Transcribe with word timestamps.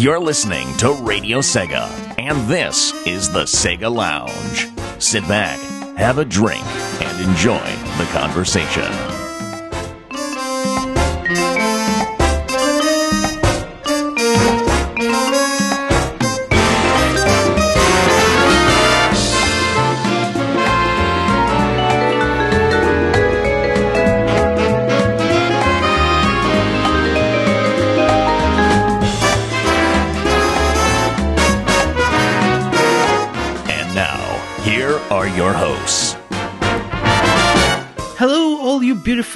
You're 0.00 0.18
listening 0.18 0.74
to 0.78 0.94
Radio 0.94 1.40
Sega, 1.40 1.86
and 2.18 2.48
this 2.48 2.94
is 3.06 3.28
the 3.28 3.42
Sega 3.42 3.94
Lounge. 3.94 4.66
Sit 4.98 5.28
back, 5.28 5.60
have 5.98 6.16
a 6.16 6.24
drink, 6.24 6.64
and 7.02 7.28
enjoy 7.28 7.60
the 7.98 8.08
conversation. 8.10 9.09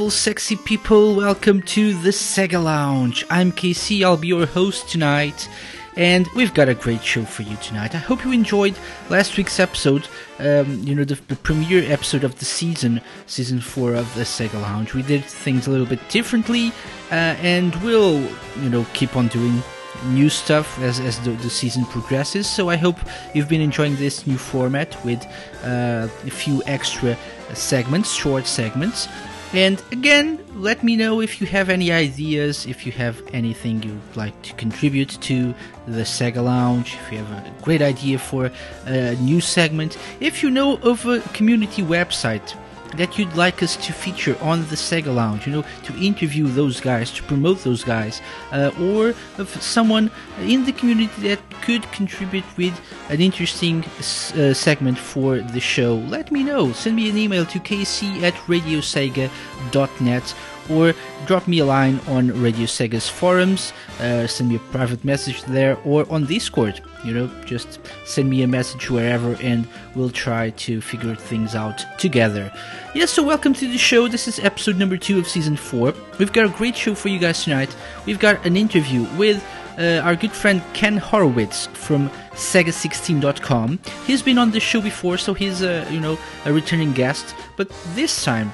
Beautiful, 0.05 0.21
sexy 0.21 0.57
people. 0.57 1.15
Welcome 1.15 1.63
to 1.63 1.95
the 1.95 2.11
Sega 2.11 2.63
Lounge. 2.63 3.25
I'm 3.31 3.51
KC. 3.51 4.03
I'll 4.05 4.19
be 4.19 4.29
your 4.29 4.45
host 4.45 4.87
tonight. 4.91 5.49
And 5.97 6.29
we've 6.37 6.53
got 6.53 6.69
a 6.69 6.75
great 6.75 7.03
show 7.03 7.25
for 7.25 7.41
you 7.41 7.57
tonight. 7.57 7.95
I 7.95 7.99
hope 7.99 8.23
you 8.23 8.31
enjoyed 8.31 8.77
last 9.09 9.39
week's 9.39 9.59
episode, 9.59 10.07
um, 10.41 10.83
you 10.83 10.95
know, 10.95 11.05
the, 11.05 11.15
the 11.29 11.37
premiere 11.37 11.91
episode 11.91 12.23
of 12.23 12.39
the 12.39 12.45
season, 12.45 13.01
season 13.27 13.63
four 13.63 13.95
of 13.95 14.15
the 14.15 14.25
Sega 14.25 14.61
Lounge. 14.61 14.93
We 14.93 15.01
did 15.01 15.25
things 15.25 15.67
a 15.67 15.71
little 15.71 15.87
bit 15.87 16.07
differently, 16.11 16.69
uh, 17.11 17.35
and 17.41 17.75
we'll, 17.77 18.21
you 18.61 18.69
know, 18.69 18.85
keep 18.93 19.17
on 19.17 19.29
doing 19.29 19.63
new 20.09 20.29
stuff 20.29 20.79
as, 20.81 21.01
as 21.01 21.19
the, 21.21 21.31
the 21.31 21.49
season 21.49 21.87
progresses. 21.87 22.47
So 22.47 22.69
I 22.69 22.77
hope 22.77 22.99
you've 23.35 23.49
been 23.49 23.63
enjoying 23.63 23.97
this 23.97 24.27
new 24.27 24.37
format 24.37 25.03
with 25.03 25.25
uh, 25.63 26.09
a 26.27 26.31
few 26.31 26.63
extra 26.67 27.17
segments, 27.55 28.13
short 28.13 28.47
segments. 28.47 29.09
And 29.55 29.81
again, 29.93 30.45
let 30.57 30.83
me 30.83 30.97
know 30.97 31.21
if 31.21 31.41
you 31.41 31.47
have 31.47 31.71
any 31.71 31.93
ideas, 31.93 32.67
if 32.67 32.85
you 32.85 32.91
have 32.91 33.23
anything 33.33 33.85
you'd 33.85 34.17
like 34.17 34.43
to 34.43 34.53
contribute 34.55 35.11
to 35.23 35.55
the 35.87 36.03
Sega 36.03 36.43
Lounge, 36.43 36.95
if 36.95 37.13
you 37.13 37.19
have 37.19 37.31
a 37.31 37.63
great 37.63 37.81
idea 37.81 38.19
for 38.19 38.51
a 38.85 39.15
new 39.17 39.41
segment, 39.41 39.97
if 40.19 40.43
you 40.43 40.51
know 40.51 40.79
of 40.79 41.07
a 41.07 41.21
community 41.35 41.83
website 41.83 42.57
that 42.97 43.19
you'd 43.19 43.35
like 43.35 43.63
us 43.63 43.77
to 43.77 43.93
feature 43.93 44.37
on 44.41 44.61
the 44.69 44.77
Sega 44.77 45.15
Lounge, 45.15 45.47
you 45.47 45.53
know, 45.53 45.65
to 45.85 45.97
interview 45.97 46.47
those 46.47 46.81
guys, 46.81 47.11
to 47.13 47.23
promote 47.25 47.65
those 47.65 47.83
guys, 47.83 48.23
uh, 48.53 48.71
or 48.81 49.15
of 49.39 49.49
someone 49.61 50.11
in 50.41 50.65
the 50.65 50.73
community 50.73 51.29
that 51.29 51.41
could 51.63 51.83
contribute 51.93 52.45
with 52.57 52.79
an 53.09 53.21
interesting 53.21 53.85
uh, 53.85 54.55
segment 54.55 54.99
for 54.99 55.41
the 55.41 55.61
show, 55.61 55.97
let 56.09 56.31
me 56.31 56.43
know. 56.43 56.73
Send 56.73 56.97
me 56.97 57.11
an 57.11 57.17
email 57.17 57.45
to 57.47 57.59
kc 57.59 58.23
at 58.23 58.35
radiosega.net 58.47 60.35
or 60.71 60.95
drop 61.27 61.47
me 61.47 61.59
a 61.59 61.65
line 61.65 62.01
on 62.09 62.29
Radio 62.43 62.67
Sega's 62.67 63.09
forums, 63.09 63.73
uh, 64.01 64.27
send 64.27 64.49
me 64.49 64.57
a 64.57 64.59
private 64.71 65.05
message 65.05 65.43
there, 65.45 65.77
or 65.85 66.11
on 66.11 66.25
Discord. 66.25 66.81
You 67.05 67.13
know, 67.13 67.31
just 67.45 67.79
send 68.07 68.31
me 68.31 68.43
a 68.43 68.49
message 68.49 68.91
wherever, 68.91 69.37
and 69.43 69.69
we'll 69.95 70.11
try 70.11 70.51
to 70.51 70.81
figure 70.81 71.15
things 71.15 71.55
out 71.55 71.85
together. 71.99 72.51
Yes, 72.95 73.11
so 73.11 73.23
welcome 73.23 73.53
to 73.55 73.69
the 73.69 73.77
show. 73.77 74.09
This 74.09 74.27
is 74.27 74.39
episode 74.39 74.77
number 74.77 74.97
two 74.97 75.19
of 75.19 75.29
season 75.29 75.57
four. 75.57 75.93
We've 76.19 76.33
got 76.33 76.47
a 76.47 76.49
great 76.49 76.77
show 76.77 76.95
for 76.95 77.09
you 77.09 77.19
guys 77.19 77.45
tonight. 77.45 77.75
We've 78.07 78.19
got 78.19 78.45
an 78.47 78.57
interview 78.57 79.07
with 79.19 79.45
uh, 79.79 80.01
our 80.03 80.17
good 80.17 80.33
friend 80.33 80.63
Ken 80.73 80.97
Horowitz 80.97 81.67
from 81.69 82.09
Sega16.com. 82.33 83.81
He's 84.07 84.23
been 84.23 84.39
on 84.39 84.51
the 84.51 84.61
show 84.61 84.81
before, 84.81 85.19
so 85.19 85.35
he's 85.35 85.63
a 85.63 85.87
you 85.91 86.01
know 86.01 86.19
a 86.47 86.53
returning 86.53 86.93
guest. 86.93 87.35
But 87.57 87.69
this 87.95 88.25
time, 88.25 88.51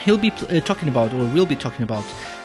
he'll 0.00 0.18
be 0.18 0.30
uh, 0.30 0.60
talking 0.60 0.88
about, 0.88 1.14
or 1.14 1.24
we'll 1.32 1.46
be 1.46 1.56
talking 1.56 1.84
about, 1.84 2.04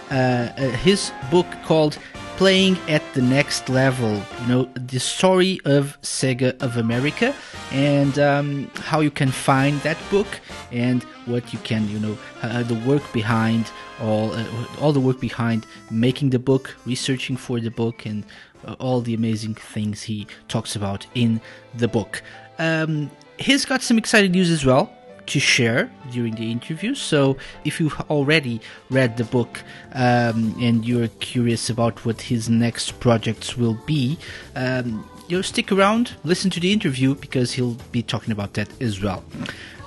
uh, 0.09 0.13
uh, 0.13 0.69
his 0.69 1.11
book 1.31 1.47
called 1.65 1.97
"Playing 2.43 2.77
at 2.89 3.03
the 3.13 3.21
Next 3.21 3.69
Level." 3.69 4.21
You 4.41 4.47
know, 4.47 4.63
the 4.73 4.99
story 4.99 5.61
of 5.63 5.97
Sega 6.01 6.61
of 6.61 6.75
America, 6.75 7.33
and 7.71 8.19
um, 8.19 8.69
how 8.89 8.99
you 8.99 9.11
can 9.11 9.31
find 9.31 9.79
that 9.83 9.97
book, 10.11 10.27
and 10.69 11.03
what 11.25 11.53
you 11.53 11.59
can, 11.59 11.87
you 11.87 11.99
know, 11.99 12.17
uh, 12.41 12.63
the 12.63 12.75
work 12.85 13.03
behind 13.13 13.71
all, 14.01 14.33
uh, 14.33 14.45
all 14.81 14.91
the 14.91 14.99
work 14.99 15.21
behind 15.21 15.65
making 15.89 16.31
the 16.31 16.39
book, 16.51 16.75
researching 16.85 17.37
for 17.37 17.61
the 17.61 17.71
book, 17.71 18.05
and 18.05 18.25
uh, 18.65 18.75
all 18.77 18.99
the 18.99 19.13
amazing 19.13 19.55
things 19.55 20.03
he 20.03 20.27
talks 20.49 20.75
about 20.75 21.07
in 21.15 21.39
the 21.75 21.87
book. 21.87 22.21
Um, 22.59 23.09
he's 23.37 23.63
got 23.63 23.81
some 23.81 23.97
exciting 23.97 24.33
news 24.33 24.51
as 24.51 24.65
well 24.65 24.91
to 25.27 25.39
share 25.39 25.91
during 26.11 26.35
the 26.35 26.51
interview. 26.51 26.95
So 26.95 27.37
if 27.65 27.79
you've 27.79 27.99
already 28.09 28.61
read 28.89 29.17
the 29.17 29.23
book 29.23 29.61
um, 29.93 30.55
and 30.59 30.85
you're 30.85 31.07
curious 31.19 31.69
about 31.69 32.05
what 32.05 32.21
his 32.21 32.49
next 32.49 32.99
projects 32.99 33.57
will 33.57 33.77
be, 33.85 34.17
um, 34.55 35.07
you 35.27 35.37
know, 35.37 35.41
stick 35.41 35.71
around, 35.71 36.11
listen 36.23 36.51
to 36.51 36.59
the 36.59 36.73
interview 36.73 37.15
because 37.15 37.53
he'll 37.53 37.77
be 37.91 38.03
talking 38.03 38.31
about 38.31 38.53
that 38.53 38.69
as 38.81 39.01
well. 39.01 39.23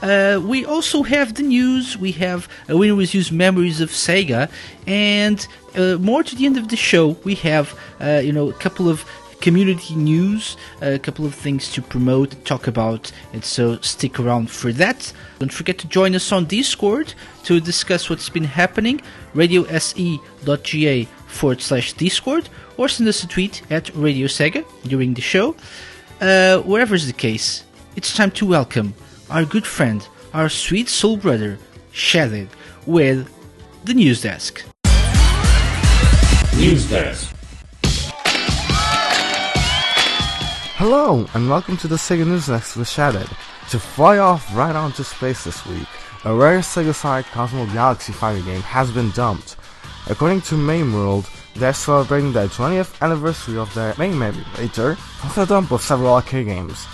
Uh, 0.03 0.41
we 0.43 0.65
also 0.65 1.03
have 1.03 1.35
the 1.35 1.43
news. 1.43 1.97
We 1.97 2.13
have 2.13 2.49
uh, 2.69 2.77
Winner 2.77 2.95
Reviews 2.95 3.33
Memories 3.33 3.81
of 3.81 3.91
Sega, 3.91 4.51
and 4.87 5.47
uh, 5.75 5.97
more 5.99 6.23
to 6.23 6.37
the 6.37 6.45
end 6.45 6.59
of 6.59 6.69
the 6.69 6.77
show, 6.77 7.17
we 7.25 7.35
have 7.37 7.79
uh, 8.01 8.21
you 8.23 8.33
know 8.33 8.51
a 8.51 8.53
couple 8.55 8.91
of 8.91 9.05
community 9.41 9.95
news, 9.95 10.57
a 10.81 10.99
couple 10.99 11.25
of 11.25 11.35
things 11.35 11.71
to 11.73 11.83
promote, 11.83 12.45
talk 12.45 12.67
about, 12.67 13.13
and 13.33 13.45
so 13.45 13.79
stick 13.81 14.19
around 14.19 14.51
for 14.51 14.73
that. 14.73 15.13
Don't 15.39 15.53
forget 15.53 15.79
to 15.79 15.89
join 15.89 16.15
us 16.15 16.33
on 16.33 16.47
Discord 16.47 17.15
to 17.45 17.61
discuss 17.61 18.11
what's 18.11 18.29
been 18.29 18.45
happening, 18.45 19.01
radiose.ga 19.35 21.05
forward 21.27 21.61
slash 21.61 21.93
Discord, 21.93 22.49
or 22.77 22.89
send 22.89 23.09
us 23.09 23.23
a 23.23 23.29
tweet 23.29 23.63
at 23.71 23.95
Radio 23.95 24.27
Sega 24.27 24.65
during 24.85 25.15
the 25.15 25.23
show. 25.23 25.55
Uh, 26.21 26.59
wherever 26.61 26.95
is 26.95 27.07
the 27.07 27.13
case, 27.13 27.65
it's 27.95 28.15
time 28.17 28.31
to 28.33 28.47
welcome 28.47 28.95
our 29.31 29.45
good 29.45 29.67
friend, 29.67 30.07
our 30.33 30.49
sweet 30.49 30.89
soul 30.89 31.17
brother, 31.17 31.59
Shadid, 31.93 32.49
with 32.87 33.29
the 33.85 33.95
news 33.95 34.23
desk. 34.23 34.65
News 36.57 36.89
Desk. 36.89 37.36
Hello, 40.79 41.25
and 41.33 41.49
welcome 41.49 41.79
to 41.79 41.89
the 41.89 41.97
Sega 41.97 42.27
News 42.27 42.51
Next 42.51 42.77
with 42.77 42.87
Shattered. 42.87 43.31
To 43.71 43.79
fly 43.79 44.19
off 44.19 44.55
right 44.55 44.77
onto 44.77 45.05
space 45.05 45.43
this 45.45 45.65
week, 45.65 45.89
a 46.27 46.35
rare 46.35 46.59
Sega 46.59 46.95
Sonic 46.95 47.25
Cosmo 47.33 47.65
Galaxy 47.73 48.13
fighter 48.13 48.43
game 48.43 48.61
has 48.61 48.91
been 48.91 49.11
dumped. 49.13 49.57
According 50.07 50.43
to 50.43 50.55
MAMEWorld, 50.57 51.31
they're 51.55 51.73
celebrating 51.73 52.35
the 52.35 52.49
20th 52.49 53.01
anniversary 53.01 53.57
of 53.57 53.73
their 53.73 53.95
MAME 53.97 54.21
emulator 54.21 54.99
with 55.25 55.39
a 55.39 55.47
dump 55.47 55.71
of 55.71 55.81
several 55.81 56.13
arcade 56.13 56.45
games. 56.45 56.87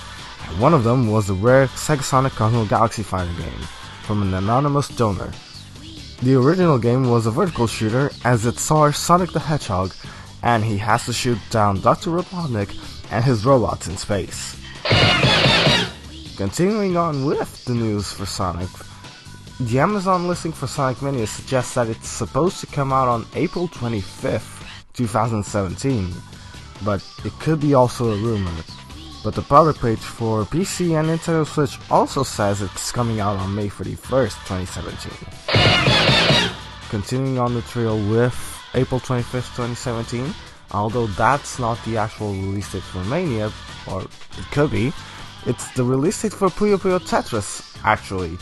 And 0.46 0.60
one 0.60 0.74
of 0.74 0.84
them 0.84 1.10
was 1.10 1.26
the 1.26 1.34
rare 1.34 1.66
Sega 1.66 2.04
Sonic 2.04 2.34
Cosmo 2.34 2.64
Galaxy 2.66 3.02
fighter 3.02 3.34
game 3.36 3.66
from 4.04 4.22
an 4.22 4.32
anonymous 4.32 4.86
donor. 4.90 5.32
The 6.22 6.36
original 6.36 6.78
game 6.78 7.10
was 7.10 7.26
a 7.26 7.32
vertical 7.32 7.66
shooter 7.66 8.12
as 8.24 8.46
it 8.46 8.60
stars 8.60 8.96
Sonic 8.96 9.32
the 9.32 9.40
Hedgehog, 9.40 9.92
and 10.40 10.62
he 10.64 10.78
has 10.78 11.06
to 11.06 11.12
shoot 11.12 11.38
down 11.50 11.80
Dr. 11.80 12.10
Robotnik 12.10 12.78
and 13.12 13.24
his 13.24 13.44
robots 13.44 13.86
in 13.86 13.96
space. 13.96 14.56
Continuing 16.36 16.96
on 16.96 17.24
with 17.24 17.64
the 17.66 17.74
news 17.74 18.10
for 18.12 18.26
Sonic, 18.26 18.68
the 19.60 19.78
Amazon 19.78 20.26
listing 20.26 20.50
for 20.50 20.66
Sonic 20.66 21.02
Mania 21.02 21.26
suggests 21.26 21.74
that 21.74 21.88
it's 21.88 22.08
supposed 22.08 22.58
to 22.60 22.66
come 22.66 22.92
out 22.92 23.06
on 23.06 23.26
April 23.34 23.68
25th, 23.68 24.66
2017, 24.94 26.12
but 26.84 27.04
it 27.24 27.32
could 27.38 27.60
be 27.60 27.74
also 27.74 28.12
a 28.12 28.16
rumor. 28.16 28.50
But 29.22 29.34
the 29.34 29.42
product 29.42 29.80
page 29.80 30.00
for 30.00 30.44
PC 30.44 30.98
and 30.98 31.08
Nintendo 31.08 31.46
Switch 31.46 31.78
also 31.90 32.24
says 32.24 32.60
it's 32.60 32.90
coming 32.90 33.20
out 33.20 33.36
on 33.36 33.54
May 33.54 33.68
31st, 33.68 34.34
2017. 34.48 35.12
Continuing 36.88 37.38
on 37.38 37.54
the 37.54 37.62
trail 37.62 37.96
with 38.10 38.34
April 38.74 38.98
25th, 38.98 39.54
2017, 39.54 40.34
although 40.72 41.06
that's 41.08 41.58
not 41.58 41.82
the 41.84 41.96
actual 41.96 42.32
release 42.32 42.72
date 42.72 42.82
for 42.82 43.04
Mania, 43.04 43.52
or 43.90 44.02
it 44.02 44.46
could 44.50 44.70
be, 44.70 44.92
it's 45.46 45.70
the 45.72 45.84
release 45.84 46.22
date 46.22 46.32
for 46.32 46.48
Puyo 46.48 46.76
Puyo 46.76 46.98
Tetris, 46.98 47.76
actually. 47.84 48.38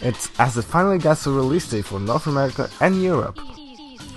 It's 0.00 0.30
as 0.40 0.56
it 0.56 0.62
finally 0.62 0.98
gets 0.98 1.26
a 1.26 1.30
release 1.30 1.70
date 1.70 1.84
for 1.84 2.00
North 2.00 2.26
America 2.26 2.68
and 2.80 3.02
Europe. 3.02 3.38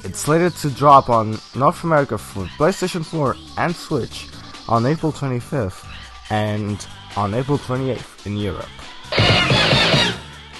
It's 0.03 0.19
slated 0.19 0.53
to 0.57 0.69
drop 0.69 1.09
on 1.09 1.39
North 1.55 1.83
America 1.83 2.17
for 2.17 2.45
PlayStation 2.57 3.05
4 3.05 3.35
and 3.57 3.75
Switch 3.75 4.27
on 4.67 4.85
April 4.85 5.11
25th 5.11 5.85
and 6.29 6.85
on 7.15 7.33
April 7.33 7.57
28th 7.57 8.25
in 8.25 8.37
Europe. 8.37 8.69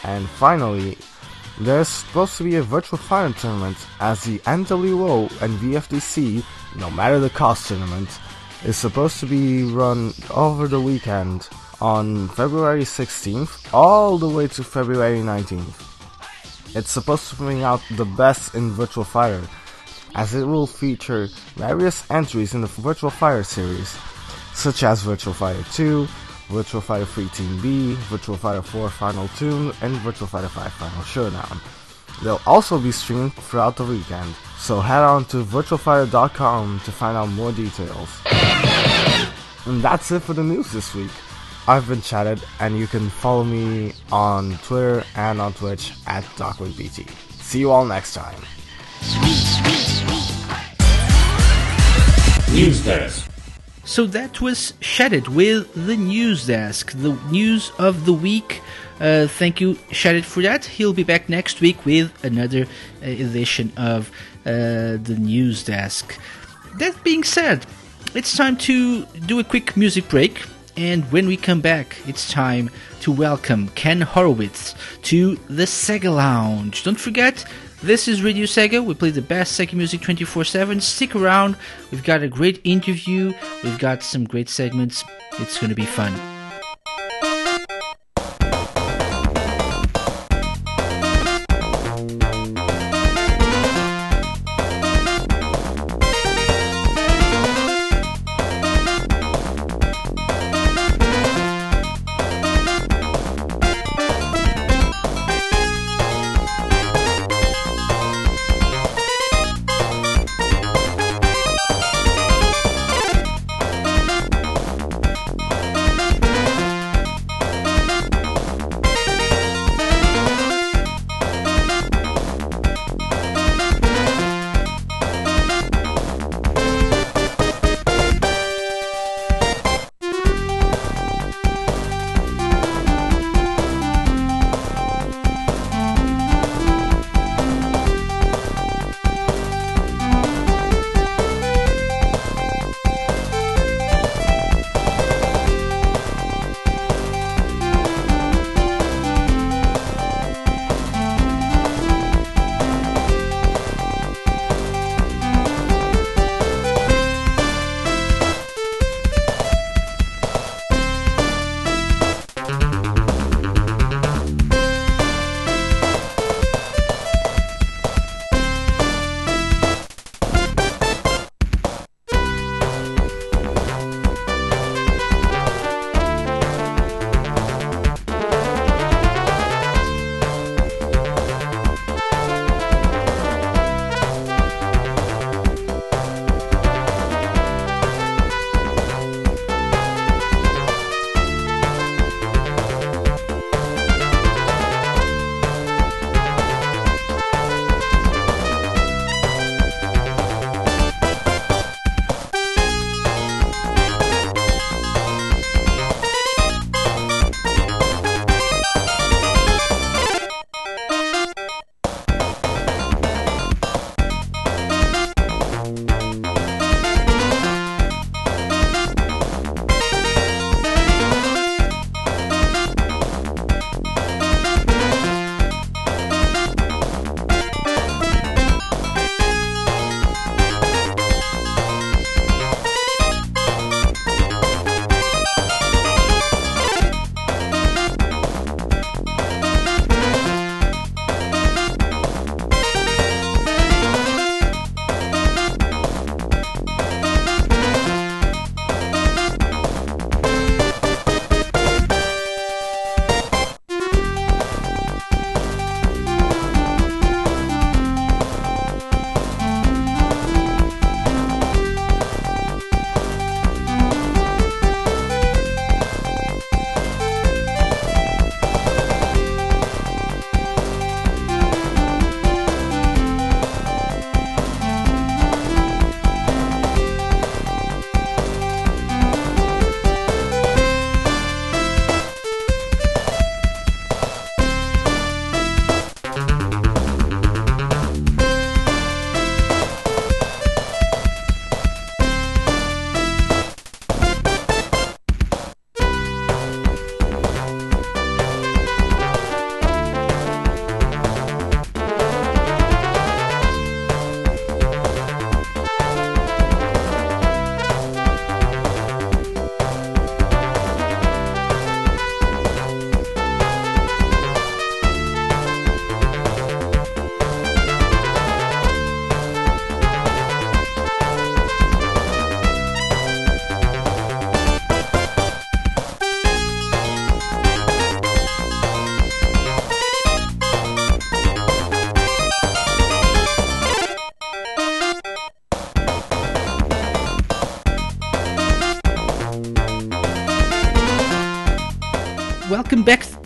And 0.04 0.30
finally, 0.30 0.98
there's 1.60 1.88
supposed 1.88 2.38
to 2.38 2.44
be 2.44 2.56
a 2.56 2.64
virtual 2.64 2.98
fighting 2.98 3.34
tournament 3.34 3.78
as 4.00 4.24
the 4.24 4.40
NWO 4.40 5.30
and 5.42 5.58
VFDC, 5.60 6.44
no 6.78 6.90
matter 6.92 7.20
the 7.20 7.30
cost 7.30 7.68
tournament, 7.68 8.10
is 8.66 8.76
supposed 8.76 9.20
to 9.22 9.26
be 9.26 9.64
run 9.64 10.14
over 10.32 10.68
the 10.68 10.82
weekend 10.82 11.48
on 11.80 12.28
February 12.30 12.84
16th 12.84 13.74
all 13.74 14.18
the 14.18 14.28
way 14.28 14.48
to 14.48 14.64
February 14.64 15.20
19th. 15.20 16.76
It's 16.76 16.92
supposed 16.92 17.30
to 17.30 17.36
bring 17.38 17.64
out 17.64 17.82
the 17.92 18.06
best 18.06 18.54
in 18.54 18.72
Virtua 18.72 19.06
Fighter, 19.06 19.48
as 20.14 20.36
it 20.36 20.44
will 20.46 20.68
feature 20.68 21.30
various 21.56 22.10
entries 22.12 22.54
in 22.54 22.62
the 22.62 22.68
Virtua 22.68 23.12
Fighter 23.12 23.44
series, 23.44 23.96
such 24.54 24.84
as 24.84 25.04
Virtua 25.04 25.34
Fighter 25.34 25.64
2, 25.72 26.08
Virtual 26.50 26.82
Fighter 26.82 27.06
3 27.06 27.28
Team 27.30 27.62
B, 27.62 27.94
Virtual 28.10 28.38
Fighter 28.38 28.62
4 28.62 28.90
Final 28.90 29.28
Tune, 29.30 29.74
and 29.82 29.96
Virtual 29.98 30.28
Fighter 30.28 30.50
5 30.50 30.74
Final 30.74 31.04
Showdown. 31.04 31.60
They'll 32.24 32.42
also 32.46 32.80
be 32.80 32.92
streamed 32.92 33.34
throughout 33.34 33.76
the 33.76 33.84
weekend, 33.84 34.34
so 34.58 34.80
head 34.80 35.02
on 35.02 35.26
to 35.26 35.44
virtualfighter.com 35.44 36.82
to 36.86 36.92
find 36.92 37.18
out 37.18 37.30
more 37.30 37.52
details. 37.52 38.10
And 39.66 39.82
that's 39.82 40.12
it 40.12 40.22
for 40.22 40.34
the 40.34 40.44
news 40.44 40.72
this 40.72 40.94
week. 40.94 41.12
I've 41.68 41.88
been 41.88 42.02
chatted, 42.02 42.44
and 42.60 42.78
you 42.78 42.86
can 42.86 43.10
follow 43.10 43.44
me 43.44 43.94
on 44.12 44.58
Twitter 44.60 45.04
and 45.16 45.42
on 45.42 45.54
Twitch 45.54 45.94
at 46.06 46.24
DocWayBT. 46.36 47.10
See 47.42 47.60
you 47.60 47.72
all 47.72 47.86
next 47.86 48.14
time. 48.14 48.40
News 52.54 52.86
Desk. 52.86 53.35
So 53.88 54.08
that 54.08 54.42
was 54.42 54.74
Shattered 54.82 55.28
with 55.28 55.72
the 55.76 55.96
News 55.96 56.48
Desk, 56.48 56.92
the 56.92 57.14
news 57.30 57.72
of 57.78 58.06
the 58.06 58.14
week. 58.14 58.64
Uh, 59.00 59.28
thank 59.28 59.62
you, 59.62 59.78
Shattered, 59.92 60.26
for 60.26 60.42
that. 60.42 60.66
He'll 60.66 60.92
be 60.92 61.04
back 61.04 61.30
next 61.30 61.62
week 61.62 61.86
with 61.86 62.12
another 62.26 62.64
uh, 62.64 63.06
edition 63.06 63.72
of 63.78 64.10
uh, 64.44 64.98
the 64.98 65.16
News 65.20 65.64
Desk. 65.64 66.20
That 66.80 67.02
being 67.04 67.24
said, 67.24 67.68
it's 68.16 68.36
time 68.36 68.58
to 68.58 69.06
do 69.06 69.38
a 69.38 69.44
quick 69.44 69.78
music 69.78 70.10
break. 70.10 70.42
And 70.76 71.10
when 71.12 71.28
we 71.28 71.38
come 71.38 71.62
back, 71.62 71.96
it's 72.08 72.30
time 72.30 72.72
to 73.02 73.12
welcome 73.12 73.70
Ken 73.76 74.02
Horowitz 74.02 74.74
to 75.04 75.36
the 75.48 75.66
Sega 75.66 76.14
Lounge. 76.14 76.84
Don't 76.84 77.00
forget, 77.00 77.46
this 77.86 78.08
is 78.08 78.24
Radio 78.24 78.46
Sega. 78.46 78.84
We 78.84 78.96
play 78.96 79.12
the 79.12 79.22
best 79.22 79.60
Sega 79.60 79.74
music 79.74 80.02
24 80.02 80.44
7. 80.44 80.82
Stick 80.82 81.16
around. 81.16 81.56
We've 81.92 82.04
got 82.04 82.24
a 82.24 82.28
great 82.28 82.60
interview, 82.64 83.34
we've 83.64 83.80
got 83.80 84.02
some 84.02 84.26
great 84.26 84.50
segments. 84.50 85.04
It's 85.40 85.60
going 85.60 85.70
to 85.70 85.76
be 85.76 85.86
fun. 85.86 86.35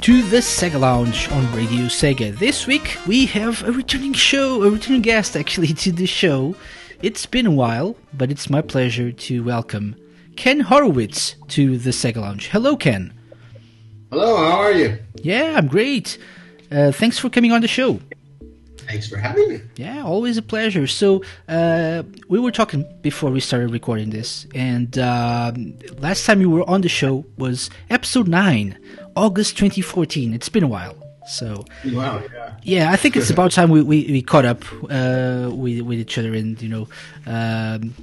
To 0.10 0.24
the 0.24 0.38
Sega 0.38 0.80
Lounge 0.80 1.32
on 1.32 1.54
Radio 1.54 1.86
Sega. 1.86 2.36
This 2.36 2.66
week 2.66 2.98
we 3.06 3.28
have 3.28 3.62
a 3.62 3.72
returning 3.72 4.14
show, 4.14 4.64
a 4.64 4.72
returning 4.72 5.04
guest 5.04 5.38
actually 5.38 5.68
to 5.84 5.92
the 5.92 6.08
show. 6.08 6.56
It's 7.04 7.28
been 7.28 7.46
a 7.46 7.52
while, 7.52 7.96
but 8.16 8.32
it's 8.32 8.50
my 8.50 8.64
pleasure 8.64 9.12
to 9.12 9.44
welcome 9.44 9.96
Ken 10.36 10.62
Horowitz 10.62 11.36
to 11.50 11.78
the 11.78 11.92
Sega 11.92 12.16
Lounge. 12.18 12.48
Hello, 12.48 12.76
Ken. 12.76 13.14
Hello, 14.10 14.36
how 14.36 14.58
are 14.58 14.72
you? 14.72 14.98
Yeah, 15.22 15.54
I'm 15.56 15.68
great. 15.68 16.18
Uh, 16.72 16.92
thanks 16.92 17.20
for 17.20 17.30
coming 17.30 17.52
on 17.52 17.62
the 17.62 17.68
show. 17.68 18.00
Thanks 18.90 19.08
for 19.08 19.18
having 19.18 19.48
me. 19.48 19.62
Yeah, 19.76 20.04
always 20.04 20.38
a 20.38 20.42
pleasure. 20.42 20.88
So, 20.88 21.24
uh, 21.48 22.02
we 22.28 22.40
were 22.40 22.52
talking 22.52 22.84
before 23.04 23.30
we 23.30 23.40
started 23.40 23.70
recording 23.70 24.10
this, 24.10 24.48
and 24.56 24.98
uh, 24.98 25.52
last 26.00 26.26
time 26.26 26.42
you 26.42 26.50
were 26.50 26.68
on 26.68 26.82
the 26.82 26.90
show 26.90 27.24
was 27.38 27.70
episode 27.92 28.28
9, 28.28 28.76
August 29.20 29.58
2014. 29.58 30.34
It's 30.34 30.48
been 30.48 30.64
a 30.64 30.68
while. 30.68 30.96
So, 31.28 31.66
wow, 31.88 32.24
yeah. 32.34 32.56
Yeah, 32.64 32.92
I 32.92 32.96
think 32.96 33.18
it's 33.18 33.30
about 33.30 33.52
time 33.52 33.70
we, 33.70 33.82
we, 33.82 34.06
we 34.06 34.22
caught 34.22 34.46
up 34.46 34.64
uh, 34.90 35.50
with, 35.54 35.82
with 35.82 36.00
each 36.00 36.18
other, 36.18 36.34
and, 36.34 36.60
you 36.62 36.70
know, 36.70 36.88
um, 37.28 37.94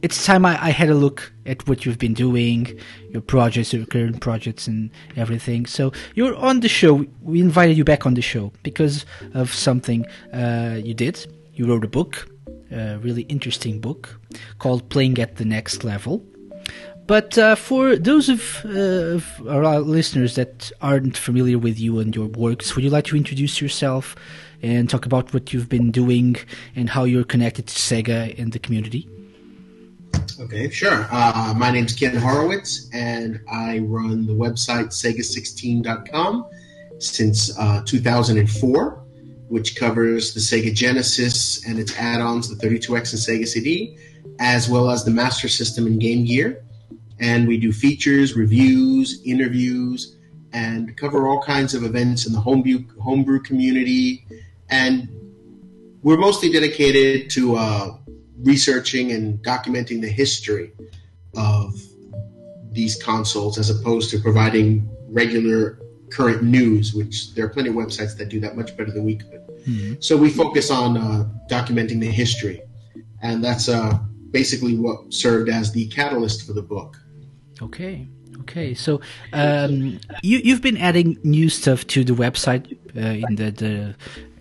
it's 0.00 0.24
time 0.24 0.46
I, 0.46 0.52
I, 0.60 0.70
had 0.70 0.88
a 0.88 0.94
look 0.94 1.32
at 1.46 1.68
what 1.68 1.84
you've 1.84 1.98
been 1.98 2.14
doing, 2.14 2.78
your 3.10 3.20
projects, 3.20 3.72
your 3.74 3.86
current 3.86 4.20
projects, 4.20 4.66
and 4.66 4.90
everything. 5.16 5.66
So 5.66 5.92
you're 6.14 6.34
on 6.34 6.60
the 6.60 6.68
show. 6.68 7.06
We 7.22 7.40
invited 7.40 7.76
you 7.76 7.84
back 7.84 8.06
on 8.06 8.14
the 8.14 8.22
show 8.22 8.52
because 8.62 9.06
of 9.34 9.52
something 9.52 10.04
uh, 10.32 10.78
you 10.82 10.94
did. 10.94 11.26
You 11.54 11.66
wrote 11.66 11.84
a 11.84 11.88
book, 11.88 12.28
a 12.70 12.98
really 12.98 13.22
interesting 13.22 13.80
book 13.80 14.18
called 14.58 14.88
"Playing 14.88 15.18
at 15.18 15.36
the 15.36 15.44
Next 15.44 15.84
Level." 15.84 16.24
But 17.06 17.36
uh, 17.36 17.54
for 17.54 17.96
those 17.96 18.28
of, 18.30 18.64
uh, 18.64 19.16
of, 19.16 19.46
our 19.46 19.80
listeners 19.80 20.36
that 20.36 20.72
aren't 20.80 21.16
familiar 21.18 21.58
with 21.58 21.78
you 21.78 21.98
and 21.98 22.16
your 22.16 22.26
works, 22.28 22.74
would 22.74 22.84
you 22.84 22.90
like 22.90 23.04
to 23.06 23.16
introduce 23.16 23.60
yourself 23.60 24.16
and 24.62 24.88
talk 24.88 25.04
about 25.04 25.34
what 25.34 25.52
you've 25.52 25.68
been 25.68 25.90
doing 25.90 26.36
and 26.74 26.88
how 26.88 27.04
you're 27.04 27.24
connected 27.24 27.66
to 27.66 27.74
Sega 27.74 28.38
and 28.38 28.52
the 28.52 28.58
community? 28.58 29.06
Okay, 30.40 30.70
sure. 30.70 31.06
Uh, 31.10 31.52
my 31.56 31.70
name's 31.70 31.92
Ken 31.92 32.16
Horowitz, 32.16 32.88
and 32.94 33.40
I 33.50 33.80
run 33.80 34.26
the 34.26 34.32
website 34.32 34.86
Sega16.com 34.86 36.46
since 36.98 37.56
uh, 37.58 37.82
2004, 37.84 39.04
which 39.48 39.76
covers 39.76 40.32
the 40.32 40.40
Sega 40.40 40.74
Genesis 40.74 41.66
and 41.66 41.78
its 41.78 41.94
add 41.98 42.22
ons, 42.22 42.48
the 42.48 42.66
32X 42.66 43.12
and 43.12 43.42
Sega 43.42 43.46
CD, 43.46 43.98
as 44.38 44.70
well 44.70 44.88
as 44.90 45.04
the 45.04 45.10
Master 45.10 45.48
System 45.48 45.86
and 45.86 46.00
Game 46.00 46.24
Gear. 46.24 46.63
And 47.20 47.46
we 47.46 47.56
do 47.58 47.72
features, 47.72 48.36
reviews, 48.36 49.22
interviews, 49.24 50.16
and 50.52 50.96
cover 50.96 51.28
all 51.28 51.42
kinds 51.42 51.74
of 51.74 51.84
events 51.84 52.26
in 52.26 52.32
the 52.32 52.40
homebrew, 52.40 52.84
homebrew 53.00 53.40
community. 53.40 54.24
And 54.70 55.08
we're 56.02 56.16
mostly 56.16 56.50
dedicated 56.50 57.30
to 57.30 57.56
uh, 57.56 57.96
researching 58.42 59.12
and 59.12 59.38
documenting 59.42 60.00
the 60.00 60.08
history 60.08 60.72
of 61.36 61.74
these 62.70 63.00
consoles 63.02 63.58
as 63.58 63.70
opposed 63.70 64.10
to 64.10 64.18
providing 64.18 64.88
regular 65.08 65.78
current 66.10 66.42
news, 66.42 66.94
which 66.94 67.34
there 67.34 67.44
are 67.44 67.48
plenty 67.48 67.70
of 67.70 67.74
websites 67.74 68.16
that 68.16 68.28
do 68.28 68.40
that 68.40 68.56
much 68.56 68.76
better 68.76 68.90
than 68.90 69.04
we 69.04 69.16
could. 69.16 69.40
Mm-hmm. 69.66 69.94
So 70.00 70.16
we 70.16 70.30
focus 70.30 70.70
on 70.70 70.96
uh, 70.96 71.28
documenting 71.48 72.00
the 72.00 72.10
history, 72.10 72.62
and 73.22 73.42
that's 73.42 73.68
uh, 73.68 73.98
basically 74.30 74.76
what 74.76 75.12
served 75.12 75.48
as 75.48 75.72
the 75.72 75.86
catalyst 75.88 76.46
for 76.46 76.52
the 76.52 76.62
book. 76.62 76.96
Okay. 77.62 78.08
Okay, 78.40 78.74
so 78.74 79.00
um, 79.32 80.00
you 80.22 80.38
you've 80.38 80.60
been 80.60 80.76
adding 80.76 81.16
new 81.22 81.48
stuff 81.48 81.86
to 81.86 82.02
the 82.02 82.12
website 82.12 82.76
uh, 82.96 83.26
in 83.28 83.36
the, 83.36 83.50
the 83.52 83.94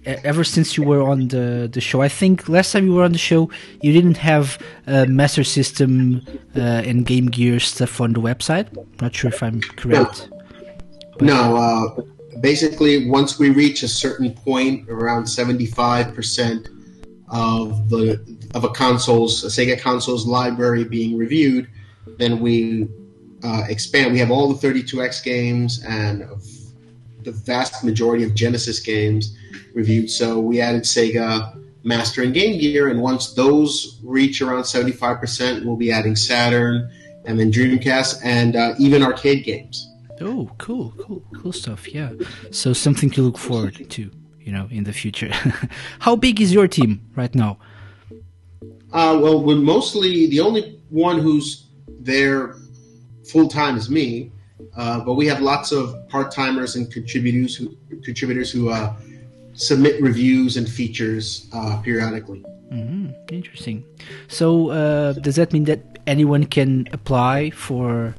ever 0.05 0.43
since 0.43 0.75
you 0.75 0.83
were 0.83 1.03
on 1.03 1.27
the, 1.27 1.69
the 1.71 1.79
show. 1.79 2.01
I 2.01 2.09
think 2.09 2.49
last 2.49 2.71
time 2.71 2.87
you 2.87 2.95
were 2.95 3.03
on 3.03 3.11
the 3.11 3.19
show, 3.19 3.51
you 3.81 3.93
didn't 3.93 4.17
have 4.17 4.57
uh, 4.87 5.05
Master 5.05 5.43
System 5.43 6.21
uh, 6.55 6.59
and 6.59 7.05
Game 7.05 7.27
Gear 7.27 7.59
stuff 7.59 8.01
on 8.01 8.13
the 8.13 8.19
website. 8.19 8.67
Not 8.99 9.15
sure 9.15 9.29
if 9.29 9.43
I'm 9.43 9.61
correct. 9.61 10.27
No, 11.21 11.53
no 11.53 11.55
uh, 11.55 12.01
basically, 12.41 13.07
once 13.07 13.37
we 13.37 13.51
reach 13.51 13.83
a 13.83 13.87
certain 13.87 14.33
point, 14.33 14.89
around 14.89 15.27
seventy-five 15.27 16.15
percent 16.15 16.67
of 17.29 17.89
the 17.89 18.19
of 18.55 18.63
a 18.63 18.69
console's 18.69 19.43
a 19.43 19.47
Sega 19.47 19.79
console's 19.79 20.25
library 20.25 20.83
being 20.83 21.15
reviewed, 21.15 21.69
then 22.17 22.39
we 22.39 22.87
uh, 23.43 23.63
expand. 23.67 24.13
We 24.13 24.19
have 24.19 24.31
all 24.31 24.53
the 24.53 24.67
32X 24.67 25.23
games 25.23 25.83
and 25.87 26.27
the 27.23 27.31
vast 27.31 27.83
majority 27.83 28.23
of 28.23 28.33
Genesis 28.33 28.79
games 28.79 29.37
reviewed. 29.73 30.09
So 30.09 30.39
we 30.39 30.61
added 30.61 30.83
Sega 30.83 31.59
Master 31.83 32.23
and 32.23 32.33
Game 32.33 32.59
Gear, 32.59 32.87
and 32.87 33.01
once 33.01 33.33
those 33.33 33.99
reach 34.03 34.41
around 34.41 34.63
75%, 34.63 35.65
we'll 35.65 35.75
be 35.75 35.91
adding 35.91 36.15
Saturn 36.15 36.89
and 37.25 37.39
then 37.39 37.51
Dreamcast 37.51 38.21
and 38.23 38.55
uh, 38.55 38.73
even 38.77 39.03
arcade 39.03 39.43
games. 39.43 39.89
Oh, 40.21 40.49
cool, 40.57 40.93
cool, 40.97 41.23
cool 41.35 41.51
stuff. 41.51 41.93
Yeah. 41.93 42.11
So 42.51 42.71
something 42.73 43.09
to 43.11 43.21
look 43.21 43.37
forward 43.37 43.89
to, 43.89 44.11
you 44.39 44.51
know, 44.51 44.67
in 44.71 44.83
the 44.85 44.93
future. 44.93 45.31
How 45.99 46.15
big 46.15 46.39
is 46.39 46.53
your 46.53 46.67
team 46.67 47.01
right 47.15 47.33
now? 47.35 47.57
Uh, 48.91 49.19
well, 49.21 49.43
we're 49.43 49.55
mostly 49.55 50.27
the 50.27 50.39
only 50.39 50.79
one 50.89 51.19
who's 51.19 51.65
there 51.99 52.55
full 53.25 53.47
time 53.47 53.77
is 53.77 53.89
me, 53.89 54.31
uh, 54.75 54.99
but 55.01 55.13
we 55.13 55.25
have 55.27 55.41
lots 55.41 55.71
of 55.71 55.95
part 56.09 56.31
timers 56.31 56.75
and 56.75 56.91
contributors 56.91 57.55
who 57.55 57.75
contributors 58.03 58.51
who 58.51 58.69
uh, 58.69 58.93
submit 59.53 60.01
reviews 60.01 60.57
and 60.57 60.67
features 60.69 61.47
uh, 61.53 61.77
periodically. 61.83 62.43
Mm-hmm. 62.71 63.11
Interesting. 63.29 63.83
So, 64.27 64.69
uh, 64.69 65.13
does 65.13 65.35
that 65.35 65.53
mean 65.53 65.65
that 65.65 65.99
anyone 66.07 66.45
can 66.45 66.87
apply 66.91 67.51
for, 67.51 68.15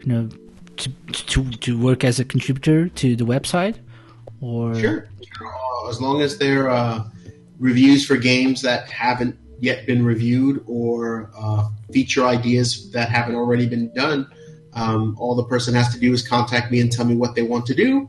you 0.00 0.06
know, 0.06 0.28
to 0.76 0.90
to 1.12 1.50
to 1.50 1.78
work 1.78 2.04
as 2.04 2.18
a 2.18 2.24
contributor 2.24 2.88
to 2.88 3.16
the 3.16 3.24
website, 3.24 3.78
or 4.40 4.74
sure, 4.74 5.08
as 5.88 6.00
long 6.00 6.22
as 6.22 6.38
they're 6.38 6.68
uh, 6.68 7.04
reviews 7.58 8.04
for 8.04 8.16
games 8.16 8.62
that 8.62 8.90
haven't 8.90 9.38
yet 9.60 9.86
been 9.86 10.04
reviewed 10.04 10.64
or 10.66 11.30
uh, 11.36 11.68
feature 11.92 12.26
ideas 12.26 12.90
that 12.92 13.08
haven't 13.08 13.34
already 13.34 13.66
been 13.66 13.92
done. 13.94 14.30
Um, 14.74 15.16
all 15.18 15.34
the 15.34 15.44
person 15.44 15.74
has 15.74 15.92
to 15.94 16.00
do 16.00 16.12
is 16.12 16.26
contact 16.26 16.70
me 16.70 16.80
and 16.80 16.90
tell 16.90 17.04
me 17.04 17.14
what 17.14 17.34
they 17.34 17.42
want 17.42 17.64
to 17.66 17.74
do, 17.74 18.08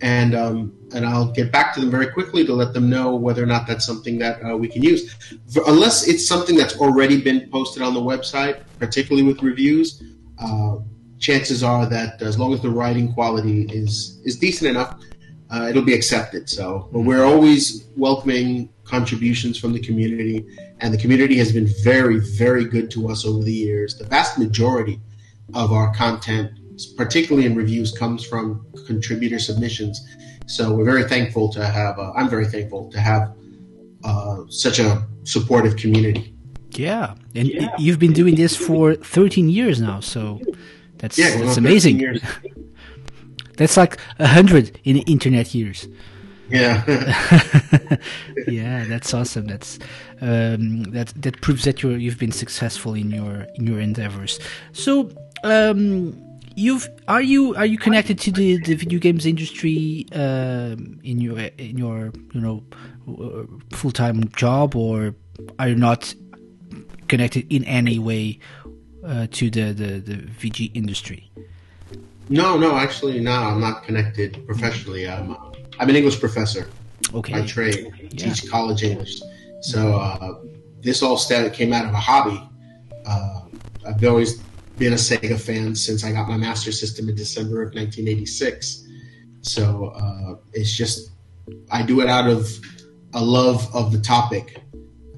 and 0.00 0.34
um, 0.34 0.72
and 0.94 1.04
I'll 1.04 1.30
get 1.30 1.52
back 1.52 1.74
to 1.74 1.80
them 1.80 1.90
very 1.90 2.06
quickly 2.06 2.44
to 2.46 2.54
let 2.54 2.72
them 2.72 2.88
know 2.88 3.14
whether 3.14 3.42
or 3.42 3.46
not 3.46 3.66
that's 3.66 3.84
something 3.84 4.18
that 4.18 4.42
uh, 4.42 4.56
we 4.56 4.66
can 4.66 4.82
use. 4.82 5.12
For, 5.52 5.62
unless 5.66 6.08
it's 6.08 6.26
something 6.26 6.56
that's 6.56 6.76
already 6.78 7.20
been 7.20 7.50
posted 7.50 7.82
on 7.82 7.92
the 7.92 8.00
website, 8.00 8.62
particularly 8.78 9.26
with 9.26 9.42
reviews, 9.42 10.02
uh, 10.38 10.76
chances 11.18 11.62
are 11.62 11.84
that 11.86 12.22
as 12.22 12.38
long 12.38 12.54
as 12.54 12.62
the 12.62 12.70
writing 12.70 13.12
quality 13.12 13.64
is 13.64 14.20
is 14.24 14.38
decent 14.38 14.70
enough, 14.70 14.98
uh, 15.50 15.66
it'll 15.68 15.82
be 15.82 15.94
accepted. 15.94 16.48
So, 16.48 16.88
but 16.92 17.00
we're 17.00 17.24
always 17.24 17.84
welcoming 17.96 18.70
contributions 18.84 19.58
from 19.58 19.72
the 19.72 19.80
community, 19.80 20.46
and 20.80 20.92
the 20.92 20.98
community 20.98 21.36
has 21.36 21.52
been 21.52 21.68
very, 21.82 22.18
very 22.18 22.64
good 22.64 22.90
to 22.92 23.08
us 23.08 23.24
over 23.24 23.42
the 23.42 23.52
years. 23.52 23.96
The 23.96 24.04
vast 24.04 24.38
majority 24.38 25.00
of 25.54 25.72
our 25.72 25.92
content 25.94 26.52
particularly 26.96 27.46
in 27.46 27.54
reviews, 27.54 27.92
comes 27.92 28.24
from 28.24 28.66
contributor 28.86 29.38
submissions. 29.38 30.06
So 30.46 30.74
we're 30.74 30.84
very 30.84 31.04
thankful 31.04 31.48
to 31.52 31.64
have. 31.64 31.98
Uh, 31.98 32.12
I'm 32.12 32.28
very 32.28 32.46
thankful 32.46 32.90
to 32.90 33.00
have 33.00 33.34
uh, 34.04 34.42
such 34.48 34.78
a 34.78 35.06
supportive 35.24 35.76
community. 35.76 36.34
Yeah, 36.72 37.14
and 37.34 37.48
yeah. 37.48 37.74
you've 37.78 37.98
been 37.98 38.12
doing 38.12 38.36
this 38.36 38.56
for 38.56 38.94
13 38.94 39.48
years 39.48 39.80
now, 39.80 40.00
so 40.00 40.40
that's 40.98 41.18
yeah, 41.18 41.36
that's 41.36 41.56
amazing. 41.56 42.20
that's 43.56 43.76
like 43.76 43.98
a 44.18 44.26
hundred 44.26 44.78
in 44.84 44.98
internet 44.98 45.54
years. 45.54 45.88
Yeah, 46.50 46.84
yeah, 48.48 48.84
that's 48.84 49.14
awesome. 49.14 49.46
That's 49.46 49.78
um, 50.20 50.82
that 50.84 51.12
that 51.16 51.40
proves 51.40 51.64
that 51.64 51.82
you 51.82 51.90
you've 51.90 52.18
been 52.18 52.32
successful 52.32 52.94
in 52.94 53.10
your 53.10 53.46
in 53.54 53.66
your 53.66 53.80
endeavors. 53.80 54.38
So. 54.72 55.10
Um, 55.42 56.26
you've 56.56 56.86
are 57.08 57.22
you 57.22 57.54
are 57.54 57.64
you 57.64 57.78
connected 57.78 58.18
to 58.18 58.30
the, 58.30 58.58
the 58.58 58.74
video 58.74 58.98
games 58.98 59.24
industry 59.24 60.04
um, 60.12 61.00
in 61.02 61.18
your 61.18 61.38
in 61.38 61.78
your 61.78 62.12
you 62.34 62.40
know 62.40 62.62
full 63.72 63.90
time 63.92 64.28
job 64.36 64.76
or 64.76 65.14
are 65.58 65.68
you 65.68 65.74
not 65.76 66.14
connected 67.08 67.46
in 67.52 67.64
any 67.64 67.98
way 67.98 68.38
uh, 69.04 69.26
to 69.30 69.50
the, 69.50 69.72
the 69.72 70.00
the 70.00 70.16
VG 70.16 70.70
industry? 70.74 71.30
No, 72.28 72.56
no, 72.56 72.76
actually, 72.76 73.18
no. 73.20 73.32
I'm 73.32 73.60
not 73.60 73.82
connected 73.82 74.46
professionally. 74.46 75.08
I'm 75.08 75.36
I'm 75.80 75.88
an 75.88 75.96
English 75.96 76.20
professor. 76.20 76.68
Okay. 77.14 77.32
By 77.32 77.46
trade, 77.46 77.90
yeah. 77.98 78.08
teach 78.08 78.48
college 78.50 78.82
English. 78.82 79.18
So 79.62 79.96
uh, 79.96 80.40
this 80.82 81.02
all 81.02 81.16
started 81.16 81.54
came 81.54 81.72
out 81.72 81.86
of 81.86 81.92
a 81.92 81.96
hobby. 81.96 82.40
Uh, 83.06 83.40
I've 83.86 84.04
always 84.04 84.36
been 84.76 84.92
a 84.92 84.96
Sega 84.96 85.40
fan 85.40 85.74
since 85.74 86.04
I 86.04 86.12
got 86.12 86.28
my 86.28 86.36
Master 86.36 86.70
System 86.70 87.08
in 87.08 87.14
December 87.14 87.62
of 87.62 87.74
1986. 87.74 88.86
So 89.40 89.86
uh, 89.96 90.34
it's 90.52 90.76
just 90.76 91.12
I 91.70 91.82
do 91.82 92.02
it 92.02 92.08
out 92.08 92.28
of 92.28 92.50
a 93.14 93.24
love 93.24 93.74
of 93.74 93.90
the 93.90 94.00
topic, 94.00 94.62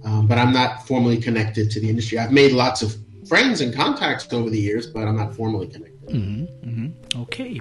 um, 0.05 0.29
but 0.29 0.39
I'm 0.39 0.53
not 0.53 0.87
formally 0.87 1.17
connected 1.17 1.73
to 1.73 1.81
the 1.81 1.91
industry. 1.91 2.19
I've 2.21 2.33
made 2.33 2.53
lots 2.53 2.83
of 2.83 2.97
friends 3.29 3.61
and 3.61 3.75
contacts 3.75 4.33
over 4.33 4.49
the 4.49 4.61
years, 4.61 4.87
but 4.87 5.09
I'm 5.09 5.17
not 5.17 5.35
formally 5.35 5.67
connected. 5.67 5.92
Mm-hmm, 6.09 6.69
mm-hmm. 6.69 7.21
Okay, 7.23 7.61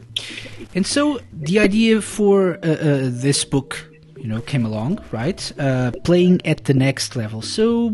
and 0.74 0.86
so 0.86 1.20
the 1.32 1.60
idea 1.60 2.02
for 2.02 2.58
uh, 2.64 2.68
uh, 2.68 3.00
this 3.04 3.46
book, 3.46 3.88
you 4.18 4.28
know, 4.28 4.42
came 4.42 4.66
along, 4.66 5.00
right? 5.12 5.52
Uh, 5.60 5.92
playing 6.04 6.42
at 6.46 6.66
the 6.66 6.74
next 6.74 7.16
level. 7.16 7.42
So, 7.42 7.90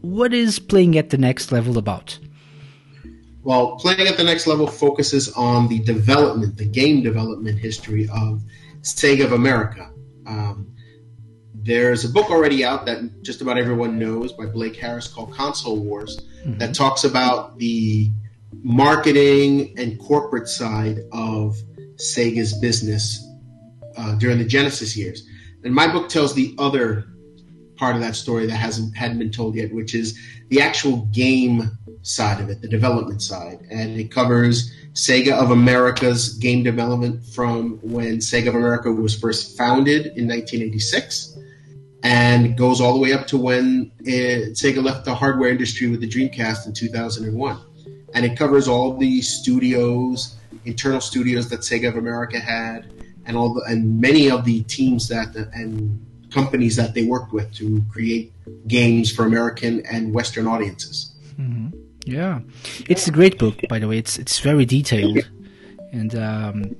what 0.00 0.32
is 0.32 0.58
playing 0.58 0.96
at 0.96 1.10
the 1.10 1.18
next 1.18 1.50
level 1.50 1.78
about? 1.78 2.18
Well, 3.42 3.76
playing 3.76 4.06
at 4.06 4.16
the 4.16 4.24
next 4.24 4.46
level 4.46 4.66
focuses 4.66 5.32
on 5.32 5.68
the 5.68 5.78
development, 5.80 6.56
the 6.58 6.66
game 6.66 7.02
development 7.02 7.58
history 7.58 8.08
of 8.12 8.42
Sega 8.82 9.24
of 9.24 9.32
America. 9.32 9.90
Um, 10.26 10.74
there's 11.54 12.04
a 12.04 12.08
book 12.08 12.30
already 12.30 12.64
out 12.64 12.86
that 12.86 13.22
just 13.22 13.40
about 13.40 13.58
everyone 13.58 13.98
knows 13.98 14.32
by 14.32 14.46
Blake 14.46 14.76
Harris 14.76 15.08
called 15.08 15.32
Console 15.32 15.78
Wars 15.78 16.20
mm-hmm. 16.40 16.58
that 16.58 16.74
talks 16.74 17.04
about 17.04 17.58
the 17.58 18.10
marketing 18.52 19.74
and 19.78 19.98
corporate 19.98 20.48
side 20.48 20.98
of 21.12 21.56
Sega's 21.96 22.58
business 22.58 23.24
uh, 23.96 24.14
during 24.16 24.38
the 24.38 24.44
Genesis 24.44 24.96
years. 24.96 25.26
And 25.64 25.74
my 25.74 25.90
book 25.90 26.08
tells 26.08 26.34
the 26.34 26.54
other 26.58 27.06
part 27.76 27.94
of 27.94 28.02
that 28.02 28.16
story 28.16 28.46
that 28.46 28.56
hasn't 28.56 28.96
hadn't 28.96 29.18
been 29.18 29.30
told 29.30 29.54
yet, 29.54 29.72
which 29.72 29.94
is 29.94 30.18
the 30.48 30.60
actual 30.60 31.06
game 31.06 31.70
side 32.02 32.40
of 32.40 32.48
it, 32.48 32.60
the 32.60 32.68
development 32.68 33.22
side, 33.22 33.60
and 33.70 33.98
it 33.98 34.10
covers 34.10 34.72
Sega 34.94 35.32
of 35.32 35.50
America's 35.50 36.34
game 36.34 36.62
development 36.62 37.24
from 37.26 37.78
when 37.82 38.18
Sega 38.18 38.48
of 38.48 38.54
America 38.54 38.90
was 38.90 39.18
first 39.18 39.56
founded 39.56 40.06
in 40.16 40.26
1986 40.26 41.36
and 42.02 42.56
goes 42.56 42.80
all 42.80 42.94
the 42.94 42.98
way 42.98 43.12
up 43.12 43.26
to 43.26 43.36
when 43.36 43.90
it, 44.00 44.54
Sega 44.54 44.82
left 44.82 45.04
the 45.04 45.14
hardware 45.14 45.50
industry 45.50 45.88
with 45.88 46.00
the 46.00 46.08
Dreamcast 46.08 46.66
in 46.66 46.72
2001. 46.72 47.60
And 48.14 48.24
it 48.24 48.38
covers 48.38 48.68
all 48.68 48.96
the 48.96 49.20
studios, 49.20 50.36
internal 50.64 51.00
studios 51.00 51.48
that 51.50 51.60
Sega 51.60 51.88
of 51.88 51.96
America 51.96 52.40
had, 52.40 52.92
and 53.26 53.36
all 53.36 53.54
the, 53.54 53.62
and 53.62 54.00
many 54.00 54.30
of 54.30 54.44
the 54.44 54.62
teams 54.64 55.08
that 55.08 55.36
and 55.52 56.04
companies 56.30 56.76
that 56.76 56.94
they 56.94 57.04
worked 57.04 57.32
with 57.32 57.52
to 57.54 57.82
create 57.90 58.32
games 58.66 59.10
for 59.10 59.24
American 59.24 59.84
and 59.86 60.12
Western 60.14 60.46
audiences. 60.46 61.14
Mm-hmm. 61.38 61.68
Yeah, 62.04 62.40
it's 62.88 63.06
a 63.06 63.10
great 63.10 63.38
book, 63.38 63.60
by 63.68 63.78
the 63.78 63.86
way. 63.86 63.98
It's 63.98 64.18
it's 64.18 64.40
very 64.40 64.64
detailed, 64.64 65.28
and 65.92 66.14
um, 66.14 66.76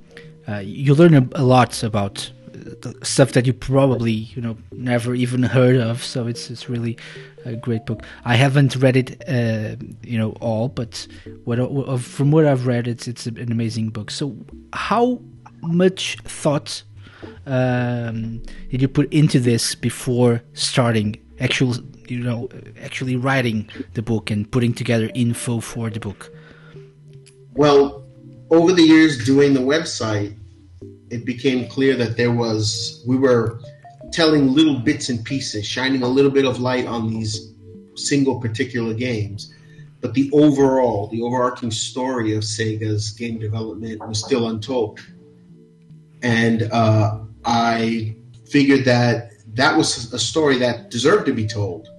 uh, 0.47 0.57
you 0.57 0.95
learn 0.95 1.13
a, 1.13 1.27
a, 1.35 1.43
lot 1.43 1.83
about 1.83 2.31
stuff 3.03 3.31
that 3.33 3.45
you 3.45 3.53
probably 3.53 4.11
you 4.11 4.41
know 4.41 4.57
never 4.71 5.15
even 5.15 5.43
heard 5.43 5.77
of. 5.77 6.03
So 6.03 6.27
it's 6.27 6.49
it's 6.49 6.69
really 6.69 6.97
a 7.45 7.55
great 7.55 7.85
book. 7.85 8.03
I 8.25 8.35
haven't 8.35 8.75
read 8.75 8.97
it, 8.97 9.23
uh, 9.27 9.75
you 10.03 10.17
know, 10.17 10.31
all, 10.41 10.69
but 10.69 11.07
what 11.45 11.59
from 12.01 12.31
what 12.31 12.45
I've 12.45 12.67
read, 12.67 12.87
it's 12.87 13.07
it's 13.07 13.25
an 13.25 13.51
amazing 13.51 13.89
book. 13.89 14.11
So 14.11 14.35
how 14.73 15.21
much 15.61 16.17
thought 16.23 16.83
um, 17.45 18.41
did 18.69 18.81
you 18.81 18.87
put 18.87 19.11
into 19.11 19.39
this 19.39 19.75
before 19.75 20.41
starting 20.53 21.17
actual 21.39 21.75
you 22.07 22.19
know 22.19 22.49
actually 22.81 23.15
writing 23.15 23.69
the 23.93 24.01
book 24.01 24.29
and 24.29 24.49
putting 24.51 24.73
together 24.73 25.09
info 25.13 25.59
for 25.59 25.89
the 25.89 25.99
book? 25.99 26.31
Well, 27.53 28.03
over 28.51 28.71
the 28.71 28.83
years 28.83 29.25
doing 29.25 29.53
the 29.53 29.59
website, 29.59 30.35
it 31.09 31.25
became 31.25 31.67
clear 31.67 31.95
that 31.95 32.17
there 32.17 32.31
was 32.31 33.03
we 33.07 33.17
were 33.17 33.59
telling 34.11 34.53
little 34.53 34.79
bits 34.79 35.09
and 35.09 35.23
pieces, 35.23 35.65
shining 35.65 36.01
a 36.01 36.07
little 36.07 36.31
bit 36.31 36.45
of 36.45 36.59
light 36.59 36.85
on 36.85 37.09
these 37.09 37.53
single 37.95 38.39
particular 38.39 38.93
games. 38.93 39.53
But 40.01 40.13
the 40.13 40.29
overall, 40.31 41.07
the 41.07 41.21
overarching 41.21 41.71
story 41.71 42.33
of 42.33 42.43
Sega's 42.43 43.11
game 43.11 43.37
development 43.37 44.05
was 44.07 44.23
still 44.23 44.47
untold. 44.47 44.99
And 46.21 46.63
uh, 46.71 47.19
I 47.43 48.15
figured 48.49 48.85
that 48.85 49.31
that 49.55 49.75
was 49.75 50.13
a 50.13 50.19
story 50.19 50.57
that 50.59 50.89
deserved 50.89 51.25
to 51.25 51.33
be 51.33 51.45
told. 51.45 51.89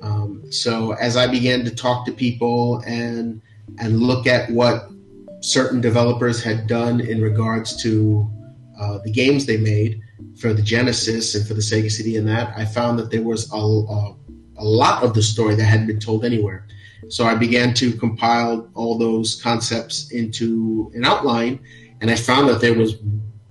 Um, 0.00 0.50
so 0.52 0.92
as 0.92 1.16
I 1.16 1.26
began 1.26 1.64
to 1.64 1.74
talk 1.74 2.06
to 2.06 2.12
people 2.12 2.80
and 2.86 3.42
and 3.80 4.00
look 4.00 4.26
at 4.26 4.50
what 4.50 4.88
certain 5.40 5.80
developers 5.80 6.42
had 6.42 6.66
done 6.66 7.00
in 7.00 7.20
regards 7.20 7.80
to 7.82 8.28
uh, 8.78 8.98
the 9.04 9.10
games 9.10 9.46
they 9.46 9.56
made 9.56 10.00
for 10.40 10.52
the 10.52 10.62
Genesis 10.62 11.34
and 11.34 11.46
for 11.46 11.54
the 11.54 11.60
Sega 11.60 11.90
CD 11.90 12.16
and 12.16 12.28
that, 12.28 12.52
I 12.56 12.64
found 12.64 12.98
that 12.98 13.10
there 13.10 13.22
was 13.22 13.50
a, 13.52 13.56
a, 13.56 14.16
a 14.58 14.64
lot 14.64 15.02
of 15.02 15.14
the 15.14 15.22
story 15.22 15.54
that 15.54 15.64
hadn't 15.64 15.86
been 15.86 16.00
told 16.00 16.24
anywhere. 16.24 16.66
So 17.08 17.24
I 17.24 17.34
began 17.34 17.74
to 17.74 17.92
compile 17.92 18.68
all 18.74 18.98
those 18.98 19.40
concepts 19.42 20.10
into 20.10 20.90
an 20.94 21.04
outline, 21.04 21.60
and 22.00 22.10
I 22.10 22.16
found 22.16 22.48
that 22.48 22.60
there 22.60 22.74
was, 22.74 22.96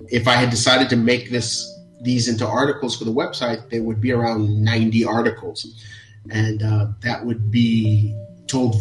if 0.10 0.28
I 0.28 0.34
had 0.34 0.50
decided 0.50 0.90
to 0.90 0.96
make 0.96 1.30
this 1.30 1.74
these 2.02 2.30
into 2.30 2.46
articles 2.46 2.96
for 2.96 3.06
the 3.06 3.12
website, 3.12 3.72
there 3.72 3.82
would 3.82 4.00
be 4.00 4.12
around 4.12 4.64
90 4.64 5.04
articles 5.04 5.84
and 6.30 6.64
uh, 6.64 6.88
that 7.02 7.26
would 7.26 7.52
be 7.52 8.16
told 8.48 8.76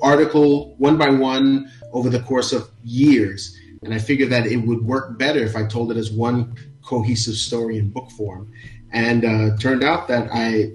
article 0.00 0.74
one 0.76 0.96
by 0.96 1.08
one 1.08 1.70
over 1.92 2.08
the 2.08 2.20
course 2.20 2.52
of 2.52 2.68
years. 2.82 3.58
And 3.84 3.92
I 3.92 3.98
figured 3.98 4.30
that 4.30 4.46
it 4.46 4.56
would 4.56 4.84
work 4.84 5.18
better 5.18 5.40
if 5.40 5.54
I 5.56 5.66
told 5.66 5.90
it 5.90 5.96
as 5.96 6.10
one 6.10 6.56
cohesive 6.82 7.34
story 7.34 7.78
in 7.78 7.90
book 7.90 8.10
form. 8.12 8.50
And 8.92 9.24
uh, 9.24 9.56
turned 9.58 9.84
out 9.84 10.08
that 10.08 10.28
I 10.32 10.72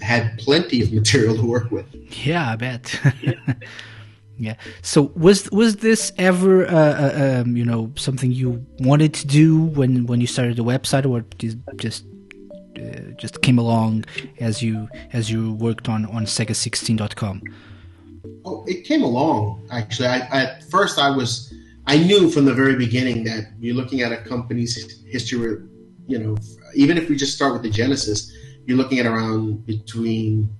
had 0.00 0.38
plenty 0.38 0.82
of 0.82 0.92
material 0.92 1.36
to 1.36 1.46
work 1.46 1.70
with. 1.70 1.86
Yeah, 2.26 2.50
I 2.50 2.56
bet. 2.56 3.00
yeah. 4.38 4.54
So 4.82 5.12
was 5.14 5.50
was 5.50 5.76
this 5.76 6.12
ever 6.18 6.66
uh, 6.66 6.72
uh, 6.72 7.42
um, 7.42 7.56
you 7.56 7.64
know 7.64 7.92
something 7.96 8.32
you 8.32 8.64
wanted 8.78 9.14
to 9.14 9.26
do 9.26 9.62
when 9.62 10.06
when 10.06 10.20
you 10.20 10.26
started 10.26 10.56
the 10.56 10.64
website, 10.64 11.04
or 11.08 11.24
just 11.76 12.04
uh, 12.76 13.12
just 13.16 13.42
came 13.42 13.58
along 13.58 14.04
as 14.40 14.62
you 14.62 14.88
as 15.12 15.30
you 15.30 15.52
worked 15.54 15.88
on 15.88 16.06
on 16.06 16.24
Sega16.com? 16.24 17.42
Oh, 18.44 18.64
it 18.66 18.84
came 18.84 19.02
along 19.02 19.66
actually. 19.70 20.08
I, 20.08 20.18
at 20.30 20.64
first, 20.70 20.98
I 20.98 21.10
was 21.10 21.52
I 21.88 21.96
knew 21.96 22.30
from 22.30 22.44
the 22.44 22.52
very 22.52 22.76
beginning 22.76 23.24
that 23.24 23.48
you're 23.58 23.74
looking 23.74 24.02
at 24.02 24.12
a 24.12 24.18
company's 24.18 25.02
history. 25.06 25.56
You 26.06 26.18
know, 26.18 26.36
even 26.74 26.98
if 26.98 27.08
we 27.08 27.16
just 27.16 27.34
start 27.34 27.54
with 27.54 27.62
the 27.62 27.70
Genesis, 27.70 28.30
you're 28.66 28.76
looking 28.76 28.98
at 28.98 29.06
around 29.06 29.64
between 29.64 30.54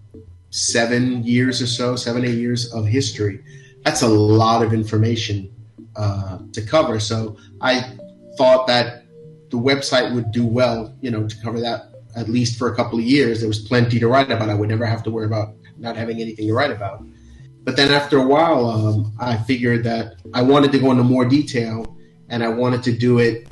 seven 0.48 1.22
years 1.22 1.60
or 1.60 1.66
so, 1.66 1.96
seven 1.96 2.24
eight 2.24 2.38
years 2.38 2.72
of 2.72 2.86
history. 2.86 3.44
That's 3.84 4.00
a 4.00 4.08
lot 4.08 4.62
of 4.62 4.72
information 4.72 5.54
uh, 5.96 6.38
to 6.54 6.62
cover. 6.62 6.98
So 6.98 7.36
I 7.60 7.94
thought 8.38 8.66
that 8.68 9.04
the 9.50 9.58
website 9.58 10.14
would 10.14 10.32
do 10.32 10.46
well, 10.46 10.96
you 11.02 11.10
know, 11.10 11.28
to 11.28 11.36
cover 11.42 11.60
that 11.60 11.92
at 12.16 12.30
least 12.30 12.58
for 12.58 12.72
a 12.72 12.74
couple 12.74 12.98
of 12.98 13.04
years, 13.04 13.40
there 13.40 13.48
was 13.48 13.60
plenty 13.60 14.00
to 14.00 14.08
write 14.08 14.30
about. 14.30 14.48
I 14.48 14.54
would 14.54 14.70
never 14.70 14.86
have 14.86 15.02
to 15.02 15.10
worry 15.10 15.26
about 15.26 15.54
not 15.76 15.94
having 15.94 16.22
anything 16.22 16.46
to 16.46 16.54
write 16.54 16.70
about. 16.70 17.04
But 17.64 17.76
then 17.76 17.92
after 17.92 18.18
a 18.18 18.26
while, 18.26 18.66
um, 18.66 19.12
I 19.20 19.36
figured 19.36 19.84
that 19.84 20.14
I 20.32 20.42
wanted 20.42 20.72
to 20.72 20.78
go 20.78 20.90
into 20.90 21.04
more 21.04 21.24
detail 21.24 21.96
and 22.28 22.42
I 22.42 22.48
wanted 22.48 22.82
to 22.84 22.92
do 22.92 23.18
it 23.18 23.46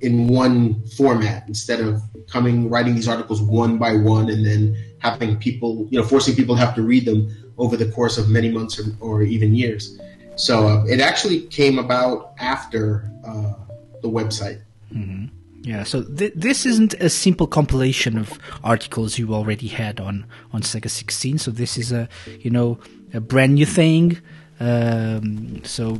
in 0.00 0.28
one 0.28 0.82
format 0.96 1.46
instead 1.46 1.80
of 1.80 2.02
coming 2.28 2.70
writing 2.70 2.94
these 2.94 3.08
articles 3.08 3.42
one 3.42 3.76
by 3.76 3.94
one 3.94 4.30
and 4.30 4.46
then 4.46 4.76
having 4.98 5.36
people, 5.36 5.86
you 5.90 6.00
know, 6.00 6.06
forcing 6.06 6.34
people 6.34 6.54
to 6.54 6.60
have 6.60 6.74
to 6.74 6.82
read 6.82 7.04
them 7.04 7.52
over 7.58 7.76
the 7.76 7.90
course 7.90 8.16
of 8.16 8.28
many 8.28 8.50
months 8.50 8.78
or, 8.78 8.84
or 9.00 9.22
even 9.22 9.54
years. 9.54 9.98
So 10.36 10.68
uh, 10.68 10.84
it 10.84 11.00
actually 11.00 11.42
came 11.42 11.78
about 11.78 12.32
after 12.38 13.10
uh, 13.26 13.52
the 14.00 14.08
website. 14.08 14.62
Mm-hmm. 14.92 15.26
Yeah, 15.62 15.84
so 15.84 16.02
th- 16.02 16.32
this 16.34 16.64
isn't 16.64 16.94
a 16.94 17.10
simple 17.10 17.46
compilation 17.46 18.16
of 18.16 18.38
articles 18.64 19.18
you 19.18 19.34
already 19.34 19.68
had 19.68 20.00
on, 20.00 20.24
on 20.52 20.62
Sega 20.62 20.88
16. 20.88 21.36
So 21.36 21.50
this 21.50 21.76
is 21.76 21.92
a 21.92 22.08
you 22.40 22.50
know 22.50 22.78
a 23.12 23.20
brand 23.20 23.54
new 23.54 23.66
thing. 23.66 24.18
Um, 24.58 25.64
so 25.64 25.98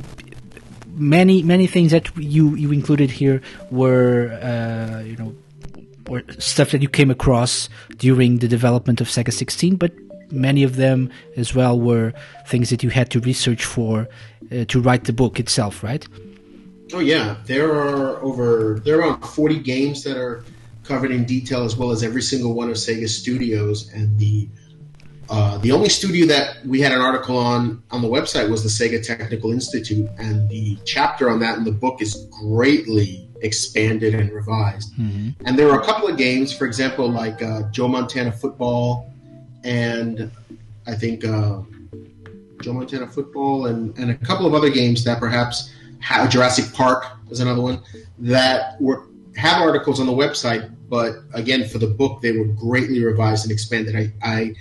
many 0.93 1.41
many 1.41 1.67
things 1.67 1.91
that 1.91 2.15
you 2.17 2.55
you 2.55 2.71
included 2.71 3.09
here 3.09 3.41
were 3.69 4.31
uh, 4.41 5.01
you 5.01 5.15
know 5.15 5.35
or 6.09 6.23
stuff 6.39 6.71
that 6.71 6.81
you 6.81 6.89
came 6.89 7.09
across 7.09 7.69
during 7.97 8.39
the 8.39 8.47
development 8.47 8.99
of 8.99 9.07
Sega 9.07 9.31
16, 9.31 9.77
but 9.77 9.93
many 10.29 10.63
of 10.63 10.75
them 10.75 11.09
as 11.37 11.55
well 11.55 11.79
were 11.79 12.13
things 12.47 12.69
that 12.69 12.83
you 12.83 12.89
had 12.89 13.09
to 13.11 13.19
research 13.21 13.63
for 13.63 14.09
uh, 14.51 14.65
to 14.65 14.81
write 14.81 15.05
the 15.05 15.13
book 15.13 15.39
itself, 15.39 15.83
right? 15.83 16.05
Oh 16.93 16.99
yeah, 16.99 17.37
there 17.45 17.71
are 17.71 18.21
over 18.21 18.81
there 18.83 18.97
are 18.97 19.01
around 19.01 19.21
forty 19.21 19.59
games 19.59 20.03
that 20.03 20.17
are 20.17 20.43
covered 20.83 21.11
in 21.11 21.23
detail, 21.23 21.63
as 21.63 21.77
well 21.77 21.91
as 21.91 22.03
every 22.03 22.21
single 22.21 22.53
one 22.53 22.69
of 22.69 22.75
Sega 22.75 23.07
Studios 23.07 23.89
and 23.93 24.17
the 24.19 24.49
uh, 25.31 25.57
the 25.59 25.71
only 25.71 25.87
studio 25.87 26.25
that 26.25 26.57
we 26.65 26.81
had 26.81 26.91
an 26.91 26.99
article 26.99 27.37
on 27.37 27.81
on 27.89 28.01
the 28.01 28.07
website 28.07 28.49
was 28.49 28.63
the 28.63 28.69
Sega 28.69 29.01
Technical 29.01 29.51
Institute, 29.51 30.09
and 30.17 30.49
the 30.49 30.77
chapter 30.83 31.29
on 31.29 31.39
that 31.39 31.57
in 31.57 31.63
the 31.63 31.71
book 31.71 32.01
is 32.01 32.27
greatly 32.29 33.29
expanded 33.41 34.13
and 34.13 34.29
revised. 34.31 34.93
Mm-hmm. 34.95 35.29
And 35.45 35.57
there 35.57 35.69
are 35.71 35.79
a 35.79 35.85
couple 35.85 36.09
of 36.09 36.17
games, 36.17 36.51
for 36.51 36.65
example, 36.65 37.09
like 37.09 37.41
uh, 37.41 37.63
Joe 37.71 37.87
Montana 37.87 38.33
Football, 38.33 39.09
and 39.63 40.29
I 40.85 40.95
think 40.95 41.23
uh, 41.23 41.61
Joe 42.61 42.73
Montana 42.73 43.07
Football, 43.07 43.67
and, 43.67 43.97
and 43.97 44.11
a 44.11 44.15
couple 44.15 44.45
of 44.45 44.53
other 44.53 44.69
games 44.69 45.05
that 45.05 45.19
perhaps 45.19 45.73
have, 46.01 46.29
Jurassic 46.29 46.73
Park 46.73 47.05
is 47.29 47.39
another 47.39 47.61
one 47.61 47.81
that 48.19 48.79
were 48.81 49.07
have 49.37 49.61
articles 49.61 50.01
on 50.01 50.07
the 50.07 50.13
website, 50.13 50.69
but 50.89 51.15
again, 51.33 51.65
for 51.69 51.77
the 51.77 51.87
book, 51.87 52.21
they 52.21 52.33
were 52.33 52.47
greatly 52.47 53.01
revised 53.01 53.45
and 53.45 53.51
expanded. 53.51 53.95
I, 53.95 54.11
I 54.21 54.55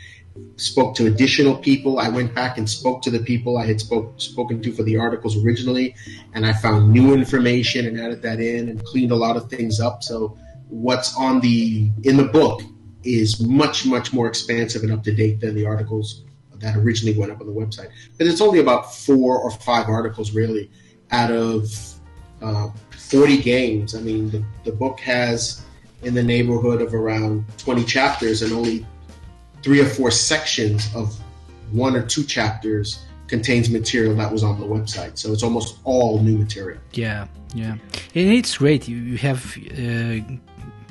spoke 0.57 0.95
to 0.97 1.07
additional 1.07 1.57
people. 1.57 1.99
I 1.99 2.09
went 2.09 2.35
back 2.35 2.59
and 2.59 2.69
spoke 2.69 3.03
to 3.03 3.11
the 3.11 3.21
people 3.21 3.59
I 3.59 3.67
had 3.67 3.81
spoke, 3.81 4.21
spoken 4.21 4.63
to 4.63 4.73
for 4.73 4.83
the 4.83 4.97
articles 4.97 5.43
originally, 5.45 5.95
and 6.35 6.47
I 6.47 6.53
found 6.53 6.93
new 6.93 7.15
information 7.15 7.87
and 7.87 8.01
added 8.01 8.23
that 8.23 8.41
in 8.41 8.69
and 8.69 8.85
cleaned 8.85 9.13
a 9.13 9.17
lot 9.17 9.37
of 9.37 9.49
things 9.49 9.81
up. 9.81 10.03
So 10.03 10.39
what's 10.69 11.17
on 11.17 11.41
the 11.41 11.91
in 12.05 12.17
the 12.17 12.25
book 12.25 12.63
is 13.03 13.41
much 13.41 13.87
much 13.87 14.13
more 14.13 14.27
expansive 14.29 14.83
and 14.83 14.93
up 14.93 15.03
to 15.05 15.13
date 15.13 15.41
than 15.41 15.55
the 15.55 15.67
articles 15.67 16.25
that 16.61 16.77
originally 16.77 17.19
went 17.19 17.33
up 17.33 17.41
on 17.41 17.47
the 17.47 17.53
website. 17.53 17.89
But 18.19 18.27
it's 18.27 18.41
only 18.41 18.61
about 18.61 18.95
four 18.95 19.39
or 19.39 19.51
five 19.51 19.89
articles 19.89 20.33
really 20.33 20.71
out 21.11 21.31
of 21.31 21.73
uh, 22.43 22.69
40 22.91 23.39
games. 23.39 23.95
I 23.95 24.01
mean, 24.01 24.31
the, 24.31 24.45
the 24.65 24.73
book 24.73 25.01
has 25.01 25.63
in 26.03 26.15
the 26.15 26.23
neighborhood 26.23 26.81
of 26.81 26.95
around 26.95 27.45
20 27.59 27.85
chapters 27.85 28.43
and 28.43 28.53
only 28.53 28.87
three 29.63 29.81
or 29.81 29.87
four 29.87 30.11
sections 30.11 30.89
of 30.95 31.19
one 31.73 31.97
or 31.97 32.03
two 32.03 32.25
chapters 32.25 33.05
contains 33.29 33.71
material 33.71 34.15
that 34.17 34.33
was 34.33 34.43
on 34.43 34.59
the 34.59 34.67
website. 34.67 35.17
So 35.17 35.33
it's 35.33 35.43
almost 35.43 35.79
all 35.85 36.21
new 36.21 36.37
material. 36.37 36.81
Yeah, 36.93 37.27
yeah, 37.55 37.73
and 37.73 37.81
it's 38.15 38.59
great. 38.59 38.89
You, 38.89 38.97
you 38.97 39.17
have. 39.19 39.57
Uh, 39.57 40.37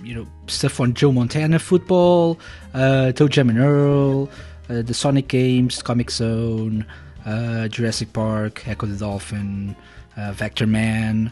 you 0.01 0.15
know 0.15 0.25
stuff 0.47 0.79
on 0.79 0.93
Joe 0.93 1.11
Montana 1.11 1.59
football, 1.59 2.39
uh, 2.73 3.11
ToeJam 3.13 3.49
and 3.49 3.59
Earl, 3.59 4.29
uh, 4.69 4.81
the 4.81 4.93
Sonic 4.93 5.27
games, 5.27 5.83
Comix 5.83 6.11
Zone, 6.11 6.85
uh, 7.25 7.67
Jurassic 7.67 8.13
Park, 8.13 8.67
Echo 8.67 8.85
the 8.85 8.95
Dolphin, 8.95 9.75
uh, 10.17 10.33
Vectorman, 10.33 11.31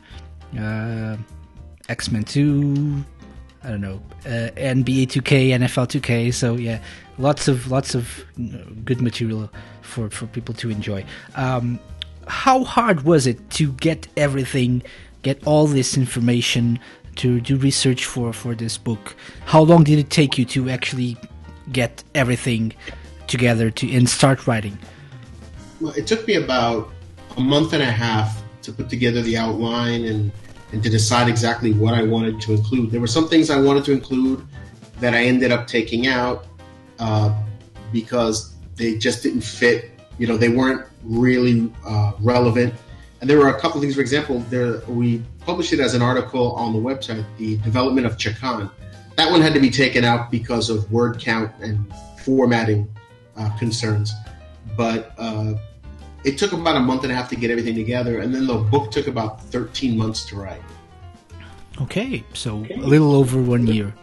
uh, 0.60 1.17
X 1.89 2.12
Men 2.12 2.23
Two, 2.23 3.04
I 3.67 3.71
don't 3.71 3.82
know, 3.82 4.01
uh, 4.25 4.49
NBA 4.56 5.08
2K, 5.08 5.49
NFL 5.49 5.89
2K. 5.89 6.34
So 6.34 6.56
yeah, 6.56 6.80
lots 7.17 7.49
of 7.49 7.69
lots 7.69 7.95
of 7.95 8.23
good 8.86 9.01
material 9.01 9.49
for 9.82 10.10
for 10.10 10.25
people 10.27 10.56
to 10.56 10.69
enjoy. 10.69 11.03
Um, 11.36 11.77
how 12.27 12.63
hard 12.63 13.03
was 13.03 13.27
it 13.27 13.49
to 13.51 13.73
get 13.73 14.08
everything, 14.15 14.84
get 15.21 15.45
all 15.45 15.67
this 15.67 15.97
information, 15.97 16.80
to 17.17 17.41
do 17.41 17.58
research 17.58 18.06
for 18.06 18.32
for 18.32 18.56
this 18.56 18.77
book? 18.77 19.17
How 19.45 19.62
long 19.63 19.84
did 19.84 19.99
it 19.99 20.10
take 20.10 20.38
you 20.38 20.45
to 20.45 20.69
actually 20.69 21.17
get 21.73 22.06
everything 22.15 22.73
together 23.27 23.69
to 23.69 23.93
and 23.93 24.08
start 24.08 24.47
writing? 24.47 24.77
Well, 25.82 25.91
it 25.91 26.08
took 26.08 26.25
me 26.25 26.36
about 26.36 26.89
a 27.36 27.41
month 27.41 27.73
and 27.73 27.84
a 27.84 27.91
half 27.91 28.41
to 28.62 28.71
put 28.71 28.89
together 28.89 29.21
the 29.21 29.36
outline 29.36 30.06
and 30.06 30.32
and 30.71 30.84
to 30.84 30.89
decide 30.89 31.30
exactly 31.30 31.73
what 31.73 31.93
I 31.93 32.03
wanted 32.03 32.41
to 32.41 32.53
include. 32.53 32.91
There 32.91 32.99
were 32.99 33.08
some 33.08 33.27
things 33.27 33.49
I 33.49 33.60
wanted 33.60 33.86
to 33.86 33.91
include 33.91 34.45
that 34.99 35.13
I 35.13 35.23
ended 35.23 35.51
up 35.51 35.67
taking 35.67 36.08
out 36.08 36.47
uh, 36.99 37.34
because 37.91 38.56
they 38.75 38.97
just 38.97 39.23
didn't 39.23 39.41
fit. 39.41 39.91
You 40.17 40.27
know, 40.27 40.38
they 40.38 40.49
weren't 40.49 40.88
really 41.03 41.71
uh, 41.86 42.13
relevant. 42.19 42.73
And 43.21 43.30
there 43.30 43.38
were 43.38 43.49
a 43.49 43.60
couple 43.60 43.80
things. 43.82 43.95
For 43.95 44.01
example, 44.01 44.39
there 44.49 44.82
we 44.88 45.23
published 45.39 45.73
it 45.73 45.80
as 45.80 45.93
an 45.95 46.01
article 46.01 46.51
on 46.53 46.73
the 46.73 46.80
website, 46.80 47.25
the 47.38 47.58
development 47.58 48.06
of 48.06 48.17
Chakan. 48.17 48.69
That 49.15 49.32
one 49.32 49.41
had 49.41 49.53
to 49.53 49.60
be 49.60 49.71
taken 49.71 50.03
out 50.03 50.30
because 50.30 50.69
of 50.69 50.91
word 50.91 51.19
count 51.19 51.51
and 51.62 51.91
formatting 52.23 52.88
uh, 53.36 53.49
concerns. 53.58 54.13
But 54.75 55.13
uh, 55.17 55.53
it 56.27 56.37
took 56.37 56.51
about 56.51 56.75
a 56.75 56.81
month 56.81 57.03
and 57.03 57.11
a 57.11 57.15
half 57.15 57.29
to 57.29 57.37
get 57.37 57.49
everything 57.49 57.75
together, 57.75 58.19
and 58.19 58.35
then 58.35 58.47
the 58.47 58.57
book 58.57 58.91
took 58.91 59.07
about 59.07 59.41
13 59.45 59.97
months 59.97 60.25
to 60.25 60.35
write. 60.35 60.61
Okay, 61.81 62.23
so 62.33 62.59
okay. 62.59 62.73
a 62.73 62.87
little 62.93 63.15
over 63.15 63.41
one 63.41 63.65
year. 63.65 63.93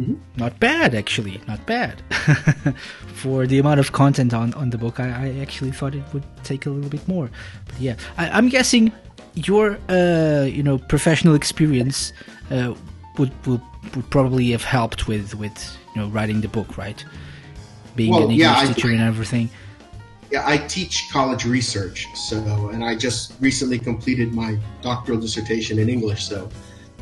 Mm-hmm. 0.00 0.14
Not 0.36 0.58
bad, 0.60 0.94
actually. 0.94 1.40
Not 1.46 1.64
bad. 1.66 2.00
For 3.22 3.46
the 3.46 3.58
amount 3.58 3.80
of 3.80 3.92
content 3.92 4.32
on, 4.32 4.54
on 4.54 4.70
the 4.70 4.78
book, 4.78 4.98
I, 4.98 5.08
I, 5.08 5.38
actually 5.40 5.72
thought 5.72 5.94
it 5.94 6.04
would 6.12 6.24
take 6.44 6.64
a 6.66 6.70
little 6.70 6.90
bit 6.90 7.06
more. 7.06 7.30
But 7.66 7.80
yeah, 7.80 7.96
I, 8.16 8.38
am 8.38 8.48
guessing 8.48 8.92
your 9.34 9.78
uh, 9.88 10.46
you 10.48 10.62
know 10.62 10.78
professional 10.78 11.34
experience 11.34 12.12
uh, 12.50 12.74
would, 13.18 13.32
would 13.46 13.62
would 13.94 14.08
probably 14.10 14.50
have 14.52 14.64
helped 14.64 15.06
with 15.06 15.34
with 15.34 15.56
you 15.94 16.00
know 16.00 16.08
writing 16.08 16.40
the 16.40 16.48
book, 16.48 16.78
right? 16.78 17.04
Being 17.94 18.12
well, 18.12 18.24
an 18.24 18.30
English 18.30 18.46
yeah, 18.46 18.72
teacher 18.72 18.88
I, 18.88 18.92
and 18.92 19.02
everything. 19.02 19.50
Yeah, 20.30 20.42
I 20.44 20.56
teach 20.56 21.08
college 21.12 21.44
research, 21.44 22.06
so 22.14 22.70
and 22.72 22.84
I 22.84 22.96
just 22.96 23.34
recently 23.40 23.78
completed 23.78 24.32
my 24.32 24.58
doctoral 24.82 25.18
dissertation 25.20 25.78
in 25.78 25.88
English, 25.88 26.24
so 26.24 26.48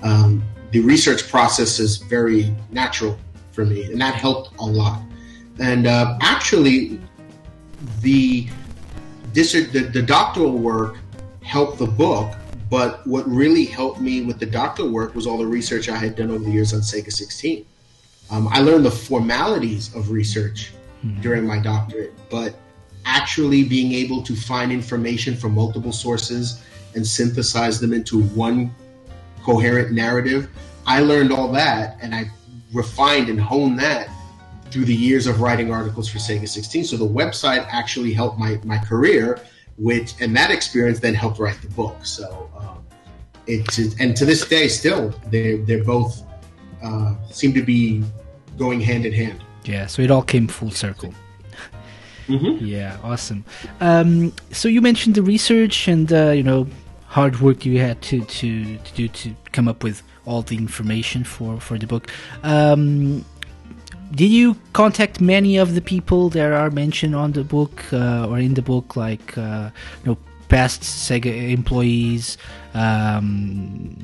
um, 0.03 0.43
the 0.73 0.81
research 0.81 1.29
process 1.29 1.79
is 1.79 1.97
very 1.97 2.55
natural 2.71 3.17
for 3.53 3.65
me, 3.65 3.85
and 3.85 4.01
that 4.01 4.15
helped 4.15 4.59
a 4.59 4.65
lot. 4.65 5.01
And 5.59 5.87
uh, 5.87 6.19
actually, 6.21 7.01
the, 8.01 8.47
the 9.33 9.91
the 9.93 10.03
doctoral 10.03 10.59
work 10.59 10.99
helped 11.43 11.79
the 11.79 11.87
book, 11.87 12.35
but 12.69 13.07
what 13.07 13.27
really 13.29 13.65
helped 13.65 14.01
me 14.01 14.23
with 14.23 14.39
the 14.39 14.47
doctoral 14.47 14.91
work 14.91 15.15
was 15.15 15.27
all 15.27 15.39
the 15.39 15.47
research 15.47 15.89
I 15.89 15.97
had 15.97 16.17
done 16.17 16.31
over 16.31 16.45
the 16.45 16.51
years 16.51 16.75
on 16.75 16.81
Sega 16.81 17.13
16. 17.13 17.65
Um, 18.31 18.49
I 18.49 18.61
learned 18.61 18.85
the 18.85 18.91
formalities 18.91 19.95
of 19.95 20.11
research 20.11 20.73
mm-hmm. 21.05 21.21
during 21.21 21.47
my 21.47 21.59
doctorate, 21.59 22.13
but 22.31 22.57
actually 23.05 23.65
being 23.65 23.93
able 23.93 24.23
to 24.23 24.35
find 24.35 24.73
information 24.73 25.37
from 25.37 25.55
multiple 25.55 25.93
sources 25.93 26.63
and 26.95 27.07
synthesize 27.07 27.81
them 27.81 27.93
into 27.93 28.23
one 28.23 28.75
coherent 29.43 29.93
narrative. 29.93 30.49
I 30.87 31.01
learned 31.01 31.33
all 31.33 31.51
that 31.53 31.99
and 32.01 32.15
I 32.15 32.31
refined 32.73 33.29
and 33.29 33.41
honed 33.41 33.79
that 33.79 34.09
through 34.71 34.85
the 34.85 34.95
years 34.95 35.27
of 35.27 35.41
writing 35.41 35.73
articles 35.73 36.09
for 36.09 36.19
Sega 36.19 36.49
16. 36.49 36.85
So 36.85 36.97
the 36.97 37.07
website 37.07 37.67
actually 37.71 38.13
helped 38.13 38.39
my, 38.39 38.59
my 38.65 38.79
career, 38.79 39.41
which, 39.77 40.15
and 40.21 40.37
that 40.37 40.51
experience 40.51 40.99
then 40.99 41.15
helped 41.15 41.39
write 41.39 41.61
the 41.63 41.69
book. 41.69 42.05
So, 42.05 42.51
um, 42.59 42.85
it's, 43.47 43.79
and 44.01 44.17
to 44.17 44.25
this 44.25 44.47
day, 44.49 44.69
still, 44.69 45.11
they 45.31 45.57
they're 45.59 45.85
both, 45.85 46.23
uh, 46.83 47.15
seem 47.31 47.53
to 47.55 47.63
be 47.63 48.03
going 48.57 48.81
hand 48.81 49.07
in 49.07 49.13
hand. 49.13 49.45
Yeah. 49.65 49.87
So 49.87 50.03
it 50.03 50.11
all 50.11 50.23
came 50.23 50.49
full 50.49 50.71
circle. 50.71 51.15
Mm-hmm. 52.29 52.65
Yeah, 52.65 52.97
awesome. 53.03 53.45
Um, 53.81 54.33
so 54.51 54.69
you 54.69 54.81
mentioned 54.81 55.15
the 55.15 55.23
research 55.23 55.89
and 55.89 56.13
uh, 56.13 56.31
you 56.31 56.43
know 56.43 56.67
hard 57.07 57.41
work 57.41 57.65
you 57.65 57.79
had 57.79 58.03
to, 58.03 58.25
to, 58.25 58.77
to 58.77 58.95
do 58.95 59.07
to 59.09 59.37
come 59.53 59.69
up 59.69 59.85
with 59.85 60.03
all 60.27 60.43
the 60.43 60.57
information 60.57 61.25
for 61.25 61.61
for 61.61 61.79
the 61.79 61.87
book. 61.87 62.11
Um, 62.43 63.25
did 64.13 64.31
you 64.31 64.57
contact 64.73 65.21
many 65.21 65.57
of 65.57 65.75
the 65.75 65.81
people 65.81 66.29
that 66.31 66.53
are 66.53 66.71
mentioned 66.71 67.15
on 67.15 67.33
the 67.33 67.45
book 67.45 67.85
uh, 67.93 68.29
or 68.29 68.39
in 68.39 68.55
the 68.55 68.63
book, 68.63 68.97
like 68.97 69.37
uh, 69.37 69.71
you 70.03 70.13
know 70.13 70.19
past 70.49 70.83
Sega 70.83 71.51
employees, 71.51 72.39
um, 72.75 73.97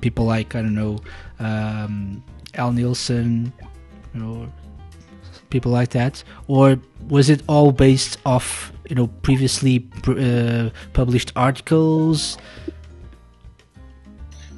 people 0.00 0.24
like 0.24 0.54
I 0.54 0.62
don't 0.62 0.74
know 0.74 0.98
um, 1.38 2.22
Al 2.54 2.72
Nilsen, 2.72 3.52
you 4.14 4.20
know 4.20 4.52
people 5.52 5.70
like 5.70 5.90
that, 5.90 6.24
or 6.48 6.78
was 7.08 7.30
it 7.30 7.42
all 7.46 7.70
based 7.70 8.18
off 8.26 8.72
you 8.88 8.96
know 8.96 9.06
previously 9.22 9.86
uh, 10.08 10.70
published 10.94 11.30
articles? 11.36 12.38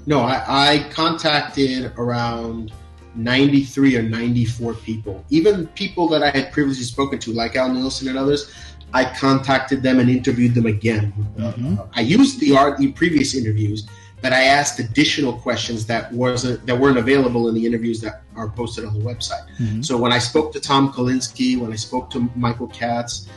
No, 0.07 0.21
I, 0.21 0.37
I 0.49 0.91
contacted 0.91 1.93
around 1.97 2.73
93 3.15 3.97
or 3.97 4.03
94 4.03 4.75
people. 4.75 5.25
Even 5.31 5.67
people 5.69 6.09
that 6.09 6.23
I 6.23 6.31
had 6.31 6.53
previously 6.53 6.85
spoken 6.85 7.19
to, 7.21 7.33
like 7.33 7.57
Al 7.57 7.73
Nilsen 7.73 8.09
and 8.09 8.19
others, 8.19 8.53
I 8.93 9.05
contacted 9.05 9.83
them 9.83 9.99
and 9.99 10.09
interviewed 10.09 10.55
them 10.55 10.67
again. 10.67 11.13
Mm-hmm. 11.37 11.81
Uh, 11.81 11.87
I 11.95 12.03
used 12.03 12.39
the 12.41 12.57
art 12.57 12.79
the 12.79 12.93
previous 12.93 13.35
interviews 13.35 13.89
but 14.25 14.33
I 14.33 14.45
asked 14.45 14.79
additional 14.79 15.35
questions 15.35 15.85
that 15.85 16.11
wasn't 16.11 16.65
that 16.65 16.79
weren't 16.79 16.97
available 16.97 17.47
in 17.49 17.55
the 17.55 17.67
interviews 17.67 18.01
that 18.01 18.23
are 18.37 18.49
posted 18.49 18.87
on 18.87 18.95
the 18.95 19.05
website. 19.05 19.47
Mm-hmm. 19.59 19.83
So 19.83 19.99
when 19.99 20.13
I 20.13 20.19
spoke 20.19 20.51
to 20.55 20.61
Tom 20.61 20.91
Kalinske, 20.95 21.61
when 21.61 21.71
I 21.71 21.77
spoke 21.77 22.09
to 22.13 22.31
Michael 22.35 22.69
Katz, 22.69 23.29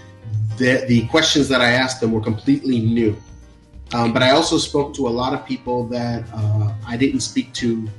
the 0.58 0.86
the 0.88 1.06
questions 1.08 1.50
that 1.50 1.60
I 1.60 1.72
asked 1.72 2.00
them 2.00 2.14
were 2.14 2.22
completely 2.22 2.80
new. 2.80 3.18
Um, 3.94 4.14
but 4.14 4.24
I 4.24 4.32
also 4.32 4.58
spoke 4.58 4.94
to 4.94 5.10
a 5.10 5.14
lot 5.22 5.34
of 5.34 5.46
people 5.46 5.86
that 5.88 6.24
uh, 6.34 6.74
I 6.88 6.96
didn't 6.96 7.20
speak 7.20 7.52
to, 7.56 7.90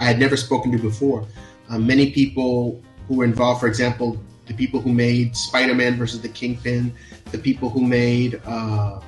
I 0.00 0.04
had 0.04 0.18
never 0.18 0.38
spoken 0.38 0.72
to 0.72 0.78
before. 0.78 1.26
Uh, 1.68 1.78
many 1.78 2.12
people 2.12 2.82
who 3.08 3.16
were 3.16 3.26
involved, 3.26 3.60
for 3.60 3.66
example, 3.66 4.18
the 4.46 4.54
people 4.54 4.80
who 4.80 4.92
made 4.92 5.36
Spider-Man 5.36 5.96
versus 5.96 6.22
the 6.22 6.30
Kingpin, 6.30 6.94
the 7.30 7.38
people 7.38 7.68
who 7.68 7.82
made 7.82 8.40
uh, 8.46 9.00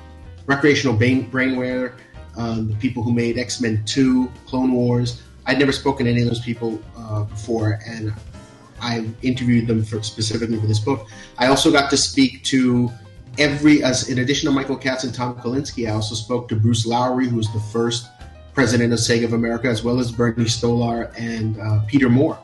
Recreational 0.45 0.95
Brain- 0.95 1.29
Brainware, 1.31 1.93
um, 2.37 2.69
the 2.69 2.75
people 2.75 3.03
who 3.03 3.13
made 3.13 3.37
X-Men 3.37 3.83
2, 3.85 4.27
Clone 4.45 4.71
Wars. 4.73 5.21
I'd 5.45 5.59
never 5.59 5.71
spoken 5.71 6.05
to 6.05 6.11
any 6.11 6.21
of 6.21 6.27
those 6.27 6.41
people 6.41 6.81
uh, 6.97 7.23
before, 7.23 7.79
and 7.85 8.13
I 8.81 9.07
interviewed 9.21 9.67
them 9.67 9.83
for 9.83 10.01
specifically 10.01 10.59
for 10.59 10.67
this 10.67 10.79
book. 10.79 11.07
I 11.37 11.47
also 11.47 11.71
got 11.71 11.89
to 11.91 11.97
speak 11.97 12.43
to 12.45 12.91
every, 13.37 13.83
as 13.83 14.09
in 14.09 14.19
addition 14.19 14.49
to 14.49 14.55
Michael 14.55 14.77
Katz 14.77 15.03
and 15.03 15.13
Tom 15.13 15.35
Kalinske, 15.35 15.87
I 15.87 15.93
also 15.93 16.15
spoke 16.15 16.47
to 16.49 16.55
Bruce 16.55 16.85
Lowry, 16.85 17.27
who 17.27 17.37
was 17.37 17.51
the 17.53 17.59
first 17.59 18.09
president 18.53 18.93
of 18.93 18.99
Sega 18.99 19.25
of 19.25 19.33
America, 19.33 19.67
as 19.67 19.83
well 19.83 19.99
as 19.99 20.11
Bernie 20.11 20.45
Stolar 20.45 21.13
and 21.17 21.59
uh, 21.59 21.81
Peter 21.87 22.09
Moore. 22.09 22.39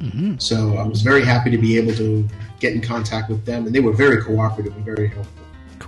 Mm-hmm. 0.00 0.38
So 0.38 0.76
I 0.76 0.86
was 0.86 1.02
very 1.02 1.24
happy 1.24 1.50
to 1.50 1.58
be 1.58 1.76
able 1.76 1.94
to 1.94 2.26
get 2.58 2.72
in 2.72 2.80
contact 2.80 3.28
with 3.28 3.44
them, 3.44 3.66
and 3.66 3.74
they 3.74 3.80
were 3.80 3.92
very 3.92 4.22
cooperative 4.22 4.74
and 4.74 4.84
very 4.84 5.08
helpful. 5.08 5.39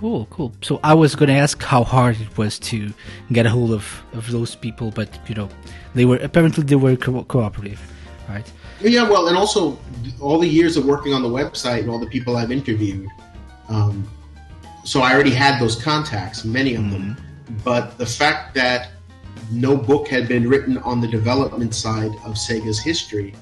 Cool, 0.03 0.27
cool. 0.31 0.51
So 0.61 0.81
I 0.83 0.93
was 0.95 1.15
going 1.15 1.29
to 1.29 1.35
ask 1.35 1.63
how 1.63 1.85
hard 1.85 2.19
it 2.19 2.37
was 2.37 2.59
to 2.59 2.93
get 3.31 3.45
a 3.45 3.49
hold 3.49 3.71
of, 3.71 4.03
of 4.11 4.29
those 4.29 4.53
people, 4.53 4.91
but 4.91 5.07
you 5.29 5.33
know, 5.33 5.47
they 5.95 6.03
were 6.03 6.17
apparently 6.17 6.61
they 6.65 6.75
were 6.75 6.97
co- 6.97 7.23
cooperative, 7.23 7.79
right? 8.27 8.51
Yeah, 8.81 9.09
well, 9.09 9.29
and 9.29 9.37
also 9.37 9.79
all 10.19 10.39
the 10.39 10.47
years 10.49 10.75
of 10.75 10.83
working 10.83 11.13
on 11.13 11.23
the 11.23 11.29
website 11.29 11.83
and 11.83 11.89
all 11.89 11.99
the 11.99 12.07
people 12.07 12.35
I've 12.35 12.51
interviewed. 12.51 13.07
Um, 13.69 14.05
so 14.83 15.03
I 15.03 15.13
already 15.13 15.31
had 15.31 15.57
those 15.57 15.81
contacts, 15.81 16.43
many 16.43 16.75
of 16.75 16.91
them. 16.91 17.15
Mm-hmm. 17.15 17.57
But 17.63 17.97
the 17.97 18.05
fact 18.05 18.53
that 18.55 18.89
no 19.53 19.77
book 19.77 20.09
had 20.09 20.27
been 20.27 20.49
written 20.49 20.79
on 20.79 20.99
the 20.99 21.07
development 21.07 21.73
side 21.73 22.11
of 22.25 22.33
Sega's 22.33 22.81
history, 22.81 23.33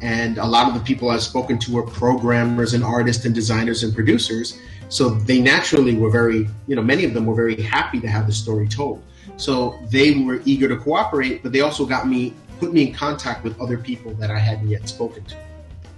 and 0.00 0.38
a 0.38 0.46
lot 0.46 0.68
of 0.68 0.72
the 0.72 0.80
people 0.80 1.10
I've 1.10 1.20
spoken 1.20 1.58
to 1.58 1.72
were 1.74 1.82
programmers 1.82 2.72
and 2.72 2.82
artists 2.82 3.26
and 3.26 3.34
designers 3.34 3.82
and 3.82 3.94
producers. 3.94 4.58
So 4.88 5.10
they 5.10 5.40
naturally 5.40 5.94
were 5.96 6.10
very, 6.10 6.48
you 6.66 6.76
know, 6.76 6.82
many 6.82 7.04
of 7.04 7.14
them 7.14 7.26
were 7.26 7.34
very 7.34 7.60
happy 7.60 8.00
to 8.00 8.08
have 8.08 8.26
the 8.26 8.32
story 8.32 8.68
told. 8.68 9.02
So 9.36 9.78
they 9.90 10.14
were 10.14 10.40
eager 10.44 10.68
to 10.68 10.76
cooperate, 10.76 11.42
but 11.42 11.52
they 11.52 11.60
also 11.60 11.86
got 11.86 12.08
me, 12.08 12.34
put 12.58 12.72
me 12.72 12.88
in 12.88 12.94
contact 12.94 13.44
with 13.44 13.60
other 13.60 13.78
people 13.78 14.14
that 14.14 14.30
I 14.30 14.38
hadn't 14.38 14.68
yet 14.68 14.88
spoken 14.88 15.24
to. 15.24 15.36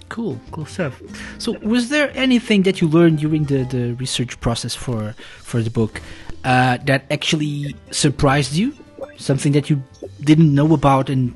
Cool, 0.09 0.37
cool 0.51 0.65
stuff. 0.65 1.01
So, 1.37 1.57
was 1.59 1.87
there 1.87 2.11
anything 2.13 2.63
that 2.63 2.81
you 2.81 2.89
learned 2.89 3.19
during 3.19 3.45
the, 3.45 3.63
the 3.63 3.93
research 3.93 4.37
process 4.41 4.75
for 4.75 5.15
for 5.37 5.61
the 5.63 5.69
book 5.69 6.01
uh, 6.43 6.79
that 6.83 7.05
actually 7.09 7.77
surprised 7.91 8.51
you? 8.51 8.75
Something 9.15 9.53
that 9.53 9.69
you 9.69 9.81
didn't 10.19 10.53
know 10.53 10.73
about 10.73 11.09
and 11.09 11.33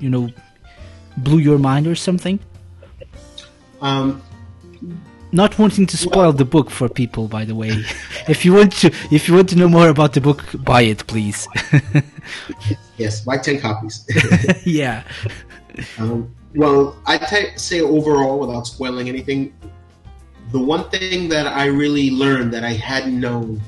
you 0.00 0.08
know 0.08 0.30
blew 1.18 1.36
your 1.36 1.58
mind 1.58 1.86
or 1.86 1.94
something? 1.94 2.40
Um, 3.82 4.22
not 5.32 5.58
wanting 5.58 5.86
to 5.86 5.96
spoil 5.96 6.22
well, 6.22 6.32
the 6.32 6.44
book 6.44 6.70
for 6.70 6.88
people, 6.88 7.26
by 7.26 7.44
the 7.44 7.54
way. 7.54 7.70
if 8.28 8.44
you 8.44 8.52
want 8.54 8.72
to, 8.72 8.92
if 9.10 9.28
you 9.28 9.34
want 9.34 9.48
to 9.50 9.56
know 9.56 9.68
more 9.68 9.88
about 9.88 10.12
the 10.12 10.20
book, 10.20 10.44
buy 10.62 10.82
it, 10.82 11.06
please. 11.06 11.48
yes, 12.96 13.22
buy 13.22 13.38
ten 13.38 13.58
copies. 13.58 14.06
yeah. 14.64 15.04
Um, 15.98 16.34
well, 16.54 16.96
I 17.06 17.18
t- 17.18 17.56
say 17.56 17.80
overall, 17.80 18.38
without 18.38 18.66
spoiling 18.66 19.08
anything, 19.08 19.54
the 20.50 20.60
one 20.60 20.88
thing 20.90 21.28
that 21.30 21.46
I 21.46 21.66
really 21.66 22.10
learned 22.10 22.52
that 22.52 22.64
I 22.64 22.72
hadn't 22.72 23.18
known 23.18 23.60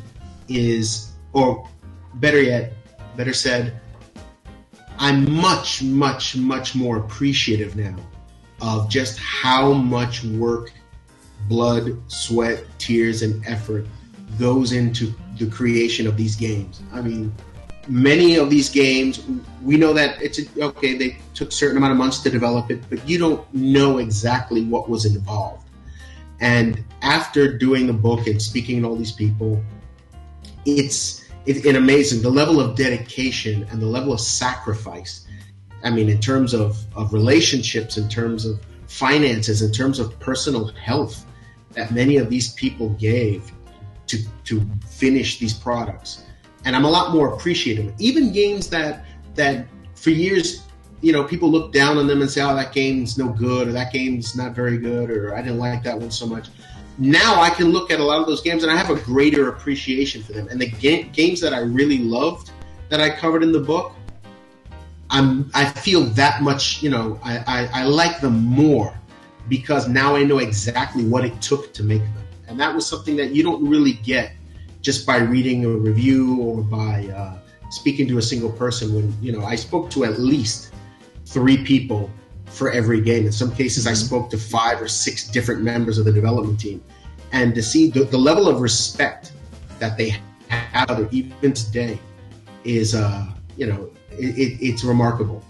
is, 0.48 1.12
or 1.32 1.66
better 2.14 2.42
yet, 2.42 2.74
better 3.16 3.32
said, 3.32 3.80
I'm 4.98 5.30
much, 5.32 5.82
much, 5.82 6.36
much 6.36 6.74
more 6.74 6.98
appreciative 6.98 7.74
now 7.74 7.96
of 8.60 8.88
just 8.88 9.18
how 9.18 9.72
much 9.72 10.24
work, 10.24 10.72
blood, 11.48 11.98
sweat, 12.10 12.64
tears, 12.78 13.22
and 13.22 13.44
effort 13.46 13.86
goes 14.38 14.72
into 14.72 15.12
the 15.38 15.46
creation 15.46 16.06
of 16.06 16.16
these 16.16 16.36
games. 16.36 16.82
I 16.92 17.00
mean, 17.00 17.32
many 17.88 18.36
of 18.36 18.50
these 18.50 18.68
games, 18.68 19.24
we 19.62 19.76
know 19.76 19.92
that 19.92 20.20
it's 20.22 20.38
a, 20.38 20.64
okay. 20.64 20.96
They 20.96 21.18
took 21.34 21.48
a 21.48 21.52
certain 21.52 21.76
amount 21.76 21.92
of 21.92 21.98
months 21.98 22.20
to 22.20 22.30
develop 22.30 22.70
it, 22.70 22.82
but 22.88 23.06
you 23.08 23.18
don't 23.18 23.52
know 23.54 23.98
exactly 23.98 24.64
what 24.64 24.88
was 24.88 25.04
involved. 25.04 25.68
And 26.40 26.82
after 27.02 27.56
doing 27.56 27.86
the 27.86 27.92
book 27.92 28.26
and 28.26 28.40
speaking 28.40 28.82
to 28.82 28.88
all 28.88 28.96
these 28.96 29.12
people, 29.12 29.62
it's 30.64 31.24
it, 31.46 31.64
it 31.64 31.76
amazing 31.76 32.22
the 32.22 32.30
level 32.30 32.60
of 32.60 32.74
dedication 32.74 33.66
and 33.70 33.80
the 33.80 33.86
level 33.86 34.12
of 34.12 34.20
sacrifice. 34.20 35.26
I 35.82 35.90
mean, 35.90 36.08
in 36.08 36.18
terms 36.18 36.54
of, 36.54 36.78
of 36.96 37.12
relationships, 37.12 37.98
in 37.98 38.08
terms 38.08 38.46
of 38.46 38.58
finances, 38.86 39.60
in 39.60 39.70
terms 39.70 39.98
of 39.98 40.18
personal 40.18 40.68
health, 40.68 41.26
that 41.74 41.92
many 41.92 42.16
of 42.16 42.30
these 42.30 42.52
people 42.54 42.90
gave 42.90 43.52
to 44.06 44.18
to 44.44 44.66
finish 44.86 45.38
these 45.38 45.52
products 45.52 46.24
and 46.64 46.74
I'm 46.74 46.84
a 46.84 46.90
lot 46.90 47.12
more 47.12 47.34
appreciative. 47.34 47.94
Even 47.98 48.32
games 48.32 48.68
that 48.70 49.04
that 49.34 49.66
for 49.94 50.10
years, 50.10 50.62
you 51.00 51.12
know, 51.12 51.24
people 51.24 51.50
look 51.50 51.72
down 51.72 51.98
on 51.98 52.06
them 52.06 52.22
and 52.22 52.30
say, 52.30 52.42
"Oh, 52.42 52.54
that 52.54 52.72
game's 52.72 53.18
no 53.18 53.28
good," 53.28 53.68
or 53.68 53.72
"That 53.72 53.92
game's 53.92 54.36
not 54.36 54.54
very 54.54 54.78
good," 54.78 55.10
or 55.10 55.34
"I 55.34 55.42
didn't 55.42 55.58
like 55.58 55.82
that 55.84 55.98
one 55.98 56.10
so 56.10 56.26
much." 56.26 56.48
Now 56.96 57.40
I 57.40 57.50
can 57.50 57.72
look 57.72 57.90
at 57.90 58.00
a 58.00 58.04
lot 58.04 58.20
of 58.20 58.26
those 58.26 58.40
games 58.40 58.62
and 58.62 58.70
I 58.70 58.76
have 58.76 58.90
a 58.90 58.96
greater 58.96 59.48
appreciation 59.48 60.22
for 60.22 60.32
them. 60.32 60.46
And 60.48 60.60
the 60.60 60.68
ga- 60.68 61.02
games 61.12 61.40
that 61.40 61.52
I 61.52 61.58
really 61.58 61.98
loved 61.98 62.50
that 62.88 63.00
I 63.00 63.10
covered 63.10 63.42
in 63.42 63.50
the 63.50 63.60
book, 63.60 63.94
I'm 65.10 65.50
I 65.54 65.64
feel 65.64 66.02
that 66.02 66.42
much. 66.42 66.82
You 66.82 66.90
know, 66.90 67.20
I, 67.22 67.38
I, 67.46 67.80
I 67.80 67.84
like 67.84 68.20
them 68.20 68.44
more 68.44 68.98
because 69.48 69.88
now 69.88 70.16
I 70.16 70.24
know 70.24 70.38
exactly 70.38 71.04
what 71.04 71.24
it 71.24 71.40
took 71.40 71.72
to 71.74 71.82
make 71.82 72.02
them, 72.02 72.24
and 72.48 72.58
that 72.60 72.74
was 72.74 72.86
something 72.86 73.16
that 73.16 73.30
you 73.30 73.42
don't 73.42 73.66
really 73.68 73.94
get 73.94 74.32
just 74.80 75.06
by 75.06 75.16
reading 75.16 75.64
a 75.64 75.68
review 75.68 76.40
or 76.40 76.62
by 76.62 77.06
uh, 77.08 77.38
speaking 77.70 78.06
to 78.08 78.18
a 78.18 78.22
single 78.22 78.52
person. 78.52 78.94
When 78.94 79.14
you 79.22 79.32
know, 79.32 79.44
I 79.44 79.56
spoke 79.56 79.90
to 79.90 80.04
at 80.04 80.18
least 80.18 80.72
three 81.26 81.58
people 81.58 82.10
for 82.46 82.70
every 82.70 83.00
game. 83.00 83.26
In 83.26 83.32
some 83.32 83.54
cases, 83.54 83.86
I 83.86 83.92
mm-hmm. 83.92 84.06
spoke 84.06 84.30
to 84.30 84.38
five 84.38 84.80
or 84.80 84.88
six 84.88 85.26
different 85.28 85.62
members 85.62 85.98
of 85.98 86.04
the 86.04 86.12
development 86.12 86.60
team, 86.60 86.82
and 87.32 87.54
to 87.54 87.62
see 87.62 87.90
the, 87.90 88.04
the 88.04 88.18
level 88.18 88.48
of 88.48 88.60
respect 88.60 89.32
that 89.78 89.96
they 89.96 90.16
have 90.48 91.08
even 91.12 91.52
today 91.52 91.98
is, 92.64 92.94
uh, 92.94 93.26
you 93.56 93.66
know, 93.66 93.90
it, 94.12 94.38
it, 94.38 94.58
it's 94.60 94.84
remarkable. 94.84 95.42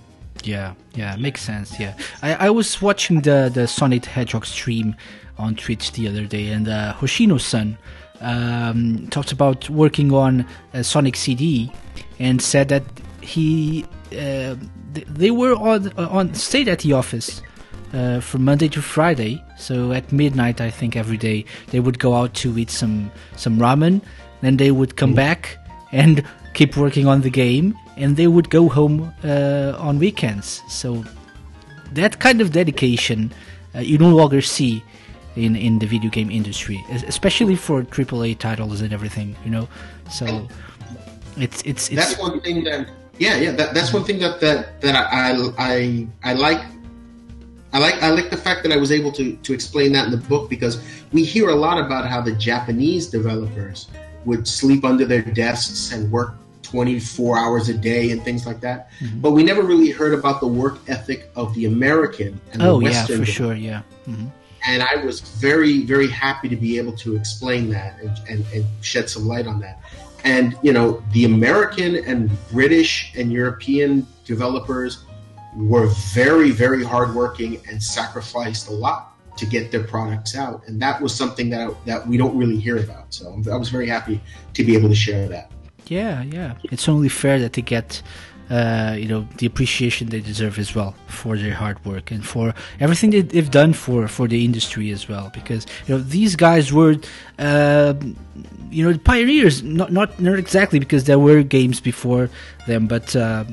Yeah, 0.44 0.74
yeah, 0.94 1.16
makes 1.16 1.40
sense. 1.40 1.78
Yeah, 1.80 1.96
I, 2.22 2.34
I 2.46 2.50
was 2.50 2.82
watching 2.82 3.22
the 3.22 3.50
the 3.52 3.66
Sonic 3.66 4.04
Hedgehog 4.04 4.46
stream 4.46 4.94
on 5.38 5.54
Twitch 5.56 5.92
the 5.92 6.06
other 6.08 6.24
day, 6.26 6.48
and 6.48 6.68
uh, 6.68 6.94
Hoshino-san 6.94 7.76
um, 8.20 9.08
talked 9.08 9.32
about 9.32 9.68
working 9.70 10.12
on 10.12 10.46
a 10.72 10.84
Sonic 10.84 11.16
CD 11.16 11.72
and 12.18 12.40
said 12.40 12.68
that 12.68 12.84
he 13.20 13.84
uh, 14.12 14.56
they 14.92 15.30
were 15.30 15.54
on 15.54 15.92
on 15.98 16.34
stayed 16.34 16.68
at 16.68 16.80
the 16.80 16.92
office 16.92 17.42
uh, 17.92 18.20
from 18.20 18.44
Monday 18.44 18.68
to 18.68 18.82
Friday. 18.82 19.42
So 19.58 19.92
at 19.92 20.12
midnight, 20.12 20.60
I 20.60 20.70
think 20.70 20.96
every 20.96 21.16
day 21.16 21.44
they 21.68 21.80
would 21.80 21.98
go 21.98 22.14
out 22.14 22.34
to 22.34 22.58
eat 22.58 22.70
some 22.70 23.10
some 23.36 23.58
ramen. 23.58 24.02
Then 24.42 24.56
they 24.58 24.70
would 24.70 24.96
come 24.96 25.12
mm. 25.12 25.16
back 25.16 25.58
and 25.92 26.24
keep 26.54 26.76
working 26.76 27.06
on 27.06 27.22
the 27.22 27.30
game, 27.30 27.76
and 27.96 28.16
they 28.16 28.26
would 28.26 28.50
go 28.50 28.68
home 28.68 29.12
uh, 29.24 29.74
on 29.78 29.98
weekends. 29.98 30.62
So 30.68 31.04
that 31.92 32.18
kind 32.18 32.40
of 32.40 32.52
dedication 32.52 33.32
uh, 33.74 33.80
you 33.80 33.98
no 33.98 34.14
longer 34.14 34.40
see 34.40 34.82
in 35.36 35.56
in 35.56 35.78
the 35.78 35.86
video 35.86 36.10
game 36.10 36.30
industry, 36.30 36.84
especially 36.90 37.56
for 37.56 37.82
AAA 37.82 38.38
titles 38.38 38.80
and 38.80 38.92
everything. 38.92 39.36
You 39.44 39.50
know, 39.50 39.68
so 40.10 40.48
it's 41.36 41.62
it's, 41.62 41.88
it's 41.88 41.96
that's 41.96 42.18
one 42.18 42.40
thing 42.40 42.64
that 42.64 42.88
yeah 43.18 43.36
yeah 43.36 43.52
that, 43.52 43.74
that's 43.74 43.92
one 43.92 44.04
thing 44.04 44.18
that 44.20 44.40
that 44.40 44.80
that 44.80 44.94
I 44.94 45.32
I 45.58 46.06
I 46.22 46.34
like. 46.34 46.62
I 47.72 47.78
like 47.78 48.00
I 48.04 48.10
like 48.10 48.30
the 48.30 48.36
fact 48.36 48.62
that 48.62 48.70
I 48.70 48.76
was 48.76 48.92
able 48.92 49.10
to 49.10 49.34
to 49.34 49.52
explain 49.52 49.92
that 49.94 50.04
in 50.04 50.12
the 50.12 50.24
book 50.28 50.48
because 50.48 50.80
we 51.12 51.24
hear 51.24 51.48
a 51.48 51.54
lot 51.56 51.84
about 51.84 52.06
how 52.06 52.20
the 52.20 52.30
Japanese 52.30 53.08
developers 53.08 53.88
would 54.24 54.46
sleep 54.46 54.84
under 54.84 55.04
their 55.04 55.22
desks 55.22 55.90
and 55.90 56.10
work 56.12 56.36
24 56.74 57.38
hours 57.38 57.68
a 57.68 57.74
day 57.74 58.10
and 58.10 58.20
things 58.24 58.46
like 58.46 58.60
that. 58.60 58.90
Mm-hmm. 58.98 59.20
But 59.20 59.30
we 59.30 59.44
never 59.44 59.62
really 59.62 59.90
heard 59.90 60.12
about 60.12 60.40
the 60.40 60.48
work 60.48 60.78
ethic 60.88 61.30
of 61.36 61.54
the 61.54 61.66
American 61.66 62.40
and 62.52 62.60
the 62.60 62.66
oh, 62.66 62.80
Western. 62.80 63.20
yeah, 63.20 63.24
for 63.24 63.30
sure, 63.30 63.54
yeah. 63.54 63.82
Mm-hmm 64.08 64.26
and 64.66 64.82
I 64.82 64.96
was 65.04 65.20
very, 65.20 65.82
very 65.82 66.08
happy 66.08 66.48
to 66.48 66.56
be 66.56 66.78
able 66.78 66.96
to 66.96 67.16
explain 67.16 67.68
that 67.70 68.00
and, 68.00 68.18
and, 68.28 68.46
and, 68.54 68.64
shed 68.80 69.10
some 69.10 69.26
light 69.26 69.46
on 69.46 69.60
that. 69.60 69.78
And 70.24 70.56
you 70.62 70.72
know, 70.72 71.02
the 71.12 71.26
American 71.26 71.96
and 71.96 72.30
British 72.50 73.12
and 73.14 73.30
European 73.30 74.06
developers 74.24 75.04
were 75.54 75.88
very, 76.14 76.50
very 76.50 76.82
hardworking 76.82 77.60
and 77.68 77.82
sacrificed 77.82 78.68
a 78.68 78.72
lot 78.72 79.10
to 79.36 79.46
get 79.46 79.70
their 79.70 79.82
products 79.84 80.36
out, 80.36 80.62
and 80.66 80.80
that 80.80 81.00
was 81.00 81.14
something 81.14 81.50
that 81.50 81.74
that 81.84 82.06
we 82.06 82.16
don't 82.16 82.36
really 82.36 82.56
hear 82.56 82.78
about. 82.78 83.12
So 83.12 83.42
I 83.52 83.56
was 83.56 83.68
very 83.68 83.88
happy 83.88 84.20
to 84.54 84.64
be 84.64 84.74
able 84.74 84.88
to 84.88 84.94
share 84.94 85.28
that. 85.28 85.50
Yeah, 85.86 86.22
yeah. 86.22 86.54
It's 86.64 86.88
only 86.88 87.08
fair 87.08 87.38
that 87.40 87.52
they 87.54 87.62
get 87.62 88.02
uh, 88.50 88.94
you 88.98 89.08
know 89.08 89.26
the 89.38 89.46
appreciation 89.46 90.08
they 90.08 90.20
deserve 90.20 90.58
as 90.58 90.74
well 90.74 90.94
for 91.06 91.36
their 91.36 91.54
hard 91.54 91.82
work 91.84 92.10
and 92.10 92.24
for 92.26 92.52
everything 92.78 93.10
that 93.10 93.30
they've 93.30 93.50
done 93.50 93.72
for 93.72 94.06
for 94.08 94.28
the 94.28 94.44
industry 94.44 94.90
as 94.90 95.08
well. 95.08 95.30
Because 95.32 95.66
you 95.86 95.94
know 95.96 96.02
these 96.02 96.36
guys 96.36 96.72
were 96.72 96.96
uh, 97.38 97.94
you 98.70 98.90
know 98.90 98.98
pioneers. 98.98 99.62
Not 99.62 99.92
not 99.92 100.20
not 100.20 100.38
exactly 100.38 100.78
because 100.78 101.04
there 101.04 101.18
were 101.18 101.42
games 101.42 101.80
before 101.80 102.28
them 102.66 102.86
but 102.86 103.14
uh, 103.16 103.44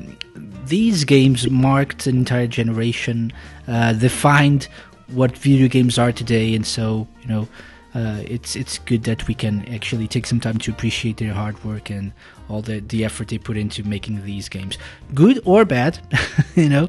these 0.66 1.04
games 1.04 1.48
marked 1.50 2.06
an 2.06 2.16
entire 2.16 2.46
generation 2.46 3.32
uh, 3.68 3.92
defined 3.92 4.68
what 5.08 5.36
video 5.36 5.68
games 5.68 5.98
are 5.98 6.12
today. 6.12 6.54
And 6.54 6.66
so 6.66 7.06
you 7.22 7.28
know 7.28 7.48
uh, 7.94 8.22
it's 8.24 8.56
it's 8.56 8.78
good 8.78 9.02
that 9.04 9.28
we 9.28 9.34
can 9.34 9.66
actually 9.68 10.08
take 10.08 10.26
some 10.26 10.40
time 10.40 10.58
to 10.58 10.70
appreciate 10.70 11.18
their 11.18 11.34
hard 11.34 11.62
work 11.64 11.90
and 11.90 12.12
all 12.48 12.62
the, 12.62 12.80
the 12.80 13.04
effort 13.04 13.28
they 13.28 13.38
put 13.38 13.56
into 13.56 13.84
making 13.84 14.24
these 14.24 14.48
games, 14.48 14.78
good 15.14 15.40
or 15.44 15.64
bad, 15.64 15.98
you 16.56 16.68
know. 16.68 16.88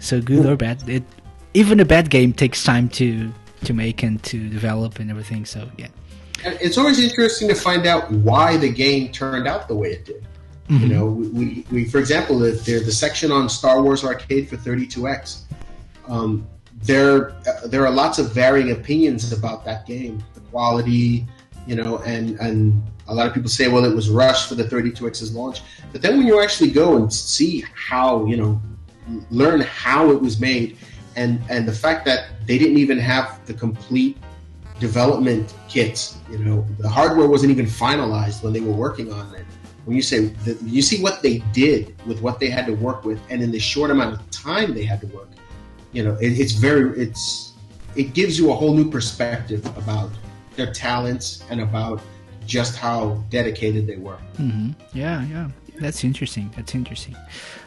So 0.00 0.20
good 0.20 0.46
or 0.46 0.56
bad, 0.56 0.88
it 0.88 1.02
even 1.54 1.80
a 1.80 1.84
bad 1.84 2.08
game 2.08 2.32
takes 2.32 2.64
time 2.64 2.88
to 2.90 3.32
to 3.64 3.74
make 3.74 4.02
and 4.02 4.22
to 4.24 4.48
develop 4.48 4.98
and 5.00 5.10
everything. 5.10 5.44
So 5.44 5.68
yeah, 5.76 5.88
it's 6.44 6.78
always 6.78 6.98
interesting 6.98 7.48
to 7.48 7.54
find 7.54 7.86
out 7.86 8.10
why 8.10 8.56
the 8.56 8.70
game 8.70 9.12
turned 9.12 9.46
out 9.46 9.68
the 9.68 9.74
way 9.74 9.92
it 9.92 10.06
did. 10.06 10.26
Mm-hmm. 10.68 10.82
You 10.82 10.88
know, 10.94 11.06
we, 11.06 11.66
we, 11.70 11.84
for 11.86 11.98
example, 11.98 12.38
there's 12.38 12.64
the 12.64 12.92
section 12.92 13.32
on 13.32 13.48
Star 13.48 13.82
Wars 13.82 14.04
Arcade 14.04 14.50
for 14.50 14.56
32X. 14.56 15.42
Um, 16.06 16.46
there, 16.82 17.34
there 17.66 17.84
are 17.86 17.90
lots 17.90 18.18
of 18.18 18.32
varying 18.32 18.72
opinions 18.72 19.32
about 19.32 19.64
that 19.64 19.86
game 19.86 20.22
the 20.34 20.40
quality, 20.50 21.26
you 21.66 21.76
know, 21.76 21.98
and 21.98 22.38
and 22.40 22.82
a 23.08 23.14
lot 23.14 23.26
of 23.26 23.34
people 23.34 23.48
say, 23.48 23.68
well, 23.68 23.84
it 23.84 23.94
was 23.94 24.10
rushed 24.10 24.48
for 24.48 24.54
the 24.54 24.64
32x's 24.64 25.34
launch. 25.34 25.62
But 25.92 26.02
then 26.02 26.18
when 26.18 26.26
you 26.26 26.40
actually 26.40 26.70
go 26.70 26.96
and 26.96 27.12
see 27.12 27.64
how, 27.74 28.26
you 28.26 28.36
know, 28.36 28.60
learn 29.30 29.60
how 29.62 30.10
it 30.10 30.20
was 30.20 30.40
made, 30.40 30.76
and 31.16 31.40
and 31.48 31.66
the 31.66 31.72
fact 31.72 32.04
that 32.04 32.28
they 32.46 32.58
didn't 32.58 32.78
even 32.78 32.98
have 32.98 33.44
the 33.46 33.54
complete 33.54 34.18
development 34.78 35.54
kits, 35.68 36.18
you 36.30 36.38
know, 36.38 36.64
the 36.78 36.88
hardware 36.88 37.28
wasn't 37.28 37.50
even 37.50 37.66
finalized 37.66 38.42
when 38.42 38.52
they 38.52 38.60
were 38.60 38.72
working 38.72 39.12
on 39.12 39.34
it. 39.34 39.44
When 39.84 39.96
you 39.96 40.02
say 40.02 40.26
that 40.44 40.60
you 40.62 40.82
see 40.82 41.02
what 41.02 41.22
they 41.22 41.38
did 41.52 41.96
with 42.06 42.20
what 42.20 42.38
they 42.38 42.50
had 42.50 42.66
to 42.66 42.74
work 42.74 43.04
with, 43.04 43.20
and 43.30 43.42
in 43.42 43.50
the 43.50 43.58
short 43.58 43.90
amount 43.90 44.20
of 44.20 44.30
time 44.30 44.74
they 44.74 44.84
had 44.84 45.00
to 45.00 45.06
work, 45.08 45.28
you 45.92 46.02
know, 46.04 46.16
it, 46.20 46.38
it's 46.38 46.52
very 46.52 46.98
it's 46.98 47.52
it 47.96 48.14
gives 48.14 48.38
you 48.38 48.50
a 48.50 48.54
whole 48.54 48.74
new 48.74 48.90
perspective 48.90 49.64
about 49.76 50.10
their 50.56 50.72
talents 50.72 51.44
and 51.50 51.60
about 51.60 52.00
just 52.46 52.76
how 52.76 53.22
dedicated 53.30 53.86
they 53.86 53.96
were. 53.96 54.18
Mm-hmm. 54.38 54.70
Yeah, 54.92 55.24
yeah, 55.26 55.48
that's 55.80 56.04
interesting. 56.04 56.50
That's 56.56 56.74
interesting. 56.74 57.16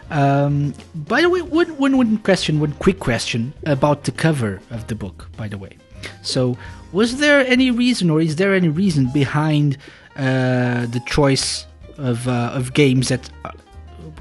Um, 0.10 0.74
by 0.94 1.22
the 1.22 1.30
way, 1.30 1.42
one, 1.42 1.78
one, 1.78 1.96
one 1.96 2.18
question, 2.18 2.60
one 2.60 2.74
quick 2.74 3.00
question 3.00 3.54
about 3.66 4.04
the 4.04 4.12
cover 4.12 4.60
of 4.70 4.88
the 4.88 4.96
book. 4.96 5.30
By 5.38 5.48
the 5.48 5.58
way, 5.58 5.78
so 6.22 6.58
was 6.92 7.18
there 7.18 7.46
any 7.48 7.72
reason, 7.72 8.10
or 8.10 8.22
is 8.22 8.36
there 8.36 8.54
any 8.54 8.68
reason 8.68 9.10
behind 9.14 9.78
uh, 10.18 10.86
the 10.88 11.02
choice 11.06 11.66
of 11.98 12.28
uh, 12.28 12.52
of 12.54 12.74
games 12.74 13.08
that 13.08 13.30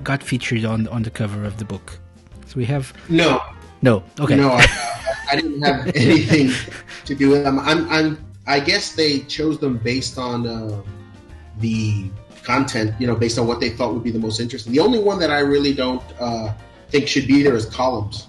got 0.05 0.23
featured 0.23 0.65
on 0.65 0.87
on 0.89 1.03
the 1.03 1.11
cover 1.11 1.45
of 1.45 1.57
the 1.57 1.65
book? 1.65 1.99
So 2.47 2.57
we 2.57 2.67
have 2.67 2.93
no, 3.09 3.43
no, 3.83 4.03
okay, 4.19 4.37
no. 4.37 4.51
I, 4.51 4.67
I 5.31 5.37
didn't 5.37 5.63
have 5.63 5.87
anything 5.95 6.51
to 7.05 7.15
do 7.15 7.31
with 7.31 7.45
them. 7.45 7.59
I'm, 7.61 7.89
I'm 7.91 8.19
I 8.47 8.61
guess 8.61 8.95
they 8.95 9.21
chose 9.21 9.59
them 9.59 9.79
based 9.79 10.19
on 10.19 10.47
uh, 10.47 10.83
the 11.59 12.11
content, 12.43 12.95
you 12.99 13.07
know, 13.07 13.15
based 13.15 13.39
on 13.39 13.47
what 13.47 13.61
they 13.61 13.71
thought 13.71 13.93
would 13.95 14.05
be 14.05 14.11
the 14.11 14.19
most 14.19 14.41
interesting. 14.41 14.73
The 14.73 14.81
only 14.81 14.99
one 14.99 15.19
that 15.21 15.31
I 15.31 15.41
really 15.41 15.75
don't 15.75 16.03
uh, 16.19 16.53
think 16.89 17.07
should 17.07 17.27
be 17.27 17.43
there 17.43 17.55
is 17.55 17.67
Columns 17.67 18.27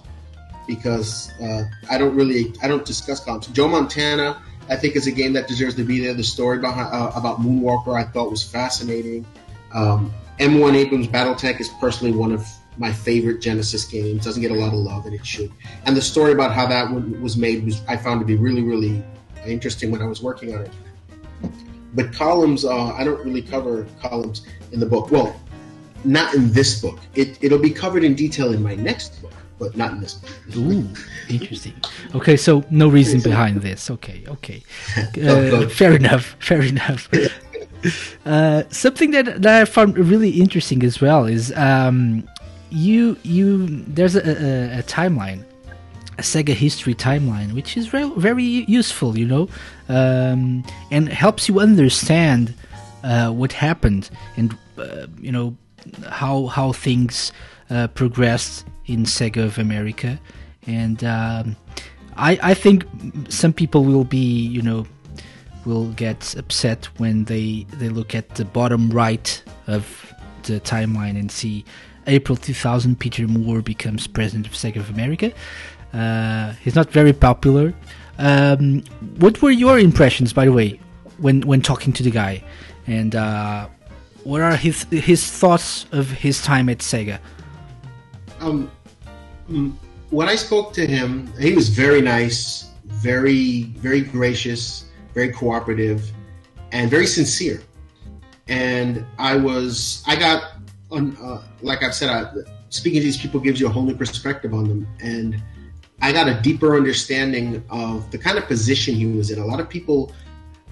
because 0.67 1.31
uh, 1.41 1.63
I 1.89 1.97
don't 1.97 2.15
really 2.15 2.53
I 2.61 2.67
don't 2.67 2.85
discuss 2.85 3.23
Columns. 3.23 3.47
Joe 3.47 3.67
Montana, 3.67 4.41
I 4.69 4.75
think, 4.75 4.95
is 4.95 5.07
a 5.07 5.11
game 5.11 5.33
that 5.33 5.47
deserves 5.47 5.75
to 5.75 5.83
be 5.83 5.99
there. 5.99 6.13
The 6.13 6.23
story 6.23 6.59
behind, 6.59 6.93
uh, 6.93 7.11
about 7.15 7.39
Moonwalker 7.39 7.97
I 7.97 8.03
thought 8.03 8.29
was 8.29 8.43
fascinating. 8.43 9.25
Um, 9.73 10.13
M1 10.39 10.75
Abrams 10.75 11.07
Battle 11.07 11.35
Tank 11.35 11.59
is 11.61 11.69
personally 11.79 12.15
one 12.15 12.31
of 12.31 12.45
my 12.81 12.91
favorite 12.91 13.39
Genesis 13.39 13.85
games. 13.85 14.25
Doesn't 14.25 14.41
get 14.41 14.51
a 14.51 14.55
lot 14.55 14.73
of 14.73 14.79
love, 14.79 15.05
and 15.05 15.13
it 15.13 15.25
should. 15.25 15.51
And 15.85 15.95
the 15.95 16.01
story 16.01 16.33
about 16.33 16.51
how 16.51 16.65
that 16.65 16.91
was 17.21 17.37
made 17.37 17.63
was 17.63 17.81
I 17.87 17.95
found 17.95 18.19
to 18.19 18.25
be 18.25 18.35
really, 18.35 18.63
really 18.63 19.01
interesting 19.45 19.91
when 19.91 20.01
I 20.01 20.07
was 20.07 20.21
working 20.21 20.55
on 20.55 20.63
it. 20.63 20.71
But 21.93 22.11
Columns, 22.11 22.65
uh, 22.65 22.93
I 22.93 23.03
don't 23.03 23.23
really 23.23 23.43
cover 23.43 23.85
Columns 24.01 24.47
in 24.71 24.79
the 24.79 24.85
book. 24.85 25.11
Well, 25.11 25.39
not 26.03 26.33
in 26.33 26.51
this 26.51 26.81
book. 26.81 26.99
It, 27.13 27.37
it'll 27.41 27.59
be 27.59 27.69
covered 27.69 28.03
in 28.03 28.15
detail 28.15 28.51
in 28.51 28.63
my 28.63 28.73
next 28.73 29.21
book, 29.21 29.33
but 29.59 29.77
not 29.77 29.91
in 29.91 29.99
this 30.01 30.15
book. 30.15 30.31
Ooh, 30.57 30.87
interesting. 31.29 31.75
Okay, 32.15 32.35
so 32.35 32.63
no 32.71 32.89
reason 32.89 33.21
behind 33.21 33.61
this. 33.61 33.91
Okay, 33.91 34.23
okay. 34.27 34.63
Uh, 35.21 35.69
fair 35.69 35.93
enough. 35.93 36.35
Fair 36.39 36.61
enough. 36.61 37.07
Uh, 38.27 38.61
something 38.69 39.09
that, 39.09 39.41
that 39.41 39.61
I 39.61 39.65
found 39.65 39.97
really 39.97 40.29
interesting 40.29 40.83
as 40.83 41.01
well 41.01 41.25
is 41.25 41.51
um, 41.53 42.27
you 42.71 43.17
you 43.23 43.67
there's 43.67 44.15
a, 44.15 44.21
a, 44.21 44.79
a 44.79 44.83
timeline 44.83 45.43
a 46.17 46.23
Sega 46.23 46.53
history 46.53 46.93
timeline, 46.93 47.53
which 47.53 47.75
is 47.77 47.93
re- 47.93 48.11
very 48.15 48.43
useful, 48.43 49.17
you 49.17 49.25
know, 49.25 49.49
um, 49.89 50.63
and 50.91 51.09
helps 51.09 51.49
you 51.49 51.59
understand 51.59 52.53
uh, 53.03 53.31
what 53.31 53.51
happened 53.53 54.09
and 54.37 54.55
uh, 54.77 55.07
you 55.19 55.31
know 55.31 55.57
how 56.09 56.45
how 56.47 56.71
things 56.71 57.31
uh, 57.69 57.87
progressed 57.87 58.65
in 58.85 59.03
Sega 59.03 59.43
of 59.43 59.57
America, 59.57 60.19
and 60.67 61.03
um, 61.03 61.55
I 62.17 62.39
I 62.43 62.53
think 62.53 62.85
some 63.29 63.53
people 63.53 63.83
will 63.83 64.03
be 64.03 64.45
you 64.45 64.61
know 64.61 64.85
will 65.65 65.91
get 65.93 66.35
upset 66.35 66.85
when 66.97 67.25
they 67.25 67.65
they 67.73 67.89
look 67.89 68.13
at 68.13 68.35
the 68.35 68.45
bottom 68.45 68.89
right 68.89 69.43
of 69.67 70.13
the 70.43 70.59
timeline 70.59 71.19
and 71.19 71.31
see 71.31 71.65
April 72.11 72.35
2000 72.35 72.99
Peter 72.99 73.27
Moore 73.27 73.61
becomes 73.61 74.05
president 74.05 74.45
of 74.45 74.53
Sega 74.53 74.77
of 74.77 74.89
America. 74.89 75.31
Uh, 75.93 76.53
he's 76.63 76.75
not 76.75 76.91
very 76.91 77.13
popular. 77.13 77.73
Um, 78.17 78.83
what 79.17 79.41
were 79.41 79.51
your 79.51 79.79
impressions, 79.79 80.33
by 80.33 80.45
the 80.45 80.51
way, 80.51 80.79
when 81.17 81.41
when 81.41 81.61
talking 81.61 81.93
to 81.93 82.03
the 82.03 82.11
guy, 82.11 82.43
and 82.85 83.15
uh, 83.15 83.67
what 84.23 84.41
are 84.41 84.55
his 84.55 84.83
his 84.91 85.29
thoughts 85.31 85.85
of 85.91 86.11
his 86.11 86.41
time 86.41 86.69
at 86.69 86.79
Sega? 86.79 87.19
Um, 88.39 88.69
mm, 89.49 89.73
when 90.09 90.27
I 90.27 90.35
spoke 90.35 90.73
to 90.73 90.85
him, 90.85 91.31
he 91.39 91.53
was 91.53 91.69
very 91.69 92.01
nice, 92.01 92.69
very 92.85 93.63
very 93.79 94.01
gracious, 94.01 94.85
very 95.13 95.31
cooperative, 95.31 96.11
and 96.71 96.89
very 96.89 97.07
sincere. 97.07 97.63
And 98.47 99.05
I 99.17 99.37
was, 99.37 100.03
I 100.07 100.15
got, 100.17 100.60
uh, 100.91 101.41
like 101.61 101.83
I've 101.83 101.95
said, 101.95 102.09
I, 102.09 102.31
speaking 102.69 102.99
to 102.99 103.03
these 103.03 103.17
people 103.17 103.39
gives 103.39 103.59
you 103.59 103.67
a 103.67 103.69
whole 103.69 103.83
new 103.83 103.95
perspective 103.95 104.53
on 104.53 104.67
them, 104.67 104.87
and 105.01 105.41
I 106.01 106.11
got 106.11 106.27
a 106.27 106.39
deeper 106.41 106.75
understanding 106.75 107.63
of 107.69 108.09
the 108.11 108.17
kind 108.17 108.37
of 108.37 108.45
position 108.45 108.95
he 108.95 109.05
was 109.05 109.31
in. 109.31 109.39
A 109.39 109.45
lot 109.45 109.59
of 109.59 109.69
people 109.69 110.11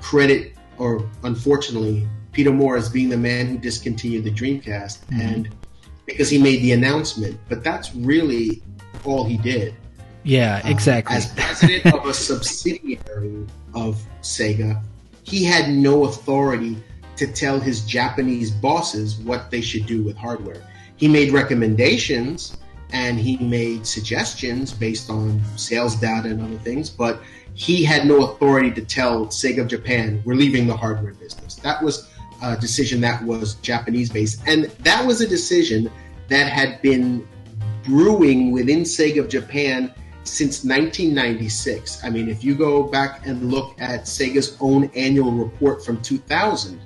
credit, 0.02 0.54
or 0.78 1.08
unfortunately, 1.24 2.08
Peter 2.32 2.52
Moore 2.52 2.78
as 2.78 2.90
being 2.90 3.10
the 3.10 3.18
man 3.18 3.48
who 3.48 3.58
discontinued 3.58 4.24
the 4.24 4.32
Dreamcast, 4.32 5.06
mm-hmm. 5.06 5.22
and 5.22 5.56
because 6.06 6.30
he 6.30 6.38
made 6.38 6.62
the 6.62 6.74
announcement. 6.74 7.40
But 7.48 7.64
that's 7.64 7.94
really 7.96 8.62
all 9.06 9.24
he 9.24 9.38
did. 9.38 9.76
Yeah, 10.24 10.62
uh, 10.64 10.70
exactly. 10.70 11.16
Uh, 11.16 11.20
as 11.20 11.34
president 11.34 11.94
of 11.94 12.06
a 12.06 12.14
subsidiary 12.30 13.48
of 13.74 14.02
Sega, 14.22 14.82
he 15.24 15.44
had 15.44 15.70
no 15.70 16.06
authority 16.06 16.82
to 17.20 17.28
tell 17.28 17.60
his 17.60 17.82
Japanese 17.82 18.50
bosses 18.50 19.18
what 19.18 19.52
they 19.52 19.60
should 19.60 19.86
do 19.86 20.02
with 20.02 20.16
hardware. 20.16 20.66
He 20.96 21.10
made 21.10 21.34
recommendations 21.34 22.58
and 22.92 23.20
he 23.20 23.36
made 23.38 23.86
suggestions 23.86 24.72
based 24.72 25.10
on 25.10 25.42
sales 25.58 25.96
data 25.98 26.30
and 26.30 26.42
other 26.42 26.58
things, 26.60 26.90
but 26.90 27.22
he 27.54 27.84
had 27.84 28.08
no 28.08 28.24
authority 28.24 28.72
to 28.72 28.82
tell 28.86 29.28
Sega 29.28 29.62
of 29.62 29.68
Japan, 29.68 30.22
we're 30.24 30.36
leaving 30.36 30.66
the 30.66 30.76
hardware 30.76 31.14
business. 31.14 31.56
That 31.56 31.84
was 31.84 32.10
a 32.42 32.56
decision 32.56 33.02
that 33.02 33.22
was 33.24 33.56
Japanese 33.56 34.10
based. 34.10 34.42
And 34.48 34.66
that 34.80 35.06
was 35.06 35.20
a 35.20 35.28
decision 35.28 35.92
that 36.30 36.50
had 36.50 36.82
been 36.82 37.28
brewing 37.84 38.54
within 38.54 38.84
Sega 38.84 39.20
of 39.20 39.28
Japan 39.28 39.94
since 40.24 40.64
1996. 40.64 42.02
I 42.04 42.10
mean, 42.10 42.30
if 42.30 42.46
you 42.46 42.56
go 42.56 42.84
back 42.84 43.28
and 43.28 43.52
look 43.52 43.76
at 43.82 44.04
Sega's 44.04 44.56
own 44.62 44.90
annual 44.96 45.34
report 45.34 45.84
from 45.84 46.02
2000, 46.02 46.80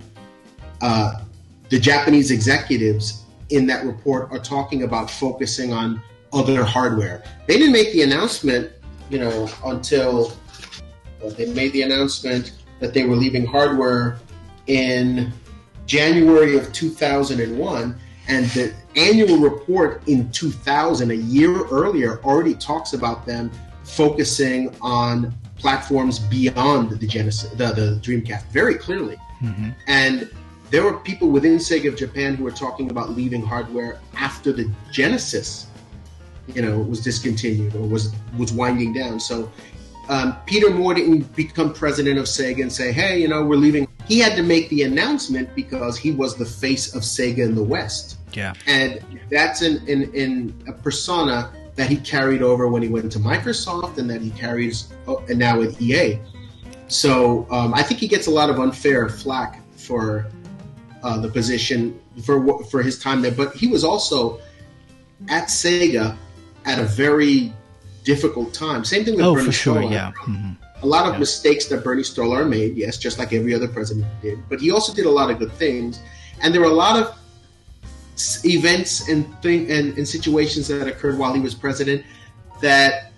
uh, 0.83 1.13
the 1.69 1.79
Japanese 1.79 2.29
executives 2.29 3.23
in 3.49 3.65
that 3.67 3.85
report 3.85 4.29
are 4.31 4.39
talking 4.39 4.83
about 4.83 5.09
focusing 5.09 5.71
on 5.71 6.01
other 6.33 6.61
hardware. 6.63 7.23
They 7.47 7.57
didn't 7.57 7.71
make 7.71 7.93
the 7.93 8.01
announcement, 8.01 8.69
you 9.09 9.17
know, 9.17 9.49
until 9.63 10.33
uh, 11.23 11.29
they 11.29 11.45
made 11.53 11.71
the 11.71 11.83
announcement 11.83 12.51
that 12.81 12.93
they 12.93 13.05
were 13.05 13.15
leaving 13.15 13.45
hardware 13.45 14.19
in 14.67 15.31
January 15.85 16.57
of 16.57 16.73
2001. 16.73 17.97
And 18.27 18.45
the 18.47 18.73
annual 18.97 19.37
report 19.37 20.05
in 20.07 20.29
2000, 20.31 21.11
a 21.11 21.13
year 21.13 21.65
earlier, 21.67 22.21
already 22.23 22.55
talks 22.55 22.91
about 22.91 23.25
them 23.25 23.49
focusing 23.85 24.75
on 24.81 25.33
platforms 25.55 26.19
beyond 26.19 26.89
the 26.99 27.07
Genesis, 27.07 27.49
the, 27.51 27.67
the 27.67 27.99
Dreamcast, 28.01 28.47
very 28.47 28.75
clearly. 28.75 29.15
Mm-hmm. 29.41 29.69
And 29.87 30.29
there 30.73 30.83
were 30.83 30.97
people 30.97 31.29
within 31.29 31.57
Sega 31.57 31.87
of 31.87 31.95
Japan 31.95 32.33
who 32.33 32.43
were 32.43 32.57
talking 32.65 32.89
about 32.89 33.11
leaving 33.11 33.45
hardware 33.45 33.99
after 34.17 34.51
the 34.51 34.67
Genesis, 34.91 35.67
you 36.47 36.63
know, 36.63 36.79
was 36.79 36.99
discontinued 36.99 37.75
or 37.75 37.87
was 37.87 38.11
was 38.39 38.51
winding 38.51 38.91
down. 38.91 39.19
So 39.19 39.51
um, 40.09 40.35
Peter 40.47 40.71
Moore 40.71 40.95
didn't 40.95 41.35
become 41.35 41.75
president 41.75 42.17
of 42.17 42.25
Sega 42.25 42.63
and 42.63 42.73
say, 42.73 42.91
"Hey, 42.91 43.21
you 43.21 43.27
know, 43.27 43.45
we're 43.45 43.55
leaving." 43.55 43.87
He 44.07 44.17
had 44.17 44.35
to 44.35 44.41
make 44.41 44.67
the 44.69 44.81
announcement 44.81 45.53
because 45.53 45.95
he 45.95 46.09
was 46.09 46.35
the 46.37 46.45
face 46.45 46.95
of 46.95 47.03
Sega 47.03 47.45
in 47.45 47.53
the 47.53 47.63
West. 47.63 48.17
Yeah, 48.33 48.55
and 48.65 48.99
that's 49.29 49.61
in 49.61 49.87
in, 49.87 50.11
in 50.15 50.63
a 50.67 50.73
persona 50.73 51.53
that 51.75 51.87
he 51.87 51.97
carried 51.97 52.41
over 52.41 52.67
when 52.67 52.81
he 52.81 52.89
went 52.89 53.11
to 53.11 53.19
Microsoft 53.19 53.99
and 53.99 54.09
that 54.09 54.23
he 54.23 54.31
carries 54.31 54.91
oh, 55.07 55.23
and 55.29 55.37
now 55.37 55.59
with 55.59 55.79
EA. 55.79 56.19
So 56.87 57.45
um, 57.51 57.75
I 57.75 57.83
think 57.83 57.99
he 57.99 58.07
gets 58.07 58.25
a 58.25 58.31
lot 58.31 58.49
of 58.49 58.59
unfair 58.59 59.07
flack 59.07 59.61
for 59.77 60.25
uh, 61.03 61.19
the 61.19 61.29
position 61.29 61.99
for 62.23 62.63
for 62.65 62.81
his 62.81 62.97
time 62.97 63.21
there. 63.21 63.31
But 63.31 63.53
he 63.53 63.67
was 63.67 63.83
also 63.83 64.39
at 65.29 65.45
Sega 65.45 66.17
at 66.65 66.79
a 66.79 66.83
very 66.83 67.53
difficult 68.03 68.53
time. 68.53 68.83
Same 68.83 69.05
thing 69.05 69.15
with 69.15 69.25
oh, 69.25 69.35
Bernie 69.35 69.45
for 69.45 69.51
sure, 69.51 69.75
Stolar. 69.75 69.91
yeah. 69.91 70.11
Mm-hmm. 70.11 70.51
A 70.81 70.85
lot 70.85 71.05
of 71.05 71.13
yeah. 71.13 71.19
mistakes 71.19 71.67
that 71.67 71.83
Bernie 71.83 72.03
Stolar 72.03 72.47
made, 72.47 72.75
yes, 72.75 72.97
just 72.97 73.17
like 73.17 73.31
every 73.31 73.53
other 73.53 73.67
president 73.67 74.05
did. 74.21 74.39
But 74.49 74.59
he 74.59 74.71
also 74.71 74.93
did 74.93 75.05
a 75.05 75.09
lot 75.09 75.29
of 75.29 75.39
good 75.39 75.53
things, 75.53 75.99
and 76.41 76.53
there 76.53 76.61
were 76.61 76.67
a 76.67 76.79
lot 76.87 77.01
of 77.01 77.17
events 78.43 79.09
and 79.09 79.25
thing 79.41 79.71
and, 79.71 79.97
and 79.97 80.07
situations 80.07 80.67
that 80.67 80.87
occurred 80.87 81.17
while 81.17 81.33
he 81.33 81.39
was 81.39 81.55
president 81.55 82.05
that 82.61 83.11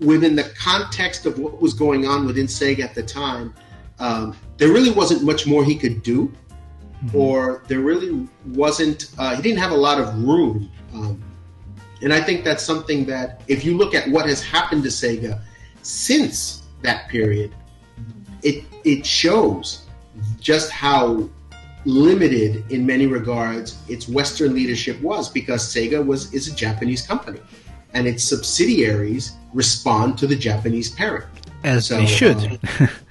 within 0.00 0.34
the 0.34 0.42
context 0.58 1.24
of 1.24 1.38
what 1.38 1.60
was 1.60 1.72
going 1.72 2.06
on 2.06 2.26
within 2.26 2.46
Sega 2.46 2.80
at 2.80 2.94
the 2.94 3.02
time, 3.02 3.54
um, 3.98 4.36
there 4.58 4.68
really 4.68 4.90
wasn't 4.90 5.22
much 5.22 5.46
more 5.46 5.64
he 5.64 5.76
could 5.76 6.02
do, 6.02 6.32
mm-hmm. 7.06 7.16
or 7.16 7.62
there 7.68 7.80
really 7.80 8.28
wasn't. 8.46 9.10
Uh, 9.18 9.36
he 9.36 9.42
didn't 9.42 9.58
have 9.58 9.72
a 9.72 9.76
lot 9.76 10.00
of 10.00 10.22
room, 10.22 10.70
um, 10.92 11.22
and 12.02 12.12
I 12.12 12.20
think 12.20 12.44
that's 12.44 12.62
something 12.62 13.06
that 13.06 13.42
if 13.48 13.64
you 13.64 13.76
look 13.76 13.94
at 13.94 14.08
what 14.08 14.26
has 14.26 14.42
happened 14.42 14.82
to 14.84 14.88
Sega 14.88 15.40
since 15.82 16.64
that 16.82 17.08
period, 17.08 17.54
it 18.42 18.64
it 18.84 19.04
shows 19.04 19.86
just 20.40 20.70
how 20.70 21.28
limited 21.84 22.64
in 22.70 22.84
many 22.84 23.06
regards 23.06 23.78
its 23.88 24.08
Western 24.08 24.54
leadership 24.54 25.00
was 25.00 25.28
because 25.28 25.62
Sega 25.62 26.04
was 26.04 26.32
is 26.34 26.48
a 26.48 26.54
Japanese 26.54 27.06
company, 27.06 27.40
and 27.94 28.06
its 28.06 28.24
subsidiaries 28.24 29.32
respond 29.54 30.18
to 30.18 30.26
the 30.26 30.36
Japanese 30.36 30.90
parent. 30.90 31.26
As 31.64 31.86
so, 31.86 31.96
they 31.96 32.06
should. 32.06 32.58
Uh, 32.80 32.86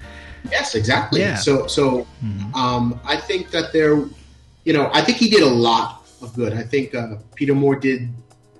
yes, 0.51 0.75
exactly. 0.75 1.21
Yeah. 1.21 1.35
So 1.35 1.67
so 1.67 2.07
mm-hmm. 2.23 2.53
um, 2.55 2.99
I 3.05 3.17
think 3.17 3.51
that 3.51 3.73
there, 3.73 3.95
you 4.63 4.73
know, 4.73 4.89
I 4.93 5.01
think 5.01 5.17
he 5.17 5.29
did 5.29 5.43
a 5.43 5.53
lot 5.69 6.05
of 6.21 6.33
good. 6.35 6.53
I 6.53 6.63
think 6.63 6.95
uh, 6.95 7.15
Peter 7.35 7.55
Moore 7.55 7.75
did. 7.75 8.09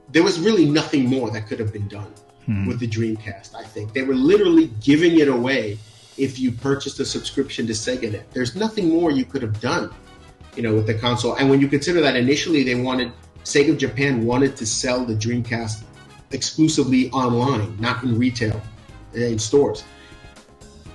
There 0.10 0.24
was 0.24 0.40
really 0.40 0.66
nothing 0.66 1.06
more 1.06 1.30
that 1.32 1.48
could 1.48 1.60
have 1.60 1.74
been 1.74 1.88
done 1.88 2.14
mm-hmm. 2.48 2.68
with 2.68 2.80
the 2.80 2.88
Dreamcast. 2.88 3.56
I 3.56 3.64
think 3.64 3.94
they 3.94 4.04
were 4.04 4.14
literally 4.14 4.68
giving 4.82 5.20
it 5.20 5.28
away 5.28 5.78
if 6.18 6.40
you 6.40 6.52
purchased 6.52 7.00
a 7.00 7.06
subscription 7.06 7.68
to 7.68 7.74
SegaNet. 7.74 8.24
There's 8.32 8.56
nothing 8.56 8.90
more 8.90 9.12
you 9.12 9.26
could 9.26 9.42
have 9.42 9.60
done 9.60 9.94
you 10.56 10.64
know, 10.64 10.74
with 10.74 10.88
the 10.88 10.94
console. 10.94 11.36
And 11.36 11.50
when 11.50 11.60
you 11.60 11.68
consider 11.68 12.02
that 12.02 12.16
initially 12.16 12.64
they 12.64 12.76
wanted 12.76 13.12
Sega 13.44 13.78
Japan 13.78 14.26
wanted 14.26 14.56
to 14.58 14.66
sell 14.66 15.06
the 15.06 15.14
Dreamcast 15.14 15.84
exclusively 16.32 17.12
online, 17.12 17.80
not 17.80 18.04
in 18.04 18.18
retail, 18.18 18.60
in 19.14 19.38
stores. 19.38 19.84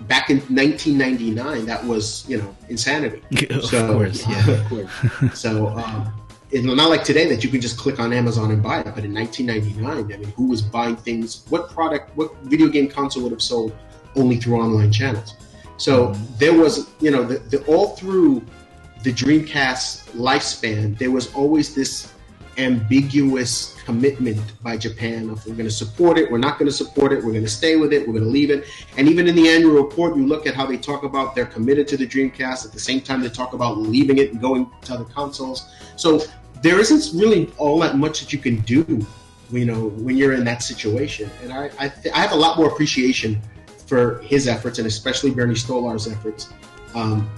Back 0.08 0.30
in 0.30 0.38
1999, 0.38 1.66
that 1.66 1.84
was 1.84 2.28
you 2.28 2.38
know 2.38 2.56
insanity. 2.68 3.22
of 3.50 3.64
so, 3.64 3.92
course, 3.92 4.26
yeah. 4.26 4.50
of 4.50 4.64
course. 4.66 5.38
so 5.38 5.68
um, 5.68 6.12
it's 6.50 6.64
not 6.64 6.90
like 6.90 7.04
today 7.04 7.28
that 7.28 7.44
you 7.44 7.50
can 7.50 7.60
just 7.60 7.78
click 7.78 8.00
on 8.00 8.12
Amazon 8.12 8.50
and 8.50 8.62
buy 8.62 8.80
it. 8.80 8.94
But 8.94 9.04
in 9.04 9.14
1999, 9.14 10.12
I 10.12 10.16
mean, 10.16 10.32
who 10.32 10.48
was 10.48 10.62
buying 10.62 10.96
things? 10.96 11.44
What 11.48 11.70
product? 11.70 12.16
What 12.16 12.34
video 12.42 12.68
game 12.68 12.88
console 12.88 13.22
would 13.24 13.32
have 13.32 13.42
sold 13.42 13.76
only 14.16 14.36
through 14.36 14.60
online 14.60 14.90
channels? 14.90 15.34
So 15.76 16.08
mm-hmm. 16.08 16.36
there 16.38 16.54
was, 16.54 16.90
you 17.00 17.10
know, 17.10 17.22
the, 17.24 17.38
the 17.38 17.64
all 17.66 17.96
through 17.96 18.42
the 19.02 19.12
Dreamcast 19.12 20.10
lifespan, 20.10 20.98
there 20.98 21.10
was 21.10 21.32
always 21.34 21.74
this 21.74 22.12
ambiguous 22.60 23.74
commitment 23.84 24.40
by 24.62 24.76
Japan 24.76 25.30
of 25.30 25.44
we're 25.46 25.54
going 25.54 25.68
to 25.68 25.74
support 25.74 26.18
it, 26.18 26.30
we're 26.30 26.38
not 26.38 26.58
going 26.58 26.70
to 26.70 26.76
support 26.76 27.12
it, 27.12 27.16
we're 27.24 27.32
going 27.32 27.44
to 27.44 27.50
stay 27.50 27.76
with 27.76 27.92
it, 27.92 28.06
we're 28.06 28.12
going 28.12 28.24
to 28.24 28.30
leave 28.30 28.50
it. 28.50 28.66
And 28.96 29.08
even 29.08 29.26
in 29.26 29.34
the 29.34 29.48
annual 29.48 29.82
report, 29.82 30.16
you 30.16 30.26
look 30.26 30.46
at 30.46 30.54
how 30.54 30.66
they 30.66 30.76
talk 30.76 31.02
about 31.02 31.34
they're 31.34 31.46
committed 31.46 31.88
to 31.88 31.96
the 31.96 32.06
Dreamcast. 32.06 32.66
At 32.66 32.72
the 32.72 32.80
same 32.80 33.00
time, 33.00 33.20
they 33.20 33.28
talk 33.28 33.52
about 33.52 33.78
leaving 33.78 34.18
it 34.18 34.32
and 34.32 34.40
going 34.40 34.70
to 34.82 34.94
other 34.94 35.04
consoles. 35.04 35.70
So 35.96 36.20
there 36.62 36.78
isn't 36.78 37.18
really 37.18 37.52
all 37.56 37.78
that 37.80 37.96
much 37.96 38.20
that 38.20 38.32
you 38.32 38.38
can 38.38 38.60
do, 38.60 39.04
you 39.50 39.64
know, 39.64 39.88
when 39.90 40.16
you're 40.16 40.34
in 40.34 40.44
that 40.44 40.62
situation. 40.62 41.30
And 41.42 41.52
I, 41.52 41.70
I, 41.78 41.88
th- 41.88 42.14
I 42.14 42.18
have 42.18 42.32
a 42.32 42.36
lot 42.36 42.58
more 42.58 42.68
appreciation 42.68 43.40
for 43.86 44.20
his 44.20 44.46
efforts 44.46 44.78
and 44.78 44.86
especially 44.86 45.30
Bernie 45.30 45.54
Stolar's 45.54 46.06
efforts. 46.06 46.52
Um, 46.94 47.28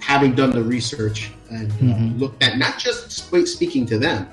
having 0.00 0.34
done 0.34 0.50
the 0.50 0.62
research 0.62 1.30
and 1.50 1.70
uh, 1.70 1.74
mm-hmm. 1.76 2.18
looked 2.18 2.42
at 2.42 2.58
not 2.58 2.76
just 2.78 3.12
speaking 3.12 3.86
to 3.86 3.98
them, 3.98 4.28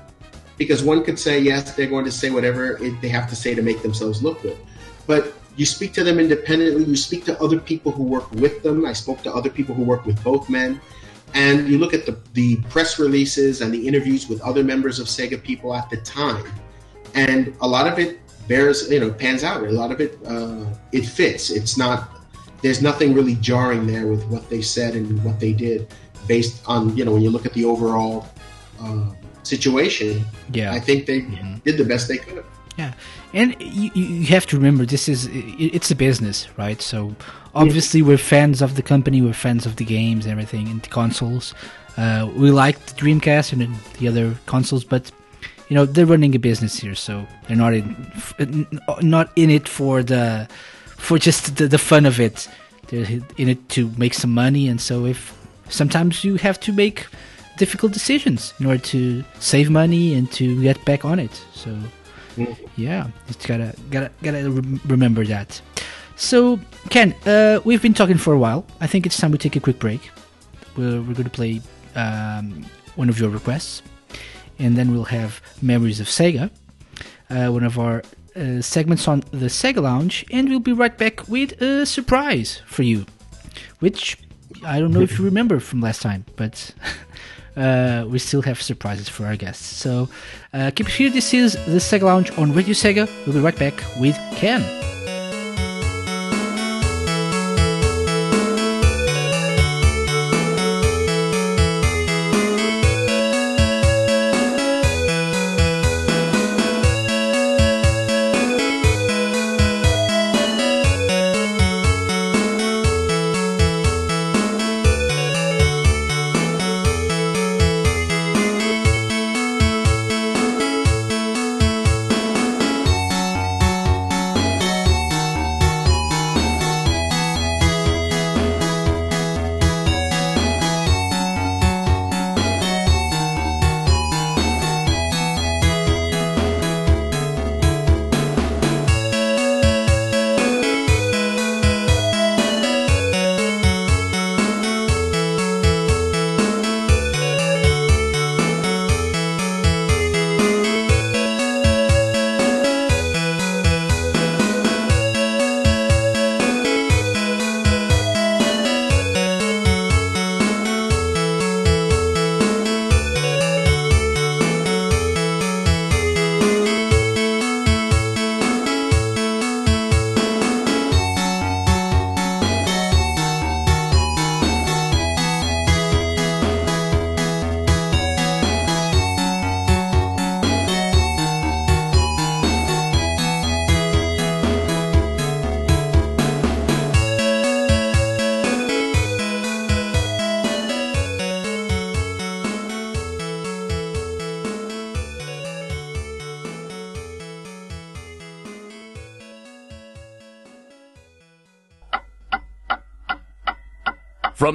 because 0.60 0.84
one 0.84 1.02
could 1.02 1.18
say 1.18 1.40
yes, 1.40 1.74
they're 1.74 1.86
going 1.86 2.04
to 2.04 2.12
say 2.12 2.28
whatever 2.28 2.78
they 3.00 3.08
have 3.08 3.26
to 3.30 3.34
say 3.34 3.54
to 3.54 3.62
make 3.62 3.80
themselves 3.80 4.22
look 4.22 4.42
good, 4.42 4.58
but 5.06 5.32
you 5.56 5.64
speak 5.64 5.94
to 5.94 6.04
them 6.04 6.20
independently. 6.20 6.84
You 6.84 6.96
speak 6.96 7.24
to 7.24 7.42
other 7.42 7.58
people 7.58 7.90
who 7.92 8.02
work 8.02 8.30
with 8.32 8.62
them. 8.62 8.84
I 8.84 8.92
spoke 8.92 9.22
to 9.22 9.32
other 9.32 9.48
people 9.48 9.74
who 9.74 9.82
work 9.82 10.04
with 10.04 10.22
both 10.22 10.50
men, 10.50 10.78
and 11.32 11.66
you 11.66 11.78
look 11.78 11.94
at 11.94 12.04
the 12.04 12.18
the 12.34 12.56
press 12.68 12.98
releases 12.98 13.62
and 13.62 13.72
the 13.72 13.88
interviews 13.88 14.28
with 14.28 14.42
other 14.42 14.62
members 14.62 14.98
of 15.00 15.06
Sega 15.06 15.42
people 15.42 15.74
at 15.74 15.88
the 15.88 15.96
time, 15.96 16.44
and 17.14 17.56
a 17.62 17.66
lot 17.66 17.90
of 17.90 17.98
it 17.98 18.20
bears 18.46 18.90
you 18.90 19.00
know 19.00 19.10
pans 19.10 19.42
out. 19.42 19.64
A 19.64 19.72
lot 19.72 19.90
of 19.90 19.98
it 19.98 20.18
uh, 20.26 20.66
it 20.92 21.06
fits. 21.06 21.48
It's 21.48 21.78
not 21.78 22.20
there's 22.60 22.82
nothing 22.82 23.14
really 23.14 23.36
jarring 23.36 23.86
there 23.86 24.06
with 24.06 24.26
what 24.26 24.50
they 24.50 24.60
said 24.60 24.94
and 24.94 25.24
what 25.24 25.40
they 25.40 25.54
did 25.54 25.88
based 26.28 26.62
on 26.66 26.94
you 26.98 27.06
know 27.06 27.12
when 27.12 27.22
you 27.22 27.30
look 27.30 27.46
at 27.46 27.54
the 27.54 27.64
overall 27.64 28.28
uh, 28.78 29.06
situation 29.54 30.24
yeah. 30.52 30.72
I 30.72 30.80
think 30.80 31.06
they 31.06 31.20
did 31.64 31.76
the 31.82 31.84
best 31.92 32.08
they 32.08 32.18
could. 32.18 32.44
Yeah. 32.78 32.92
And 33.32 33.48
you, 33.60 33.90
you 33.94 34.26
have 34.26 34.46
to 34.46 34.56
remember 34.56 34.82
this 34.86 35.08
is 35.08 35.28
it's 35.32 35.90
a 35.90 35.96
business 35.96 36.48
right? 36.56 36.80
So 36.80 37.14
obviously 37.54 38.00
yeah. 38.00 38.08
we're 38.08 38.24
fans 38.34 38.62
of 38.62 38.70
the 38.78 38.82
company 38.92 39.22
we're 39.22 39.42
fans 39.48 39.66
of 39.66 39.76
the 39.76 39.84
games 39.84 40.24
and 40.24 40.32
everything 40.32 40.68
and 40.68 40.80
the 40.82 40.88
consoles. 40.88 41.54
Uh, 41.96 42.30
we 42.42 42.50
like 42.50 42.76
the 42.86 42.94
Dreamcast 43.02 43.52
and 43.52 43.60
the 43.98 44.08
other 44.08 44.26
consoles 44.46 44.84
but 44.84 45.04
you 45.68 45.74
know 45.76 45.84
they're 45.84 46.10
running 46.14 46.34
a 46.34 46.38
business 46.38 46.74
here 46.82 46.96
so 47.06 47.26
they're 47.46 47.62
not 47.64 47.74
in 47.74 47.86
not 49.02 49.26
in 49.36 49.50
it 49.50 49.68
for 49.68 50.02
the 50.02 50.48
for 51.00 51.18
just 51.18 51.56
the, 51.56 51.66
the 51.66 51.78
fun 51.78 52.06
of 52.06 52.20
it. 52.20 52.48
They're 52.88 53.06
in 53.36 53.48
it 53.48 53.68
to 53.70 53.90
make 53.96 54.14
some 54.14 54.32
money, 54.32 54.68
and 54.68 54.80
so 54.80 55.06
if 55.06 55.36
sometimes 55.68 56.24
you 56.24 56.36
have 56.36 56.60
to 56.60 56.72
make 56.72 57.06
difficult 57.60 57.92
decisions 57.92 58.54
in 58.58 58.64
order 58.64 58.82
to 58.82 59.22
save 59.38 59.68
money 59.70 60.14
and 60.14 60.32
to 60.32 60.44
get 60.62 60.82
back 60.86 61.04
on 61.04 61.18
it. 61.20 61.34
So 61.52 61.70
yeah, 62.76 63.08
it's 63.28 63.44
gotta 63.44 63.74
gotta 63.90 64.10
gotta 64.22 64.50
remember 64.86 65.26
that. 65.26 65.60
So 66.16 66.58
Ken, 66.88 67.14
uh, 67.26 67.60
we've 67.64 67.82
been 67.82 67.94
talking 67.94 68.16
for 68.16 68.32
a 68.32 68.38
while. 68.38 68.64
I 68.80 68.86
think 68.86 69.04
it's 69.06 69.18
time 69.20 69.30
we 69.30 69.38
take 69.38 69.56
a 69.56 69.60
quick 69.60 69.78
break. 69.78 70.10
We're 70.76 71.02
we're 71.04 71.18
going 71.20 71.30
to 71.32 71.38
play 71.40 71.60
um, 71.94 72.64
one 72.96 73.08
of 73.10 73.20
your 73.20 73.28
requests, 73.28 73.82
and 74.58 74.76
then 74.76 74.92
we'll 74.92 75.12
have 75.20 75.42
memories 75.60 76.00
of 76.00 76.06
Sega, 76.06 76.50
uh, 77.28 77.48
one 77.52 77.64
of 77.64 77.78
our 77.78 78.02
uh, 78.36 78.62
segments 78.62 79.06
on 79.06 79.20
the 79.32 79.50
Sega 79.60 79.82
Lounge, 79.82 80.24
and 80.30 80.48
we'll 80.48 80.60
be 80.72 80.72
right 80.72 80.96
back 80.96 81.28
with 81.28 81.60
a 81.60 81.84
surprise 81.84 82.62
for 82.66 82.84
you, 82.84 83.04
which 83.80 84.16
I 84.64 84.80
don't 84.80 84.92
know 84.92 85.02
if 85.02 85.18
you 85.18 85.24
remember 85.32 85.60
from 85.60 85.80
last 85.82 86.00
time, 86.00 86.24
but 86.36 86.74
uh, 87.56 88.04
we 88.08 88.18
still 88.18 88.42
have 88.42 88.60
surprises 88.60 89.08
for 89.08 89.26
our 89.26 89.36
guests. 89.36 89.64
So 89.64 90.08
uh, 90.52 90.70
keep 90.74 90.88
it 90.88 90.92
here. 90.92 91.10
This 91.10 91.34
is 91.34 91.54
the 91.66 91.80
Sega 91.80 92.02
Lounge 92.02 92.30
on 92.38 92.52
Radio 92.52 92.74
Sega. 92.74 93.08
We'll 93.26 93.34
be 93.34 93.40
right 93.40 93.58
back 93.58 93.74
with 94.00 94.16
Ken. 94.32 94.62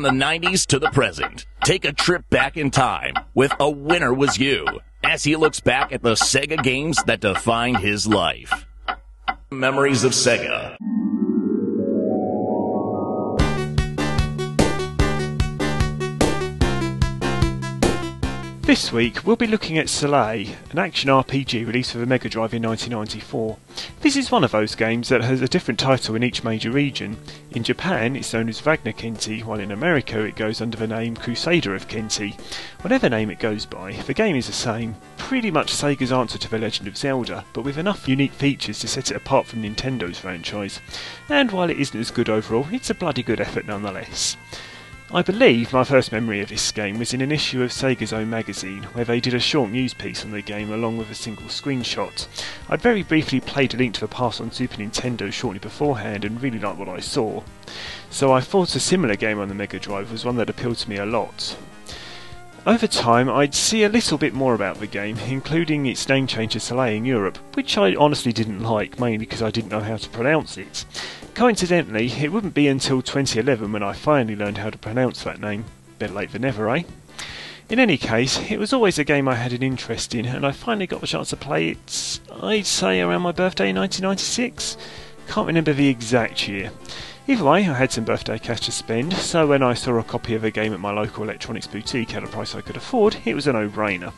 The 0.05 0.11
90s 0.11 0.67
to 0.67 0.77
the 0.77 0.91
present, 0.91 1.47
take 1.63 1.83
a 1.83 1.91
trip 1.91 2.29
back 2.29 2.57
in 2.57 2.69
time 2.69 3.15
with 3.33 3.51
A 3.59 3.67
Winner 3.67 4.13
Was 4.13 4.37
You 4.37 4.67
as 5.03 5.23
he 5.23 5.35
looks 5.35 5.59
back 5.59 5.91
at 5.91 6.03
the 6.03 6.11
Sega 6.11 6.61
games 6.61 7.01
that 7.05 7.21
defined 7.21 7.79
his 7.79 8.05
life. 8.05 8.67
Memories 9.49 10.03
of 10.03 10.11
Sega. 10.11 10.77
This 18.65 18.91
week 18.91 19.23
we'll 19.23 19.35
be 19.35 19.45
looking 19.45 19.77
at 19.77 19.89
Soleil, 19.89 20.47
an 20.71 20.79
action 20.79 21.11
RPG 21.11 21.67
released 21.67 21.91
for 21.91 21.99
the 21.99 22.07
Mega 22.07 22.27
Drive 22.27 22.51
in 22.51 22.63
1994. 22.63 23.59
This 24.01 24.15
is 24.15 24.31
one 24.31 24.43
of 24.43 24.53
those 24.53 24.73
games 24.73 25.09
that 25.09 25.21
has 25.21 25.39
a 25.43 25.47
different 25.47 25.79
title 25.79 26.15
in 26.15 26.23
each 26.23 26.43
major 26.43 26.71
region. 26.71 27.15
In 27.51 27.61
Japan 27.61 28.15
it's 28.15 28.33
known 28.33 28.49
as 28.49 28.61
Ragnacenty, 28.61 29.43
while 29.43 29.59
in 29.59 29.71
America 29.71 30.19
it 30.21 30.35
goes 30.35 30.61
under 30.61 30.77
the 30.77 30.87
name 30.87 31.15
Crusader 31.15 31.75
of 31.75 31.87
Centy. 31.87 32.39
Whatever 32.81 33.07
name 33.07 33.29
it 33.29 33.37
goes 33.37 33.67
by, 33.67 33.91
the 34.07 34.15
game 34.15 34.35
is 34.35 34.47
the 34.47 34.53
same, 34.53 34.95
pretty 35.17 35.51
much 35.51 35.71
Sega's 35.71 36.11
answer 36.11 36.39
to 36.39 36.49
The 36.49 36.57
Legend 36.57 36.87
of 36.87 36.97
Zelda, 36.97 37.45
but 37.53 37.65
with 37.65 37.77
enough 37.77 38.07
unique 38.07 38.33
features 38.33 38.79
to 38.79 38.87
set 38.87 39.11
it 39.11 39.17
apart 39.17 39.45
from 39.45 39.61
Nintendo's 39.61 40.17
franchise. 40.17 40.79
And 41.29 41.51
while 41.51 41.69
it 41.69 41.79
isn't 41.79 41.99
as 41.99 42.09
good 42.09 42.29
overall, 42.29 42.65
it's 42.71 42.89
a 42.89 42.95
bloody 42.95 43.21
good 43.21 43.39
effort 43.39 43.67
nonetheless. 43.67 44.37
I 45.15 45.21
believe 45.21 45.71
my 45.71 45.85
first 45.85 46.11
memory 46.11 46.41
of 46.41 46.49
this 46.49 46.73
game 46.73 46.99
was 46.99 47.13
in 47.13 47.21
an 47.21 47.31
issue 47.31 47.63
of 47.63 47.71
Sega's 47.71 48.11
own 48.11 48.29
magazine, 48.29 48.83
where 48.91 49.05
they 49.05 49.21
did 49.21 49.33
a 49.33 49.39
short 49.39 49.71
news 49.71 49.93
piece 49.93 50.25
on 50.25 50.31
the 50.31 50.41
game 50.41 50.73
along 50.73 50.97
with 50.97 51.09
a 51.09 51.15
single 51.15 51.45
screenshot. 51.45 52.27
I'd 52.67 52.81
very 52.81 53.01
briefly 53.01 53.39
played 53.39 53.73
A 53.73 53.77
Link 53.77 53.93
to 53.93 54.01
the 54.01 54.09
Past 54.09 54.41
on 54.41 54.51
Super 54.51 54.75
Nintendo 54.75 55.31
shortly 55.31 55.59
beforehand 55.59 56.25
and 56.25 56.43
really 56.43 56.59
liked 56.59 56.77
what 56.77 56.89
I 56.89 56.99
saw. 56.99 57.43
So 58.09 58.33
I 58.33 58.41
thought 58.41 58.75
a 58.75 58.79
similar 58.81 59.15
game 59.15 59.39
on 59.39 59.47
the 59.47 59.55
Mega 59.55 59.79
Drive 59.79 60.11
was 60.11 60.25
one 60.25 60.35
that 60.35 60.49
appealed 60.49 60.79
to 60.79 60.89
me 60.89 60.97
a 60.97 61.05
lot. 61.05 61.55
Over 62.65 62.87
time, 62.87 63.29
I'd 63.29 63.53
see 63.53 63.83
a 63.83 63.89
little 63.89 64.17
bit 64.17 64.33
more 64.33 64.55
about 64.55 64.79
the 64.79 64.87
game, 64.87 65.19
including 65.27 65.85
its 65.85 66.09
name 66.09 66.25
change 66.25 66.53
to 66.53 66.59
Soleil 66.59 66.95
in 66.95 67.05
Europe, 67.05 67.37
which 67.53 67.77
I 67.77 67.93
honestly 67.93 68.33
didn't 68.33 68.63
like, 68.63 68.99
mainly 68.99 69.19
because 69.19 69.43
I 69.43 69.51
didn't 69.51 69.69
know 69.69 69.81
how 69.81 69.97
to 69.97 70.09
pronounce 70.09 70.57
it. 70.57 70.83
Coincidentally, 71.35 72.11
it 72.11 72.31
wouldn't 72.31 72.55
be 72.55 72.67
until 72.67 73.03
2011 73.03 73.71
when 73.71 73.83
I 73.83 73.93
finally 73.93 74.35
learned 74.35 74.57
how 74.57 74.71
to 74.71 74.79
pronounce 74.79 75.23
that 75.23 75.39
name. 75.39 75.65
Better 75.99 76.15
late 76.15 76.31
than 76.31 76.41
never, 76.41 76.67
eh? 76.71 76.81
In 77.69 77.79
any 77.79 77.99
case, 77.99 78.39
it 78.49 78.57
was 78.57 78.73
always 78.73 78.97
a 78.97 79.03
game 79.03 79.27
I 79.27 79.35
had 79.35 79.53
an 79.53 79.61
interest 79.61 80.15
in, 80.15 80.25
and 80.25 80.43
I 80.43 80.51
finally 80.51 80.87
got 80.87 81.01
the 81.01 81.07
chance 81.07 81.29
to 81.29 81.37
play 81.37 81.69
it, 81.69 82.19
I'd 82.41 82.65
say 82.65 82.99
around 82.99 83.21
my 83.21 83.31
birthday 83.31 83.69
in 83.69 83.75
1996. 83.75 84.75
Can't 85.27 85.45
remember 85.45 85.73
the 85.73 85.89
exact 85.89 86.47
year. 86.47 86.71
Either 87.27 87.43
way, 87.43 87.67
I 87.67 87.73
had 87.73 87.91
some 87.91 88.03
birthday 88.03 88.37
cash 88.37 88.59
to 88.61 88.71
spend, 88.71 89.11
so 89.13 89.47
when 89.47 89.63
I 89.63 89.73
saw 89.73 89.97
a 89.97 90.03
copy 90.03 90.35
of 90.35 90.43
a 90.43 90.51
game 90.51 90.73
at 90.73 90.79
my 90.79 90.91
local 90.91 91.23
electronics 91.23 91.65
boutique 91.65 92.13
at 92.13 92.23
a 92.23 92.27
price 92.27 92.53
I 92.53 92.61
could 92.61 92.77
afford, 92.77 93.17
it 93.25 93.33
was 93.33 93.47
a 93.47 93.53
no 93.53 93.67
brainer. 93.67 94.13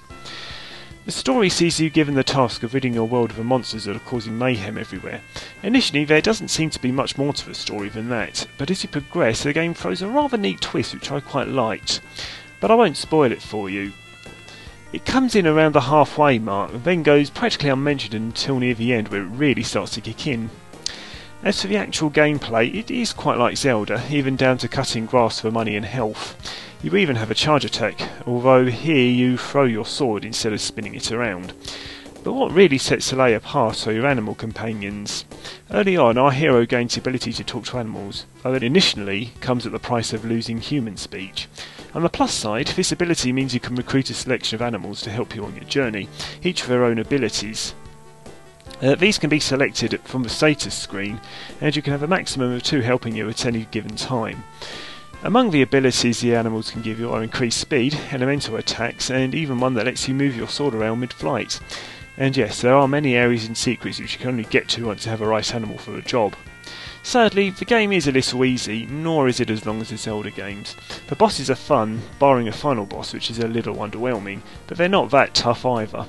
The 1.06 1.14
story 1.14 1.48
sees 1.48 1.80
you 1.80 1.90
given 1.90 2.16
the 2.16 2.24
task 2.26 2.64
of 2.64 2.74
ridding 2.74 2.94
your 2.94 3.08
world 3.08 3.30
of 3.30 3.38
the 3.38 3.46
monsters 3.46 3.86
that 3.86 3.96
are 3.96 4.00
causing 4.00 4.38
mayhem 4.38 4.78
everywhere. 4.78 5.22
Initially, 5.64 6.04
there 6.04 6.20
doesn't 6.20 6.50
seem 6.50 6.70
to 6.70 6.82
be 6.82 6.92
much 6.92 7.18
more 7.18 7.32
to 7.32 7.46
the 7.46 7.56
story 7.56 7.88
than 7.88 8.10
that, 8.10 8.46
but 8.58 8.70
as 8.70 8.84
you 8.84 8.90
progress, 8.90 9.44
the 9.44 9.54
game 9.54 9.74
throws 9.74 10.02
a 10.02 10.10
rather 10.10 10.36
neat 10.36 10.60
twist 10.60 10.94
which 10.94 11.10
I 11.10 11.22
quite 11.22 11.48
liked. 11.48 12.02
But 12.60 12.72
I 12.72 12.76
won't 12.76 12.98
spoil 12.98 13.32
it 13.32 13.42
for 13.42 13.70
you. 13.70 13.94
It 14.92 15.06
comes 15.06 15.34
in 15.34 15.48
around 15.48 15.72
the 15.72 15.80
halfway 15.80 16.40
mark 16.40 16.74
and 16.74 16.84
then 16.84 17.04
goes 17.04 17.30
practically 17.30 17.70
unmentioned 17.70 18.16
until 18.16 18.60
near 18.60 18.74
the 18.74 18.94
end 18.94 19.08
where 19.08 19.22
it 19.22 19.28
really 19.28 19.64
starts 19.64 19.94
to 19.94 20.02
kick 20.02 20.28
in. 20.28 20.50
As 21.48 21.62
for 21.62 21.70
the 21.70 21.78
actual 21.78 22.12
gameplay, 22.12 22.76
it 22.76 22.92
is 22.92 23.14
quite 23.14 23.38
like 23.38 23.56
Zelda, 23.56 24.04
even 24.12 24.36
down 24.36 24.58
to 24.58 24.68
cutting 24.68 25.06
grass 25.06 25.40
for 25.40 25.50
money 25.50 25.78
and 25.78 25.86
health. 25.86 26.36
You 26.84 26.98
even 26.98 27.16
have 27.16 27.32
a 27.32 27.36
charge 27.36 27.64
attack, 27.64 28.02
although 28.28 28.66
here 28.66 29.10
you 29.10 29.38
throw 29.38 29.64
your 29.64 29.86
sword 29.86 30.26
instead 30.26 30.52
of 30.52 30.60
spinning 30.60 30.94
it 30.94 31.10
around. 31.10 31.54
But 32.22 32.34
what 32.34 32.52
really 32.52 32.78
sets 32.78 33.06
Soleil 33.06 33.38
apart 33.38 33.88
are 33.88 33.94
your 33.94 34.08
animal 34.08 34.36
companions. 34.36 35.24
Early 35.72 35.96
on, 35.96 36.18
our 36.18 36.34
hero 36.34 36.66
gains 36.66 36.96
the 36.96 37.00
ability 37.00 37.32
to 37.32 37.46
talk 37.46 37.64
to 37.68 37.78
animals, 37.78 38.26
though 38.44 38.54
it 38.54 38.62
initially 38.62 39.32
comes 39.40 39.66
at 39.66 39.72
the 39.72 39.80
price 39.80 40.12
of 40.12 40.26
losing 40.26 40.58
human 40.58 40.98
speech. 40.98 41.48
On 41.94 42.04
the 42.04 42.10
plus 42.10 42.34
side, 42.34 42.68
this 42.76 42.92
ability 42.92 43.32
means 43.32 43.54
you 43.54 43.62
can 43.62 43.78
recruit 43.78 44.10
a 44.10 44.14
selection 44.14 44.56
of 44.56 44.62
animals 44.62 45.00
to 45.04 45.12
help 45.12 45.34
you 45.34 45.46
on 45.46 45.56
your 45.56 45.64
journey, 45.64 46.10
each 46.44 46.64
with 46.64 46.72
their 46.72 46.84
own 46.84 47.00
abilities, 47.00 47.74
uh, 48.82 48.96
these 48.96 49.18
can 49.18 49.30
be 49.30 49.40
selected 49.40 50.00
from 50.02 50.24
the 50.24 50.30
status 50.30 50.74
screen, 50.74 51.20
and 51.62 51.76
you 51.76 51.82
can 51.82 51.92
have 51.92 52.04
a 52.04 52.08
maximum 52.08 52.52
of 52.52 52.64
two 52.64 52.82
helping 52.82 53.16
you 53.16 53.30
at 53.30 53.46
any 53.46 53.66
given 53.72 53.96
time. 53.96 54.44
Among 55.24 55.50
the 55.50 55.64
abilities 55.64 56.22
the 56.22 56.36
animals 56.36 56.70
can 56.70 56.84
give 56.84 57.00
you 57.00 57.12
are 57.12 57.24
increased 57.24 57.60
speed, 57.60 58.00
elemental 58.12 58.56
attacks, 58.56 59.10
and 59.10 59.34
even 59.34 59.60
one 59.60 59.74
that 59.74 59.86
lets 59.86 60.08
you 60.08 60.14
move 60.14 60.38
your 60.38 60.48
sword 60.48 60.76
around 60.76 61.00
mid 61.00 61.12
flight. 61.12 61.60
And 62.18 62.38
yes, 62.38 62.62
there 62.62 62.76
are 62.76 62.88
many 62.88 63.16
areas 63.16 63.46
and 63.46 63.58
secrets 63.58 64.00
which 64.00 64.14
you 64.14 64.20
can 64.20 64.30
only 64.30 64.44
get 64.44 64.70
to 64.70 64.86
once 64.86 65.06
you 65.06 65.12
have 65.12 65.22
a 65.22 65.28
right 65.28 65.56
animal 65.56 65.78
for 65.78 65.98
a 65.98 66.02
job. 66.02 66.36
Sadly, 67.02 67.52
the 67.52 67.66
game 67.66 67.92
is 67.92 68.08
a 68.08 68.12
little 68.12 68.44
easy, 68.44 68.86
nor 68.86 69.28
is 69.28 69.40
it 69.40 69.50
as 69.50 69.66
long 69.66 69.82
as 69.82 69.90
the 69.90 69.98
Zelda 69.98 70.30
games. 70.30 70.76
The 71.08 71.16
bosses 71.16 71.50
are 71.50 71.56
fun, 71.56 72.02
barring 72.20 72.48
a 72.48 72.52
final 72.52 72.86
boss 72.86 73.14
which 73.14 73.32
is 73.32 73.40
a 73.40 73.48
little 73.48 73.76
underwhelming, 73.76 74.42
but 74.68 74.78
they're 74.78 74.90
not 74.90 75.10
that 75.12 75.34
tough 75.34 75.66
either. 75.66 76.06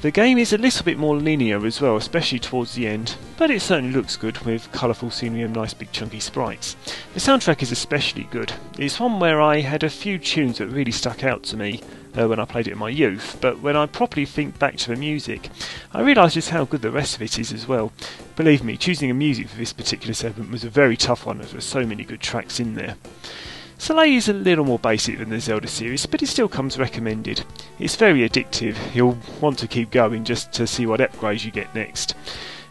The 0.00 0.12
game 0.12 0.38
is 0.38 0.52
a 0.52 0.58
little 0.58 0.84
bit 0.84 0.96
more 0.96 1.16
linear 1.16 1.66
as 1.66 1.80
well, 1.80 1.96
especially 1.96 2.38
towards 2.38 2.74
the 2.74 2.86
end, 2.86 3.16
but 3.36 3.50
it 3.50 3.60
certainly 3.60 3.92
looks 3.92 4.16
good 4.16 4.38
with 4.42 4.70
colourful 4.70 5.10
scenery 5.10 5.42
and 5.42 5.52
nice 5.52 5.74
big 5.74 5.90
chunky 5.90 6.20
sprites. 6.20 6.76
The 7.14 7.20
soundtrack 7.20 7.62
is 7.62 7.72
especially 7.72 8.28
good. 8.30 8.52
It's 8.78 9.00
one 9.00 9.18
where 9.18 9.40
I 9.40 9.58
had 9.58 9.82
a 9.82 9.90
few 9.90 10.16
tunes 10.18 10.58
that 10.58 10.68
really 10.68 10.92
stuck 10.92 11.24
out 11.24 11.42
to 11.44 11.56
me 11.56 11.82
uh, 12.16 12.28
when 12.28 12.38
I 12.38 12.44
played 12.44 12.68
it 12.68 12.74
in 12.74 12.78
my 12.78 12.90
youth, 12.90 13.38
but 13.40 13.58
when 13.58 13.76
I 13.76 13.86
properly 13.86 14.24
think 14.24 14.56
back 14.60 14.76
to 14.76 14.90
the 14.90 14.96
music, 14.96 15.50
I 15.92 16.02
realise 16.02 16.34
just 16.34 16.50
how 16.50 16.64
good 16.64 16.82
the 16.82 16.92
rest 16.92 17.16
of 17.16 17.22
it 17.22 17.36
is 17.36 17.52
as 17.52 17.66
well. 17.66 17.92
Believe 18.36 18.62
me, 18.62 18.76
choosing 18.76 19.10
a 19.10 19.14
music 19.14 19.48
for 19.48 19.56
this 19.56 19.72
particular 19.72 20.14
segment 20.14 20.52
was 20.52 20.62
a 20.62 20.70
very 20.70 20.96
tough 20.96 21.26
one 21.26 21.40
as 21.40 21.48
there 21.48 21.56
were 21.56 21.60
so 21.60 21.84
many 21.84 22.04
good 22.04 22.20
tracks 22.20 22.60
in 22.60 22.76
there. 22.76 22.94
Soleil 23.80 24.16
is 24.16 24.28
a 24.28 24.32
little 24.32 24.64
more 24.64 24.78
basic 24.78 25.18
than 25.18 25.30
the 25.30 25.40
Zelda 25.40 25.68
series, 25.68 26.04
but 26.04 26.20
it 26.20 26.26
still 26.26 26.48
comes 26.48 26.78
recommended. 26.78 27.44
It's 27.78 27.94
very 27.94 28.28
addictive, 28.28 28.76
you'll 28.92 29.16
want 29.40 29.56
to 29.60 29.68
keep 29.68 29.92
going 29.92 30.24
just 30.24 30.52
to 30.54 30.66
see 30.66 30.84
what 30.84 30.98
upgrades 30.98 31.44
you 31.44 31.52
get 31.52 31.72
next. 31.76 32.14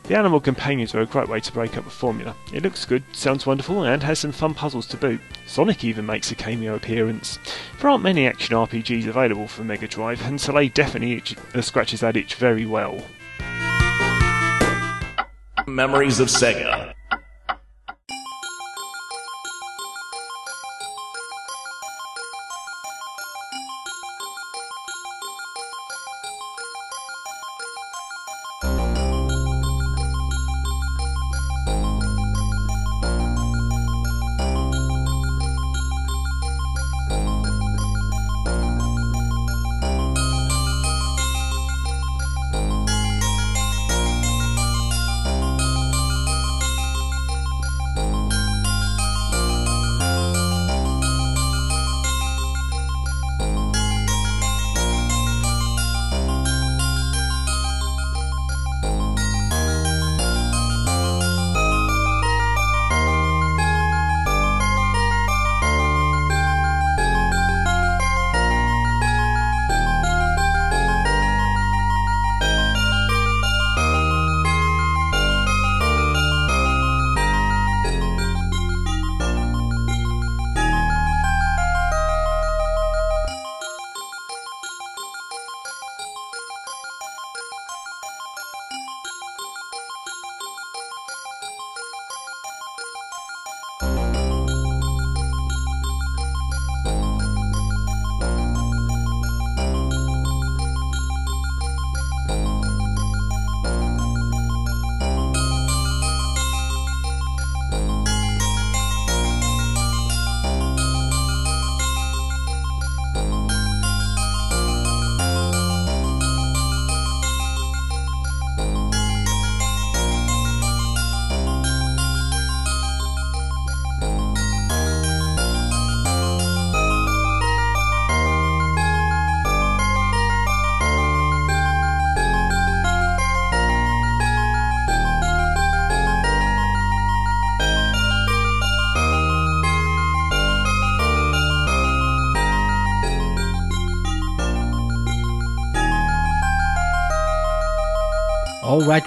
The 0.04 0.18
animal 0.18 0.42
companions 0.42 0.94
are 0.94 1.02
a 1.02 1.06
great 1.06 1.30
way 1.30 1.40
to 1.40 1.52
break 1.52 1.78
up 1.78 1.86
the 1.86 1.90
formula. 1.90 2.36
It 2.54 2.62
looks 2.62 2.86
good, 2.86 3.04
sounds 3.14 3.46
wonderful, 3.46 3.84
and 3.84 4.04
has 4.04 4.20
some 4.20 4.34
fun 4.34 4.54
puzzles 4.54 4.86
to 4.88 4.98
boot. 4.98 5.22
Sonic 5.48 5.86
even 5.86 6.06
makes 6.06 6.30
a 6.32 6.36
cameo 6.36 6.76
appearance. 6.76 7.40
There 7.80 7.90
aren't 7.90 8.04
many 8.04 8.28
action 8.28 8.56
RPGs 8.56 9.08
available 9.08 9.48
for 9.48 9.64
Mega 9.64 9.88
Drive, 9.88 10.26
and 10.26 10.40
Soleil 10.40 10.70
definitely 10.74 11.14
itch, 11.14 11.36
uh, 11.56 11.62
scratches 11.62 12.02
that 12.02 12.18
itch 12.18 12.36
very 12.36 12.66
well. 12.66 13.02
Memories 15.66 16.20
of 16.20 16.28
Sega. 16.28 16.94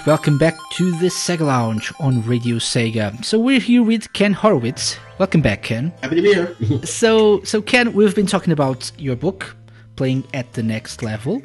Right, 0.01 0.07
welcome 0.07 0.39
back 0.39 0.57
to 0.71 0.91
the 0.97 1.07
Sega 1.07 1.45
Lounge 1.45 1.93
on 1.99 2.23
Radio 2.23 2.55
Sega. 2.55 3.23
So 3.23 3.37
we're 3.37 3.59
here 3.59 3.83
with 3.83 4.11
Ken 4.13 4.33
Horowitz. 4.33 4.97
Welcome 5.19 5.41
back, 5.41 5.61
Ken. 5.61 5.93
Happy 6.01 6.15
to 6.15 6.21
be 6.23 6.33
here. 6.33 6.55
So, 6.85 7.43
so 7.43 7.61
Ken, 7.61 7.93
we've 7.93 8.15
been 8.15 8.25
talking 8.25 8.51
about 8.51 8.91
your 8.97 9.15
book, 9.15 9.55
Playing 9.97 10.23
at 10.33 10.53
the 10.53 10.63
Next 10.63 11.03
Level. 11.03 11.43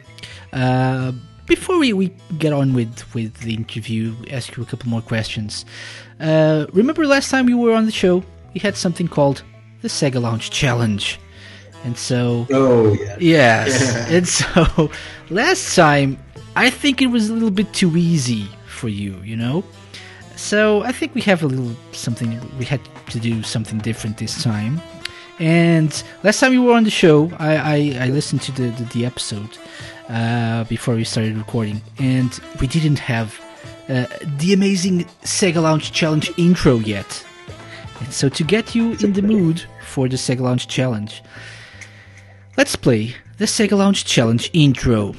Uh, 0.55 1.13
before 1.45 1.79
we, 1.79 1.93
we 1.93 2.09
get 2.39 2.55
on 2.55 2.73
with, 2.73 3.15
with 3.15 3.35
the 3.41 3.53
interview, 3.53 4.15
ask 4.31 4.57
you 4.57 4.63
a 4.63 4.67
couple 4.67 4.89
more 4.89 5.03
questions. 5.03 5.67
Uh, 6.19 6.65
remember 6.73 7.07
last 7.07 7.31
time 7.31 7.51
you 7.51 7.59
were 7.59 7.75
on 7.75 7.85
the 7.85 7.93
show, 7.93 8.25
we 8.55 8.61
had 8.61 8.75
something 8.75 9.07
called 9.07 9.43
the 9.83 9.89
Sega 9.89 10.21
Lounge 10.21 10.51
Challenge. 10.51 11.21
And 11.85 11.99
so, 11.99 12.47
oh 12.51 12.95
yeah. 12.95 13.17
yes. 13.21 14.09
and 14.11 14.27
so, 14.27 14.91
last 15.29 15.77
time, 15.77 16.17
I 16.57 16.71
think 16.71 17.03
it 17.03 17.09
was 17.09 17.29
a 17.29 17.35
little 17.35 17.51
bit 17.51 17.71
too 17.75 17.99
easy 17.99 18.49
for 18.67 18.89
you, 18.89 19.15
you 19.23 19.37
know? 19.37 19.63
So, 20.37 20.83
I 20.83 20.91
think 20.91 21.15
we 21.15 21.21
have 21.23 21.43
a 21.43 21.47
little 21.47 21.77
something, 21.93 22.41
we 22.59 22.65
had 22.65 22.81
to 23.11 23.21
do 23.21 23.43
something 23.43 23.79
different 23.79 24.17
this 24.17 24.43
time. 24.43 24.81
And 25.39 26.03
last 26.23 26.41
time 26.41 26.55
you 26.55 26.63
were 26.63 26.73
on 26.73 26.85
the 26.85 26.91
show, 26.91 27.31
I, 27.39 27.57
I, 27.57 27.99
I 28.01 28.07
listened 28.09 28.41
to 28.43 28.53
the, 28.53 28.69
the, 28.69 28.85
the 28.85 29.07
episode 29.07 29.59
uh, 30.09 30.65
before 30.65 30.95
we 30.95 31.05
started 31.05 31.37
recording, 31.37 31.83
and 31.99 32.39
we 32.59 32.67
didn't 32.67 32.99
have 33.01 33.39
uh, 33.91 34.07
the 34.39 34.55
amazing 34.55 35.05
Sega 35.25 35.63
Lounge 35.63 35.93
Challenge 35.93 36.33
intro 36.39 36.79
yet. 36.79 37.25
And 38.01 38.13
so, 38.13 38.31
to 38.31 38.45
get 38.45 38.75
you 38.75 38.93
in 39.03 39.13
the 39.13 39.23
mood 39.23 39.63
for 39.87 40.09
the 40.09 40.17
Sega 40.17 40.41
Lounge 40.41 40.69
Challenge, 40.69 41.23
let's 42.57 42.77
play 42.77 43.15
the 43.37 43.45
Sega 43.45 43.77
Lounge 43.77 44.07
Challenge 44.07 44.51
intro. 44.55 45.15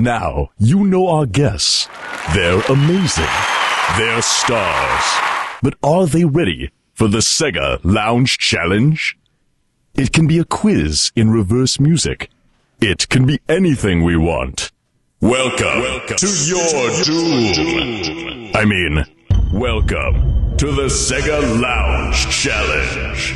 Now, 0.00 0.50
you 0.58 0.84
know 0.84 1.08
our 1.08 1.26
guests. 1.26 1.88
They're 2.34 2.60
amazing. 2.68 3.24
They're 3.96 4.20
stars. 4.20 5.04
But 5.62 5.74
are 5.82 6.06
they 6.06 6.24
ready 6.24 6.70
for 6.92 7.08
the 7.08 7.18
Sega 7.18 7.80
Lounge 7.84 8.38
Challenge? 8.38 9.16
It 9.94 10.12
can 10.12 10.26
be 10.26 10.38
a 10.38 10.44
quiz 10.44 11.12
in 11.14 11.30
reverse 11.30 11.78
music. 11.78 12.30
It 12.80 13.08
can 13.08 13.26
be 13.26 13.40
anything 13.48 14.02
we 14.02 14.16
want. 14.16 14.70
Welcome, 15.20 15.80
welcome 15.80 16.16
to 16.16 16.26
your 16.26 17.04
doom. 17.04 18.50
I 18.54 18.64
mean, 18.64 19.04
welcome 19.52 20.56
to 20.56 20.72
the 20.72 20.88
Sega 20.88 21.60
Lounge 21.60 22.28
Challenge. 22.28 23.34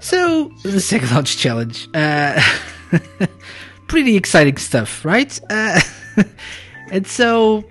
So, 0.00 0.48
the 0.62 0.78
Sega 0.78 1.10
Lounge 1.12 1.36
Challenge. 1.36 1.88
Uh, 1.94 2.42
pretty 3.86 4.16
exciting 4.16 4.56
stuff, 4.56 5.04
right? 5.04 5.38
Uh, 5.50 5.80
and 6.90 7.06
so, 7.06 7.64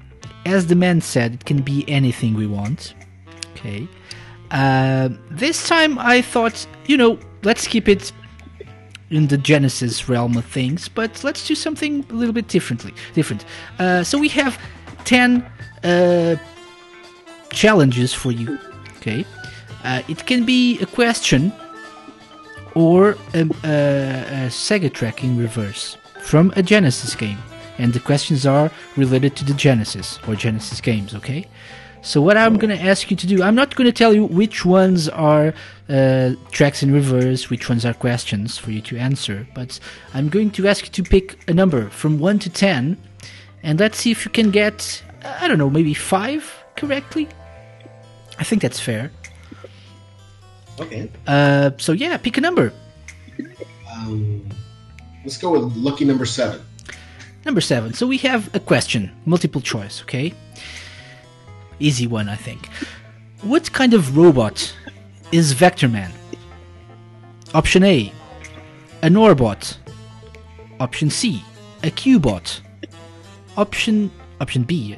as 0.45 0.67
the 0.67 0.75
man 0.75 1.01
said, 1.01 1.35
it 1.35 1.45
can 1.45 1.61
be 1.61 1.85
anything 1.87 2.33
we 2.33 2.47
want. 2.47 2.93
Okay. 3.51 3.87
Uh, 4.51 5.09
this 5.31 5.67
time 5.67 5.97
I 5.97 6.21
thought, 6.21 6.67
you 6.85 6.97
know, 6.97 7.17
let's 7.43 7.67
keep 7.67 7.87
it 7.87 8.11
in 9.09 9.27
the 9.27 9.37
Genesis 9.37 10.09
realm 10.09 10.37
of 10.37 10.45
things, 10.45 10.87
but 10.87 11.23
let's 11.23 11.47
do 11.47 11.55
something 11.55 12.05
a 12.09 12.13
little 12.13 12.33
bit 12.33 12.47
differently. 12.47 12.93
Different. 13.13 13.45
Uh, 13.79 14.03
so 14.03 14.17
we 14.17 14.29
have 14.29 14.59
ten 15.05 15.45
uh, 15.83 16.35
challenges 17.49 18.13
for 18.13 18.31
you. 18.31 18.57
Okay. 18.97 19.25
Uh, 19.83 20.01
it 20.07 20.25
can 20.25 20.45
be 20.45 20.79
a 20.79 20.85
question 20.85 21.51
or 22.75 23.17
a, 23.33 23.41
a, 23.41 23.43
a 23.43 24.49
Sega 24.49 24.91
track 24.91 25.23
in 25.23 25.37
reverse 25.37 25.97
from 26.21 26.53
a 26.55 26.63
Genesis 26.63 27.15
game. 27.15 27.37
And 27.77 27.91
the 27.91 27.99
questions 27.99 28.45
are 28.45 28.71
related 28.95 29.35
to 29.37 29.45
the 29.45 29.53
Genesis 29.53 30.19
or 30.27 30.35
Genesis 30.35 30.79
games, 30.79 31.15
okay? 31.15 31.47
So, 32.05 32.21
what 32.21 32.35
I'm 32.35 32.57
going 32.57 32.77
to 32.77 32.83
ask 32.83 33.09
you 33.09 33.15
to 33.15 33.25
do, 33.25 33.41
I'm 33.41 33.55
not 33.55 33.75
going 33.75 33.85
to 33.85 33.93
tell 33.93 34.13
you 34.13 34.25
which 34.25 34.65
ones 34.65 35.07
are 35.07 35.53
uh, 35.87 36.31
tracks 36.51 36.83
in 36.83 36.91
reverse, 36.91 37.49
which 37.49 37.69
ones 37.69 37.85
are 37.85 37.93
questions 37.93 38.57
for 38.57 38.71
you 38.71 38.81
to 38.81 38.97
answer, 38.97 39.47
but 39.55 39.79
I'm 40.13 40.27
going 40.27 40.51
to 40.51 40.67
ask 40.67 40.83
you 40.85 40.91
to 40.91 41.03
pick 41.03 41.39
a 41.49 41.53
number 41.53 41.89
from 41.89 42.19
1 42.19 42.39
to 42.39 42.49
10, 42.49 42.97
and 43.63 43.79
let's 43.79 43.99
see 43.99 44.11
if 44.11 44.25
you 44.25 44.31
can 44.31 44.51
get, 44.51 45.01
I 45.23 45.47
don't 45.47 45.57
know, 45.57 45.69
maybe 45.69 45.93
5 45.93 46.65
correctly. 46.75 47.29
I 48.37 48.43
think 48.43 48.61
that's 48.61 48.81
fair. 48.81 49.09
Okay. 50.79 51.09
Uh, 51.27 51.71
so, 51.77 51.91
yeah, 51.91 52.17
pick 52.17 52.37
a 52.37 52.41
number. 52.41 52.73
Um, 53.91 54.47
let's 55.23 55.37
go 55.37 55.51
with 55.51 55.75
lucky 55.75 56.05
number 56.05 56.25
seven. 56.25 56.61
Number 57.45 57.61
seven. 57.61 57.93
So 57.93 58.07
we 58.07 58.17
have 58.19 58.53
a 58.55 58.59
question, 58.59 59.11
multiple 59.25 59.61
choice, 59.61 60.01
okay? 60.03 60.33
Easy 61.79 62.07
one, 62.07 62.29
I 62.29 62.35
think. 62.35 62.67
What 63.41 63.71
kind 63.73 63.93
of 63.93 64.17
robot 64.17 64.73
is 65.31 65.53
Vectorman? 65.53 66.11
Option 67.53 67.83
A, 67.83 68.11
an 69.01 69.15
Orbot. 69.15 69.77
Option 70.79 71.09
C, 71.09 71.43
a 71.83 71.91
Cubot. 71.91 72.61
Option 73.57 74.09
option 74.41 74.63
B, 74.63 74.97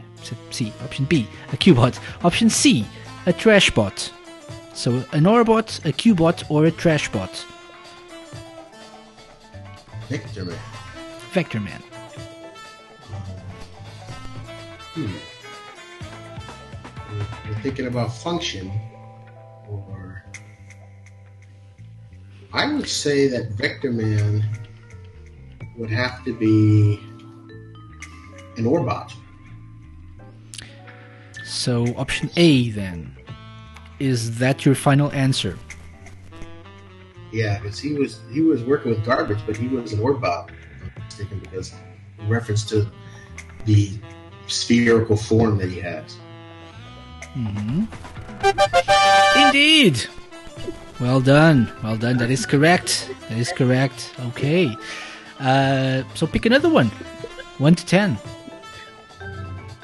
C. 0.51 0.71
Option 0.83 1.05
B, 1.05 1.27
a 1.51 1.57
Cubot. 1.57 1.99
Option 2.23 2.49
C, 2.49 2.85
a 3.25 3.33
Trashbot. 3.33 4.11
So 4.75 4.97
an 5.13 5.23
Orbot, 5.23 5.83
a 5.85 5.93
Cubot, 5.93 6.43
or 6.51 6.65
a 6.65 6.71
Trashbot. 6.71 7.45
Victor 10.09 10.45
Man. 10.45 10.59
Vector 11.31 11.59
Man. 11.61 11.81
Hmm. 14.93 15.15
You're 17.45 17.55
thinking 17.63 17.87
about 17.87 18.13
function, 18.13 18.69
or 19.69 20.23
I 22.53 22.71
would 22.73 22.89
say 22.89 23.27
that 23.29 23.51
Vectorman 23.51 24.43
would 25.77 25.89
have 25.89 26.23
to 26.25 26.37
be 26.37 26.99
an 28.57 28.65
Orbot. 28.65 29.13
So 31.45 31.85
option 31.95 32.29
A 32.35 32.69
then. 32.71 33.15
Is 33.99 34.37
that 34.39 34.65
your 34.65 34.75
final 34.75 35.11
answer? 35.11 35.57
Yeah, 37.31 37.59
because 37.59 37.79
he 37.79 37.93
was 37.93 38.21
he 38.31 38.41
was 38.41 38.63
working 38.63 38.91
with 38.91 39.05
garbage, 39.05 39.39
but 39.45 39.57
he 39.57 39.67
was 39.67 39.93
an 39.93 39.99
Orbot. 39.99 40.49
if 40.49 40.55
I'm 40.81 40.87
not 40.95 41.05
mistaken, 41.05 41.39
because 41.39 41.73
in 42.19 42.29
reference 42.29 42.63
to 42.69 42.89
the 43.65 43.91
spherical 44.47 45.17
form 45.17 45.57
that 45.57 45.69
he 45.69 45.79
has. 45.79 46.17
Mm-hmm. 47.35 47.85
Indeed. 49.47 50.05
Well 50.99 51.19
done. 51.19 51.71
Well 51.83 51.97
done. 51.97 52.17
That 52.17 52.31
is 52.31 52.45
correct. 52.45 53.11
That 53.27 53.37
is 53.37 53.51
correct. 53.51 54.13
Okay. 54.27 54.73
Uh, 55.39 56.03
so 56.13 56.25
pick 56.25 56.45
another 56.45 56.69
one. 56.69 56.87
One 57.57 57.75
to 57.75 57.85
ten. 57.85 58.17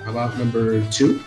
How 0.05 0.11
about 0.11 0.37
number 0.37 0.89
two? 0.89 1.19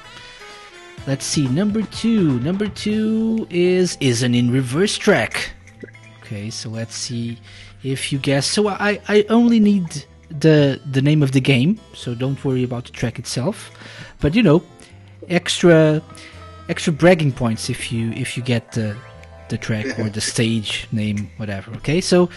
Let's 1.06 1.24
see. 1.24 1.46
Number 1.48 1.82
two. 1.82 2.40
Number 2.40 2.68
two 2.68 3.46
is 3.50 3.96
is 4.00 4.22
an 4.22 4.34
in 4.34 4.50
reverse 4.50 4.96
track. 4.96 5.52
Okay. 6.22 6.50
So 6.50 6.70
let's 6.70 6.94
see 6.94 7.38
if 7.82 8.12
you 8.12 8.18
guess. 8.18 8.46
So 8.46 8.68
I 8.68 9.00
I 9.08 9.26
only 9.28 9.60
need 9.60 10.04
the 10.30 10.80
the 10.90 11.02
name 11.02 11.22
of 11.22 11.32
the 11.32 11.40
game. 11.40 11.78
So 11.92 12.14
don't 12.14 12.42
worry 12.44 12.64
about 12.64 12.84
the 12.86 12.92
track 12.92 13.18
itself. 13.18 13.70
But 14.20 14.34
you 14.34 14.42
know, 14.42 14.62
extra 15.28 16.02
extra 16.68 16.92
bragging 16.92 17.32
points 17.32 17.68
if 17.68 17.92
you 17.92 18.10
if 18.12 18.36
you 18.36 18.42
get 18.42 18.72
the 18.72 18.96
the 19.48 19.58
track 19.58 19.98
or 19.98 20.08
the 20.08 20.20
stage 20.20 20.86
name 20.92 21.30
whatever 21.36 21.70
okay 21.72 22.00
so 22.00 22.28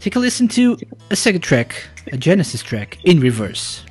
take 0.00 0.16
a 0.16 0.18
listen 0.18 0.48
to 0.48 0.76
a 1.10 1.16
second 1.16 1.42
track 1.42 1.88
a 2.12 2.16
Genesis 2.16 2.62
track 2.62 2.98
in 3.04 3.20
reverse 3.20 3.84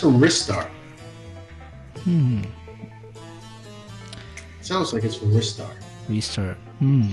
That's 0.00 0.12
from 0.14 0.18
Ristar. 0.18 0.64
hmm. 2.04 2.40
Sounds 4.62 4.94
like 4.94 5.04
it's 5.04 5.16
from 5.16 5.30
Ristar. 5.30 5.68
restart 6.08 6.56
hmm. 6.78 7.12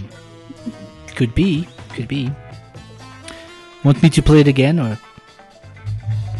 Could 1.18 1.36
be. 1.36 1.68
Could 1.90 2.08
be. 2.08 2.32
Want 3.84 4.02
me 4.02 4.10
to 4.10 4.22
play 4.22 4.40
it 4.40 4.48
again 4.48 4.80
or? 4.80 4.98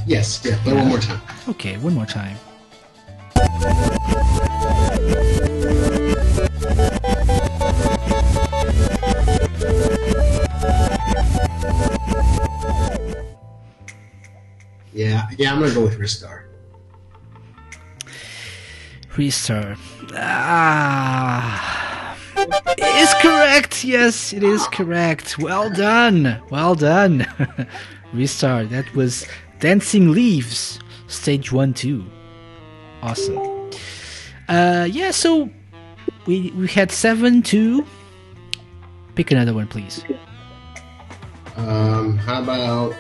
Yes, 0.06 0.40
yeah, 0.46 0.58
play 0.64 0.74
one 0.74 0.88
more 0.88 1.00
time. 1.00 1.22
okay 1.50 1.76
one 1.80 1.94
more 1.94 2.06
time 2.06 2.38
Yeah, 14.94 15.28
yeah, 15.38 15.54
I'm 15.54 15.60
gonna 15.60 15.74
go 15.74 15.84
with 15.84 16.00
Ristar. 16.00 16.44
Restart. 19.16 19.78
Ah. 20.14 22.16
It 22.38 22.80
is 22.80 23.14
correct. 23.22 23.84
Yes, 23.84 24.32
it 24.32 24.44
is 24.44 24.68
correct. 24.68 25.40
Well 25.40 25.72
done. 25.72 26.40
Well 26.52 26.76
done. 26.76 27.20
Ristar. 28.14 28.70
That 28.70 28.94
was 28.94 29.26
Dancing 29.60 30.12
Leaves, 30.12 30.80
stage 31.08 31.52
one, 31.52 31.74
two. 31.74 32.06
Awesome. 33.02 33.72
Uh, 34.48 34.88
yeah. 34.90 35.12
So 35.12 35.50
we 36.28 36.52
we 36.52 36.68
had 36.68 36.92
seven, 36.92 37.42
two. 37.42 37.86
Pick 39.16 39.32
another 39.32 39.54
one, 39.54 39.68
please. 39.68 40.04
Um, 41.56 42.20
how 42.20 42.44
about 42.44 42.94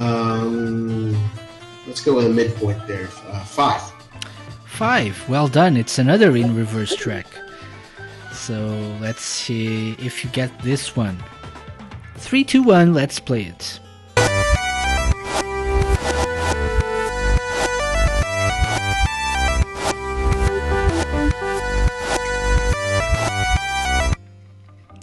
um, 0.00 1.12
let's 1.86 2.00
go 2.00 2.14
with 2.14 2.26
a 2.26 2.30
midpoint 2.30 2.86
there. 2.86 3.08
Uh, 3.26 3.44
five. 3.44 3.82
Five. 4.64 5.28
Well 5.28 5.48
done. 5.48 5.76
It's 5.76 5.98
another 5.98 6.36
in 6.36 6.54
reverse 6.54 6.94
track. 6.94 7.26
So 8.32 8.68
let's 9.00 9.22
see 9.22 9.92
if 9.98 10.24
you 10.24 10.30
get 10.30 10.56
this 10.62 10.94
one. 10.94 11.22
Three, 12.16 12.44
two, 12.44 12.62
one. 12.62 12.94
Let's 12.94 13.18
play 13.18 13.42
it. 13.42 13.80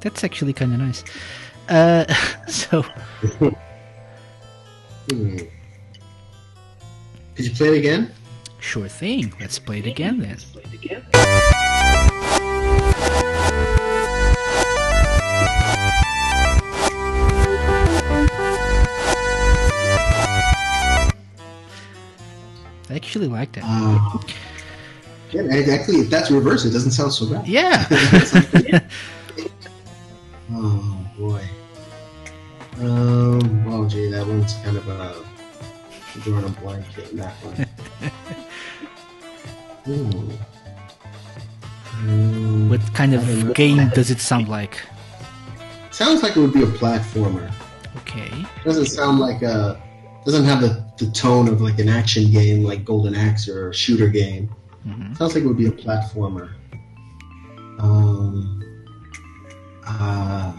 That's 0.01 0.23
actually 0.23 0.53
kind 0.53 0.71
of 0.71 0.79
nice. 0.79 1.03
Uh, 1.67 2.05
so 2.47 2.85
Hmm. 5.09 5.37
Could 7.35 7.45
you 7.45 7.51
play 7.51 7.67
it 7.69 7.77
again? 7.77 8.11
Sure 8.59 8.87
thing. 8.87 9.33
Let's 9.39 9.59
play 9.59 9.79
it 9.79 9.85
again 9.85 10.19
then. 10.19 10.37
I 22.87 22.95
actually 22.95 23.27
like 23.27 23.51
that. 23.53 23.63
Uh, 23.65 24.19
yeah, 25.31 25.73
actually, 25.73 25.99
if 25.99 26.09
that's 26.09 26.31
reverse, 26.31 26.65
it 26.65 26.71
doesn't 26.71 26.91
sound 26.91 27.11
so 27.13 27.29
bad. 27.29 27.47
Yeah. 27.47 27.85
Oh 30.51 31.07
boy. 31.17 31.41
Um. 32.79 33.65
Well, 33.65 33.85
gee, 33.85 34.09
that 34.09 34.25
one's 34.27 34.53
kind 34.55 34.77
of 34.77 34.87
a 34.89 35.15
drawing 36.21 36.45
a 36.45 36.49
blank 36.49 36.85
in 37.11 37.17
that 37.17 37.33
one. 37.43 37.67
Ooh. 39.87 40.29
Um, 42.03 42.67
what 42.69 42.81
kind 42.93 43.13
I 43.13 43.17
don't 43.17 43.39
know. 43.45 43.49
of 43.51 43.55
game 43.55 43.89
does 43.95 44.11
it 44.11 44.19
sound 44.19 44.49
like? 44.49 44.81
Sounds 45.91 46.21
like 46.23 46.35
it 46.35 46.39
would 46.41 46.51
be 46.51 46.61
a 46.63 46.67
platformer. 46.67 47.49
Okay. 47.97 48.45
Doesn't 48.65 48.87
sound 48.87 49.19
like 49.19 49.41
a. 49.43 49.81
Doesn't 50.25 50.43
have 50.43 50.59
the, 50.59 50.83
the 50.97 51.09
tone 51.11 51.47
of 51.47 51.61
like 51.61 51.79
an 51.79 51.87
action 51.87 52.29
game 52.31 52.63
like 52.65 52.83
Golden 52.83 53.15
Axe 53.15 53.47
or 53.47 53.69
a 53.69 53.73
shooter 53.73 54.09
game. 54.09 54.53
Mhm. 54.85 55.17
Sounds 55.17 55.35
like 55.35 55.45
it 55.45 55.47
would 55.47 55.57
be 55.57 55.67
a 55.67 55.71
platformer. 55.71 56.51
Um. 57.79 58.61
Uh, 59.87 60.51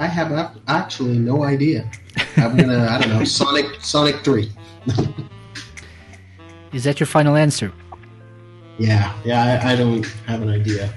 I 0.00 0.06
have 0.06 0.58
actually 0.66 1.18
no 1.18 1.44
idea. 1.44 1.90
I'm 2.38 2.56
gonna. 2.56 2.88
I 2.88 2.98
don't 2.98 3.10
know. 3.10 3.22
Sonic. 3.22 3.66
Sonic 3.80 4.24
Three. 4.24 4.50
Is 6.72 6.84
that 6.84 7.00
your 7.00 7.06
final 7.06 7.36
answer? 7.36 7.70
Yeah. 8.78 9.12
Yeah. 9.26 9.60
I, 9.62 9.72
I 9.72 9.76
don't 9.76 10.06
have 10.26 10.40
an 10.40 10.48
idea 10.48 10.90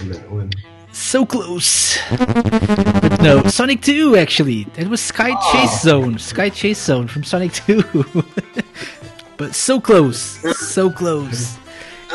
on 0.00 0.10
that 0.10 0.30
one. 0.30 0.52
So 0.92 1.26
close. 1.26 1.98
but 2.10 3.20
no, 3.22 3.42
Sonic 3.42 3.82
2 3.82 4.16
actually. 4.16 4.64
That 4.74 4.86
was 4.86 5.00
Sky 5.00 5.32
ah. 5.32 5.52
Chase 5.52 5.82
Zone. 5.82 6.16
Sky 6.18 6.48
Chase 6.48 6.80
Zone 6.80 7.08
from 7.08 7.24
Sonic 7.24 7.52
2. 7.52 7.82
but 9.36 9.52
so 9.56 9.80
close. 9.80 10.20
So 10.58 10.90
close. 10.90 11.58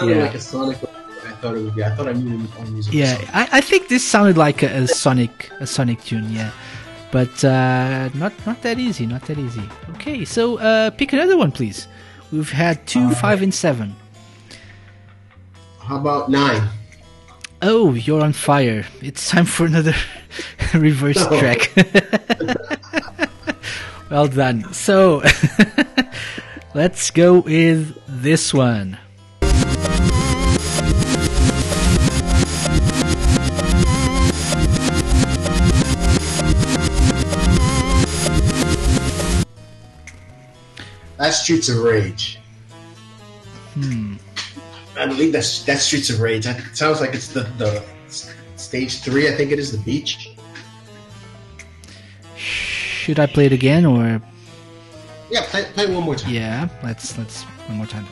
Yeah. 0.02 0.24
like 0.24 0.36
a 0.36 0.40
Sonic. 0.40 0.78
Thought 1.44 1.58
it 1.58 1.64
would 1.66 1.76
be. 1.76 1.84
I 1.84 1.94
thought 1.94 2.08
I 2.08 2.14
knew 2.14 2.48
the 2.48 2.72
music. 2.72 2.94
Yeah, 2.94 3.20
I, 3.34 3.58
I 3.58 3.60
think 3.60 3.90
this 3.90 4.02
sounded 4.02 4.38
like 4.38 4.64
a, 4.64 4.68
a 4.68 4.88
Sonic 4.88 5.52
a 5.60 5.68
Sonic 5.68 6.02
tune, 6.02 6.32
yeah. 6.32 6.52
But 7.12 7.44
uh, 7.44 8.08
not 8.14 8.32
not 8.48 8.62
that 8.62 8.80
easy, 8.80 9.06
not 9.06 9.24
that 9.24 9.38
easy. 9.38 9.70
Okay, 9.96 10.24
so 10.24 10.58
uh, 10.60 10.90
pick 10.92 11.12
another 11.12 11.36
one, 11.36 11.52
please. 11.52 11.90
We've 12.32 12.50
had 12.50 12.88
two, 12.88 13.12
five, 13.12 13.42
and 13.42 13.54
seven. 13.54 13.94
How 15.80 15.98
about 15.98 16.32
nine? 16.32 16.66
Oh, 17.62 17.94
you're 17.94 18.22
on 18.22 18.32
fire! 18.32 18.86
It's 19.02 19.30
time 19.30 19.44
for 19.44 19.66
another 19.66 19.96
reverse 20.74 21.28
track. 21.28 21.74
well 24.10 24.30
done. 24.30 24.72
So 24.72 25.22
let's 26.74 27.12
go 27.12 27.40
with 27.40 28.00
this 28.08 28.54
one. 28.54 28.98
That's 41.24 41.42
Streets 41.42 41.70
of 41.70 41.78
Rage. 41.78 42.38
Hmm. 43.76 44.16
I 44.98 45.06
believe 45.06 45.32
that's 45.32 45.64
that's 45.64 45.84
Streets 45.84 46.10
of 46.10 46.20
Rage. 46.20 46.44
That 46.44 46.60
sounds 46.76 47.00
like 47.00 47.14
it's 47.14 47.30
the 47.30 47.44
the 47.58 47.82
stage 48.58 49.00
three. 49.00 49.30
I 49.30 49.32
think 49.32 49.54
it 49.54 49.58
is 49.58 49.72
the 49.72 49.78
beach. 49.86 50.36
Should 52.36 53.20
I 53.20 53.28
play 53.28 53.46
it 53.46 53.54
again 53.54 53.86
or? 53.86 54.22
Yeah, 55.32 55.46
play, 55.46 55.64
play 55.64 55.86
it 55.86 55.92
one 55.92 56.04
more 56.04 56.18
time. 56.18 56.34
Yeah, 56.34 56.68
let's 56.84 57.18
let's 57.18 57.44
one 57.44 57.78
more 57.78 57.88
time. 57.88 58.06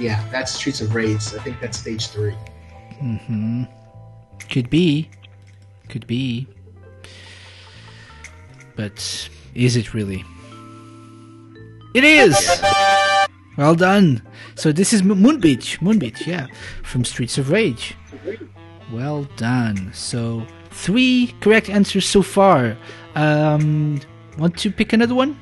Yeah, 0.00 0.24
that's 0.32 0.52
Streets 0.54 0.80
of 0.80 0.94
Rage. 0.94 1.34
I 1.34 1.38
think 1.44 1.60
that's 1.60 1.78
stage 1.78 2.08
three. 2.08 2.34
hmm 2.98 3.64
Could 4.50 4.70
be. 4.70 5.10
Could 5.90 6.06
be. 6.06 6.46
But 8.76 9.28
is 9.54 9.76
it 9.76 9.92
really? 9.92 10.24
It 11.94 12.04
is! 12.04 12.62
Well 13.58 13.74
done. 13.74 14.22
So 14.54 14.72
this 14.72 14.92
is 14.94 15.02
Moon 15.02 15.38
Beach. 15.38 15.82
Moon 15.82 15.98
Beach, 15.98 16.26
yeah. 16.26 16.46
From 16.82 17.04
Streets 17.04 17.36
of 17.36 17.50
Rage. 17.50 17.94
Well 18.90 19.24
done. 19.36 19.90
So 19.92 20.46
three 20.70 21.34
correct 21.40 21.68
answers 21.68 22.06
so 22.06 22.22
far. 22.22 22.76
Um, 23.16 24.00
want 24.38 24.56
to 24.58 24.70
pick 24.70 24.94
another 24.94 25.14
one? 25.14 25.38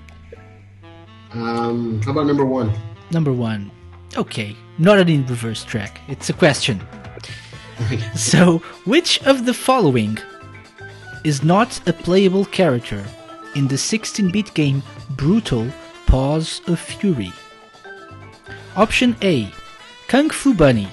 Um, 1.32 2.02
how 2.02 2.10
about 2.10 2.26
number 2.26 2.44
one? 2.44 2.72
Number 3.12 3.32
one. 3.32 3.70
Okay, 4.16 4.56
not 4.78 4.98
an 4.98 5.08
in 5.08 5.26
reverse 5.26 5.64
track. 5.64 6.00
It's 6.08 6.30
a 6.30 6.32
question. 6.32 6.80
So, 8.16 8.58
which 8.86 9.22
of 9.22 9.46
the 9.46 9.54
following 9.54 10.18
is 11.22 11.44
not 11.44 11.80
a 11.88 11.92
playable 11.92 12.44
character 12.44 13.04
in 13.54 13.68
the 13.68 13.78
16 13.78 14.32
bit 14.32 14.52
game 14.54 14.82
Brutal 15.10 15.68
Paws 16.06 16.60
of 16.66 16.80
Fury? 16.80 17.32
Option 18.74 19.16
A 19.22 19.52
Kung 20.08 20.28
Fu 20.28 20.54
Bunny. 20.54 20.88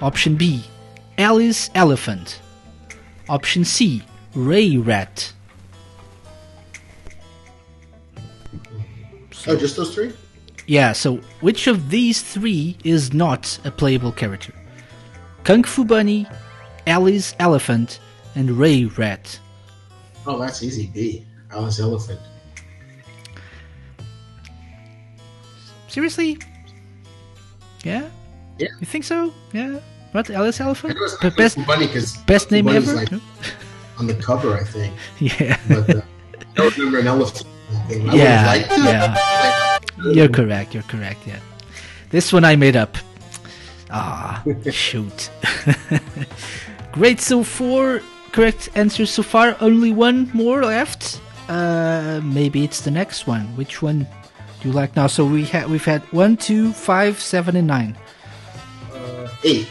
Option 0.00 0.34
B 0.34 0.64
Alice 1.16 1.70
Elephant. 1.76 2.40
Option 3.28 3.64
C 3.64 4.02
Ray 4.34 4.76
Rat. 4.76 5.32
oh, 9.46 9.56
just 9.56 9.76
those 9.76 9.94
three? 9.94 10.12
Yeah, 10.72 10.92
so 10.92 11.16
which 11.42 11.66
of 11.66 11.90
these 11.90 12.22
three 12.22 12.78
is 12.82 13.12
not 13.12 13.58
a 13.62 13.70
playable 13.70 14.10
character? 14.10 14.54
Kung 15.44 15.64
Fu 15.64 15.84
Bunny, 15.84 16.26
Alice 16.86 17.34
Elephant, 17.38 18.00
and 18.34 18.52
Ray 18.52 18.86
Rat. 18.86 19.38
Oh, 20.26 20.38
that's 20.38 20.62
easy. 20.62 20.86
B. 20.86 21.26
Alice 21.50 21.78
Elephant. 21.78 22.18
Seriously? 25.88 26.38
Yeah? 27.84 28.08
Yeah. 28.58 28.68
You 28.80 28.86
think 28.86 29.04
so? 29.04 29.30
Yeah? 29.52 29.78
What, 30.12 30.30
Alice 30.30 30.58
Elephant? 30.58 30.96
P- 31.20 31.28
best, 31.28 31.56
Kung 31.56 31.64
Fu 31.66 31.70
Bunny 31.70 31.86
because 31.86 32.16
best 32.24 32.50
name 32.50 32.66
ever? 32.68 32.94
Like 32.94 33.12
on 33.98 34.06
the 34.06 34.14
cover, 34.14 34.54
I 34.54 34.64
think. 34.64 34.94
yeah. 35.18 35.58
But 35.68 35.96
uh, 35.96 36.00
I 36.40 36.44
don't 36.54 36.78
remember 36.78 37.00
an 37.00 37.08
elephant. 37.08 37.46
I 37.90 37.92
Yeah, 37.92 38.54
yeah. 38.54 39.68
You're 40.04 40.28
correct, 40.28 40.74
you're 40.74 40.82
correct, 40.84 41.26
yeah. 41.26 41.40
This 42.10 42.32
one 42.32 42.44
I 42.44 42.56
made 42.56 42.76
up. 42.76 42.96
Ah, 43.90 44.42
shoot. 44.70 45.30
Great, 46.92 47.20
so 47.20 47.42
four 47.42 48.00
correct 48.32 48.68
answers 48.74 49.10
so 49.10 49.22
far. 49.22 49.56
Only 49.60 49.92
one 49.92 50.30
more 50.32 50.62
left. 50.64 51.20
Uh, 51.48 52.20
maybe 52.22 52.64
it's 52.64 52.80
the 52.80 52.90
next 52.90 53.26
one. 53.26 53.44
Which 53.56 53.82
one 53.82 54.06
do 54.60 54.68
you 54.68 54.72
like 54.72 54.96
now? 54.96 55.06
So 55.06 55.24
we 55.24 55.44
had 55.44 55.68
we've 55.68 55.84
had 55.84 56.02
one, 56.12 56.36
two, 56.36 56.72
five, 56.72 57.20
seven, 57.20 57.56
and 57.56 57.66
nine. 57.66 57.96
Eight. 59.44 59.68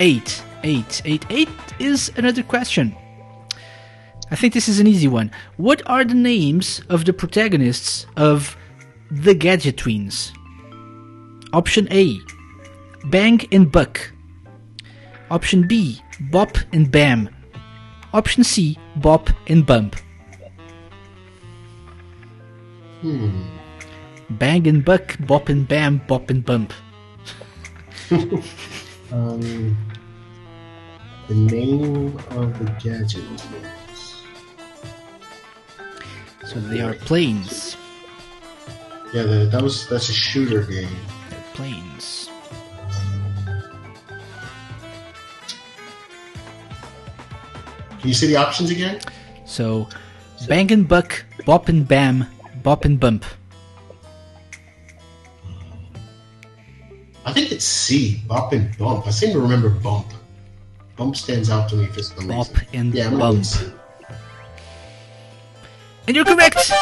Eight, 0.00 0.42
eight, 0.64 1.02
eight, 1.04 1.24
eight 1.30 1.48
is 1.78 2.10
another 2.16 2.42
question. 2.42 2.96
I 4.30 4.36
think 4.36 4.54
this 4.54 4.68
is 4.68 4.80
an 4.80 4.86
easy 4.86 5.08
one. 5.08 5.30
What 5.58 5.82
are 5.86 6.04
the 6.04 6.14
names 6.14 6.80
of 6.88 7.04
the 7.04 7.12
protagonists 7.12 8.06
of 8.16 8.56
The 9.12 9.34
Gadget 9.34 9.76
Twins? 9.76 10.32
Option 11.52 11.86
A 11.92 12.18
Bang 13.04 13.46
and 13.52 13.70
Buck. 13.70 14.10
Option 15.30 15.68
B 15.68 16.00
Bop 16.30 16.56
and 16.72 16.90
Bam. 16.90 17.28
Option 18.14 18.42
C 18.42 18.78
Bop 18.96 19.28
and 19.48 19.66
Bump. 19.66 19.96
Hmm. 23.02 23.42
Bang 24.30 24.66
and 24.66 24.82
Buck, 24.82 25.18
Bop 25.26 25.50
and 25.50 25.68
Bam, 25.68 26.00
Bop 26.06 26.30
and 26.30 26.44
Bump. 26.44 26.72
Um, 29.12 29.76
the 31.28 31.34
name 31.34 32.16
of 32.30 32.58
the 32.58 32.64
gadget. 32.82 33.22
So 36.46 36.60
they 36.60 36.80
are 36.80 36.94
planes. 36.94 37.76
Yeah, 39.12 39.24
that 39.44 39.62
was 39.62 39.86
that's 39.88 40.08
a 40.08 40.12
shooter 40.12 40.62
game. 40.62 40.88
Planes. 41.54 42.30
Can 48.00 48.08
you 48.08 48.14
see 48.14 48.26
the 48.26 48.36
options 48.36 48.70
again? 48.70 49.00
So 49.44 49.88
Bang 50.48 50.72
and 50.72 50.88
Buck, 50.88 51.24
Bop 51.46 51.68
and 51.68 51.86
Bam, 51.86 52.26
Bop 52.62 52.84
and 52.84 52.98
Bump. 52.98 53.24
I 57.24 57.32
think 57.32 57.52
it's 57.52 57.64
C. 57.64 58.20
Bop 58.26 58.52
and 58.52 58.76
bump. 58.78 59.06
I 59.06 59.10
seem 59.10 59.32
to 59.32 59.40
remember 59.40 59.70
bump. 59.70 60.06
Bump 60.96 61.14
stands 61.16 61.50
out 61.50 61.68
to 61.68 61.76
me 61.76 61.86
for 61.86 62.02
some 62.02 62.26
Bop 62.26 62.48
reason. 62.48 62.66
and 62.72 62.94
yeah, 62.94 63.10
bump. 63.10 63.44
And 66.08 66.16
you're 66.16 66.24
correct! 66.24 66.72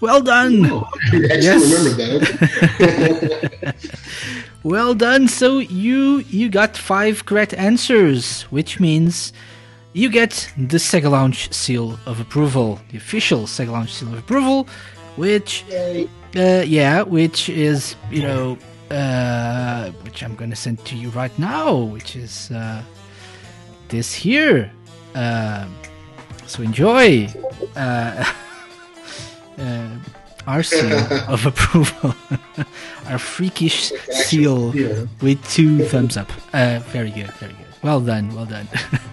Well 0.00 0.20
done! 0.22 0.66
Oh, 0.66 0.86
I 1.12 1.16
actually 1.16 1.42
Yes. 1.42 1.96
that. 1.96 3.74
Well 4.62 4.94
done. 4.94 5.28
So 5.28 5.58
you 5.58 6.24
you 6.28 6.48
got 6.48 6.76
five 6.76 7.24
correct 7.24 7.54
answers, 7.54 8.42
which 8.50 8.80
means 8.80 9.32
you 9.92 10.10
get 10.10 10.52
the 10.58 10.78
Sega 10.78 11.08
Lounge 11.10 11.52
seal 11.52 11.98
of 12.04 12.18
approval, 12.20 12.80
the 12.90 12.96
official 12.98 13.42
Sega 13.46 13.70
Lounge 13.70 13.92
seal 13.92 14.08
of 14.08 14.18
approval, 14.18 14.66
which 15.16 15.64
uh, 16.34 16.62
yeah, 16.66 17.02
which 17.02 17.48
is 17.48 17.94
you 18.10 18.22
know 18.22 18.58
uh, 18.90 19.90
which 20.02 20.22
I'm 20.24 20.34
gonna 20.34 20.56
send 20.56 20.84
to 20.86 20.96
you 20.96 21.10
right 21.10 21.36
now, 21.38 21.72
which 21.94 22.16
is 22.16 22.50
uh, 22.50 22.82
this 23.88 24.12
here. 24.12 24.70
Um 25.14 25.72
so 26.46 26.62
enjoy 26.62 27.28
uh, 29.58 29.88
our 30.46 30.62
seal 30.62 30.98
of 31.28 31.46
approval, 31.46 32.14
our 33.06 33.18
freakish 33.18 33.92
seal 34.10 34.72
with 35.20 35.44
two 35.50 35.84
thumbs 35.84 36.16
up. 36.16 36.30
Uh, 36.52 36.80
very 36.86 37.10
good, 37.10 37.30
very 37.34 37.52
good. 37.52 37.66
Well 37.82 38.00
done, 38.00 38.34
well 38.34 38.46
done. 38.46 38.68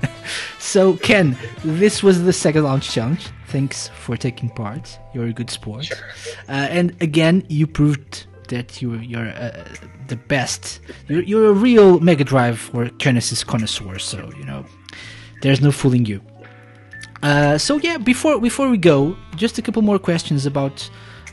so, 0.59 0.97
Ken, 0.97 1.37
this 1.63 2.01
was 2.01 2.23
the 2.23 2.33
second 2.33 2.63
Lounge 2.63 2.89
challenge. 2.89 3.27
Thanks 3.47 3.89
for 3.89 4.17
taking 4.17 4.49
part. 4.49 4.97
You're 5.13 5.27
a 5.27 5.33
good 5.33 5.49
sport. 5.49 5.91
Uh, 6.49 6.51
and 6.51 6.95
again, 7.01 7.45
you 7.49 7.67
proved 7.67 8.25
that 8.49 8.81
you, 8.81 8.95
you're 8.95 9.29
uh, 9.29 9.63
the 10.07 10.15
best. 10.15 10.79
You're, 11.07 11.21
you're 11.21 11.49
a 11.49 11.53
real 11.53 11.99
Mega 11.99 12.23
Drive 12.23 12.71
or 12.73 12.85
Genesis 12.97 13.43
connoisseur, 13.43 13.99
so, 13.99 14.31
you 14.37 14.43
know, 14.45 14.65
there's 15.41 15.61
no 15.61 15.71
fooling 15.71 16.05
you. 16.05 16.21
Uh, 17.23 17.57
so 17.57 17.77
yeah, 17.77 17.97
before 17.97 18.39
before 18.39 18.69
we 18.69 18.77
go, 18.77 19.15
just 19.35 19.57
a 19.57 19.61
couple 19.61 19.81
more 19.81 19.97
questions 19.97 20.45
about 20.45 20.89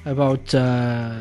about 0.07 0.55
uh, 0.55 1.19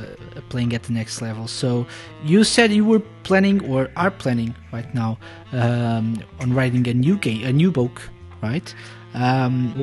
playing 0.49 0.73
at 0.73 0.83
the 0.83 0.93
next 0.93 1.21
level. 1.21 1.47
So 1.47 1.85
you 2.23 2.43
said 2.43 2.71
you 2.71 2.85
were 2.85 3.01
planning 3.23 3.65
or 3.69 3.89
are 3.95 4.11
planning 4.11 4.55
right 4.71 4.93
now 4.93 5.17
um, 5.51 6.23
on 6.39 6.53
writing 6.53 6.87
a 6.87 6.93
new 6.93 7.17
game, 7.17 7.43
a 7.45 7.51
new 7.51 7.71
book, 7.71 8.01
right? 8.41 8.73
Um, 9.13 9.73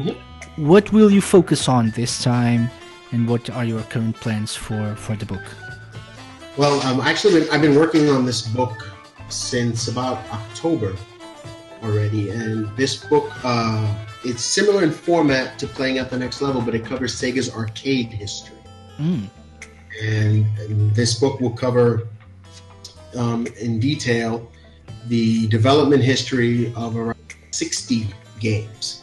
What 0.57 0.91
will 0.91 1.11
you 1.11 1.21
focus 1.21 1.69
on 1.69 1.91
this 1.91 2.23
time, 2.25 2.71
and 3.13 3.29
what 3.29 3.51
are 3.51 3.67
your 3.67 3.83
current 3.93 4.17
plans 4.17 4.57
for 4.57 4.97
for 4.97 5.15
the 5.15 5.27
book? 5.27 5.45
Well, 6.57 6.81
um, 6.87 7.01
actually, 7.01 7.41
been, 7.41 7.49
I've 7.53 7.61
been 7.61 7.77
working 7.77 8.09
on 8.09 8.25
this 8.25 8.41
book 8.41 8.73
since 9.29 9.89
about 9.89 10.17
October 10.33 10.97
already, 11.83 12.31
and 12.31 12.75
this 12.77 13.05
book 13.05 13.29
uh, 13.45 13.85
it's 14.27 14.45
similar 14.45 14.83
in 14.83 14.91
format 14.91 15.59
to 15.59 15.67
playing 15.67 15.99
at 15.99 16.11
the 16.11 16.19
next 16.19 16.43
level, 16.43 16.61
but 16.61 16.75
it 16.75 16.85
covers 16.85 17.15
Sega's 17.15 17.55
arcade 17.55 18.09
history. 18.09 18.57
Mm. 18.99 19.29
and, 20.03 20.47
and 20.59 20.95
this 20.95 21.21
book 21.21 21.39
will 21.39 21.51
cover 21.51 22.09
um, 23.15 23.47
in 23.61 23.79
detail 23.79 24.51
the 25.09 25.47
development 25.49 26.03
history 26.03 26.73
of 26.75 26.97
around 26.97 27.35
60 27.51 28.09
games, 28.41 29.03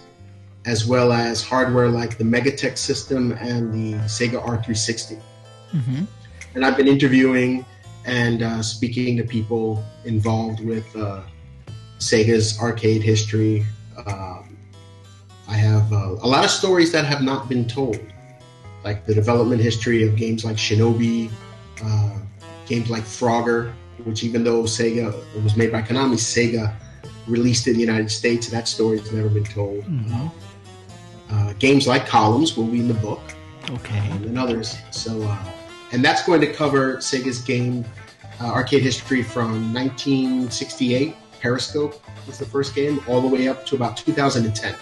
as 0.66 0.86
well 0.86 1.14
as 1.14 1.44
hardware 1.44 1.90
like 1.90 2.18
the 2.18 2.24
Megatech 2.24 2.78
system 2.78 3.34
and 3.34 3.74
the 3.74 3.98
Sega 4.06 4.44
R360. 4.44 5.22
hmm 5.72 6.04
And 6.56 6.66
I've 6.66 6.78
been 6.78 6.88
interviewing 6.88 7.66
and 8.06 8.44
uh, 8.44 8.62
speaking 8.62 9.18
to 9.18 9.24
people 9.24 9.84
involved 10.06 10.60
with 10.60 10.94
uh, 10.96 11.22
Sega's 12.00 12.60
arcade 12.60 13.02
history. 13.02 13.66
Um, 14.06 14.53
I 15.48 15.54
have 15.56 15.92
uh, 15.92 16.16
a 16.22 16.28
lot 16.28 16.46
of 16.46 16.52
stories 16.52 16.92
that 16.94 17.06
have 17.06 17.22
not 17.22 17.50
been 17.50 17.68
told, 17.68 18.00
like 18.84 19.06
the 19.06 19.14
development 19.14 19.62
history 19.62 20.08
of 20.08 20.16
games 20.16 20.46
like 20.46 20.56
Shinobi, 20.58 21.30
uh, 21.84 22.18
games 22.66 22.90
like 22.90 23.04
Frogger, 23.04 23.74
which 24.06 24.24
even 24.24 24.44
though 24.44 24.64
Sega 24.64 25.14
was 25.44 25.56
made 25.56 25.72
by 25.72 25.82
Konami, 25.82 26.16
Sega 26.16 26.74
released 27.28 27.68
in 27.68 27.74
the 27.74 27.80
United 27.80 28.10
States. 28.10 28.48
That 28.48 28.68
story 28.68 29.00
has 29.00 29.12
never 29.12 29.30
been 29.30 29.44
told. 29.44 29.84
Mhm. 29.86 30.32
Uh, 31.30 31.54
games 31.60 31.88
like 31.88 32.08
Columns 32.08 32.56
will 32.58 32.66
be 32.68 32.80
in 32.80 32.88
the 32.88 32.94
book 32.96 33.22
Okay. 33.72 33.98
um, 34.12 34.24
and 34.24 34.38
others. 34.38 34.76
So, 34.92 35.22
uh, 35.24 35.38
and 35.92 36.04
that's 36.04 36.24
going 36.26 36.42
to 36.42 36.52
cover 36.54 36.98
Sega's 36.98 37.40
game 37.40 37.86
uh, 38.42 38.48
arcade 38.48 38.82
history 38.84 39.24
from 39.24 39.74
1968. 39.74 41.16
Periscope 41.42 42.02
was 42.28 42.38
the 42.38 42.46
first 42.46 42.74
game, 42.76 43.02
all 43.08 43.22
the 43.22 43.28
way 43.28 43.48
up 43.48 43.66
to 43.68 43.76
about 43.76 43.98
2010. 43.98 44.76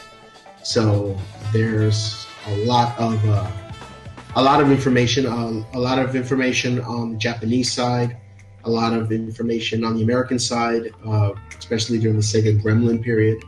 So 0.63 1.17
there's 1.51 2.27
a 2.47 2.55
lot 2.65 2.97
of 2.99 3.23
uh, 3.27 3.49
a 4.35 4.41
lot 4.41 4.61
of 4.61 4.71
information, 4.71 5.25
um, 5.25 5.65
a 5.73 5.79
lot 5.79 5.99
of 5.99 6.15
information 6.15 6.79
on 6.81 7.13
the 7.13 7.17
Japanese 7.17 7.71
side, 7.71 8.17
a 8.63 8.69
lot 8.69 8.93
of 8.93 9.11
information 9.11 9.83
on 9.83 9.95
the 9.95 10.03
American 10.03 10.39
side, 10.39 10.91
uh, 11.05 11.33
especially 11.57 11.99
during 11.99 12.15
the 12.15 12.23
Sega 12.23 12.61
Gremlin 12.61 13.03
period, 13.03 13.43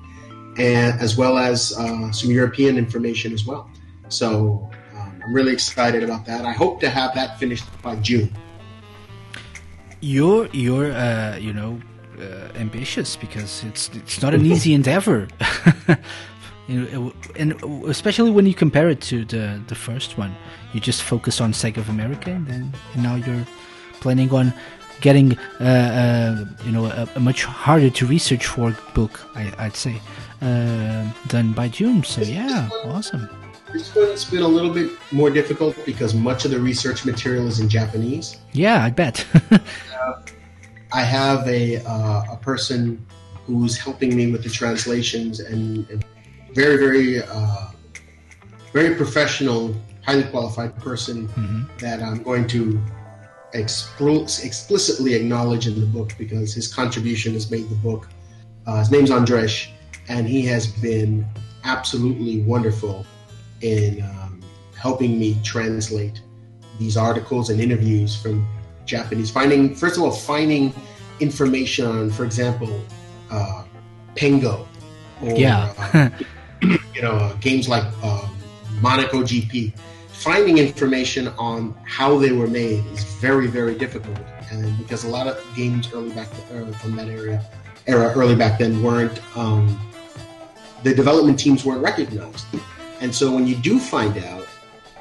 and 0.57 0.99
as 0.99 1.15
well 1.15 1.37
as 1.37 1.77
uh, 1.77 2.11
some 2.11 2.31
European 2.31 2.77
information 2.77 3.33
as 3.33 3.45
well. 3.45 3.69
So 4.09 4.69
um, 4.95 5.21
I'm 5.23 5.33
really 5.33 5.53
excited 5.53 6.03
about 6.03 6.25
that. 6.25 6.45
I 6.45 6.51
hope 6.51 6.79
to 6.81 6.89
have 6.89 7.15
that 7.15 7.39
finished 7.39 7.65
by 7.81 7.95
June. 7.97 8.35
you're 10.03 10.47
you're 10.51 10.91
uh, 10.91 11.37
you 11.37 11.53
know 11.53 11.79
uh, 12.19 12.49
ambitious 12.55 13.15
because 13.15 13.63
it's 13.63 13.89
it's 13.95 14.21
not 14.21 14.33
an 14.33 14.45
easy 14.45 14.73
endeavor 14.73 15.27
know, 16.67 17.13
and 17.35 17.61
especially 17.85 18.31
when 18.31 18.45
you 18.45 18.53
compare 18.53 18.89
it 18.89 19.01
to 19.01 19.25
the 19.25 19.61
the 19.67 19.75
first 19.75 20.17
one 20.17 20.35
you 20.73 20.79
just 20.79 21.03
focus 21.03 21.41
on 21.41 21.51
Sega 21.51 21.77
of 21.77 21.89
America 21.89 22.31
and 22.31 22.47
then 22.47 22.73
and 22.93 23.03
now 23.03 23.15
you're 23.15 23.45
planning 23.99 24.31
on 24.31 24.53
getting 25.01 25.37
uh, 25.59 25.63
uh, 25.63 26.45
you 26.65 26.71
know 26.71 26.85
a, 26.85 27.07
a 27.15 27.19
much 27.19 27.43
harder 27.43 27.89
to 27.89 28.05
research 28.05 28.45
for 28.45 28.75
book 28.93 29.19
I, 29.35 29.53
I'd 29.57 29.75
say 29.75 30.01
uh, 30.41 31.09
done 31.27 31.53
by 31.53 31.67
June. 31.67 32.03
So 32.03 32.21
yeah 32.21 32.69
awesome. 32.85 33.29
This 33.73 33.93
one's 33.95 34.25
been 34.25 34.43
a 34.43 34.47
little 34.47 34.71
bit 34.71 34.91
more 35.11 35.31
difficult 35.31 35.75
because 35.85 36.13
much 36.13 36.45
of 36.45 36.51
the 36.51 36.59
research 36.59 37.05
material 37.05 37.47
is 37.47 37.59
in 37.59 37.67
Japanese. 37.67 38.37
yeah 38.53 38.83
I 38.83 38.89
bet. 38.89 39.25
I 40.93 41.01
have 41.01 41.47
a 41.47 41.77
uh, 41.77 42.35
a 42.35 42.37
person 42.37 43.05
who's 43.45 43.77
helping 43.77 44.15
me 44.15 44.31
with 44.31 44.43
the 44.43 44.49
translations 44.49 45.39
and, 45.41 45.89
and 45.89 46.05
very 46.53 46.77
very 46.77 47.21
uh, 47.23 47.67
very 48.71 48.95
professional, 48.95 49.75
highly 50.05 50.23
qualified 50.23 50.75
person 50.77 51.27
Mhm. 51.29 51.79
that 51.79 52.01
I'm 52.01 52.23
going 52.23 52.47
to 52.47 52.79
expl- 53.53 54.43
explicitly 54.43 55.13
acknowledge 55.13 55.67
in 55.67 55.79
the 55.79 55.85
book 55.85 56.13
because 56.17 56.53
his 56.53 56.73
contribution 56.73 57.33
has 57.33 57.51
made 57.51 57.69
the 57.69 57.75
book. 57.75 58.07
Uh, 58.65 58.79
his 58.79 58.89
name's 58.91 59.11
Andres, 59.11 59.67
and 60.09 60.27
he 60.27 60.41
has 60.47 60.67
been 60.67 61.25
absolutely 61.63 62.41
wonderful 62.41 63.05
in 63.61 64.01
um, 64.01 64.41
helping 64.75 65.19
me 65.19 65.37
translate 65.43 66.21
these 66.79 66.97
articles 66.97 67.49
and 67.49 67.61
interviews 67.61 68.15
from 68.15 68.45
Japanese. 68.85 69.29
Finding, 69.29 69.75
first 69.75 69.97
of 69.97 70.03
all, 70.03 70.11
finding 70.11 70.73
information 71.19 71.85
on, 71.85 72.09
for 72.09 72.25
example, 72.25 72.81
uh, 73.31 73.63
Pengo, 74.15 74.65
or 75.21 75.31
yeah. 75.37 76.09
you 76.93 77.01
know, 77.01 77.11
uh, 77.11 77.33
games 77.35 77.67
like 77.67 77.83
um, 78.03 78.35
Monaco 78.81 79.21
GP. 79.21 79.73
Finding 80.09 80.57
information 80.57 81.27
on 81.37 81.75
how 81.83 82.17
they 82.17 82.31
were 82.31 82.47
made 82.47 82.85
is 82.87 83.03
very, 83.15 83.47
very 83.47 83.75
difficult, 83.75 84.17
and 84.51 84.77
because 84.77 85.03
a 85.03 85.09
lot 85.09 85.27
of 85.27 85.43
games 85.55 85.91
early 85.93 86.11
back 86.11 86.29
uh, 86.53 86.71
from 86.77 86.95
that 86.95 87.09
area 87.09 87.43
era 87.87 88.13
early 88.15 88.35
back 88.35 88.57
then 88.59 88.81
weren't 88.81 89.19
um, 89.35 89.77
the 90.83 90.93
development 90.93 91.37
teams 91.37 91.65
weren't 91.65 91.83
recognized, 91.83 92.45
and 93.01 93.13
so 93.13 93.33
when 93.33 93.45
you 93.45 93.55
do 93.55 93.79
find 93.79 94.17
out 94.19 94.47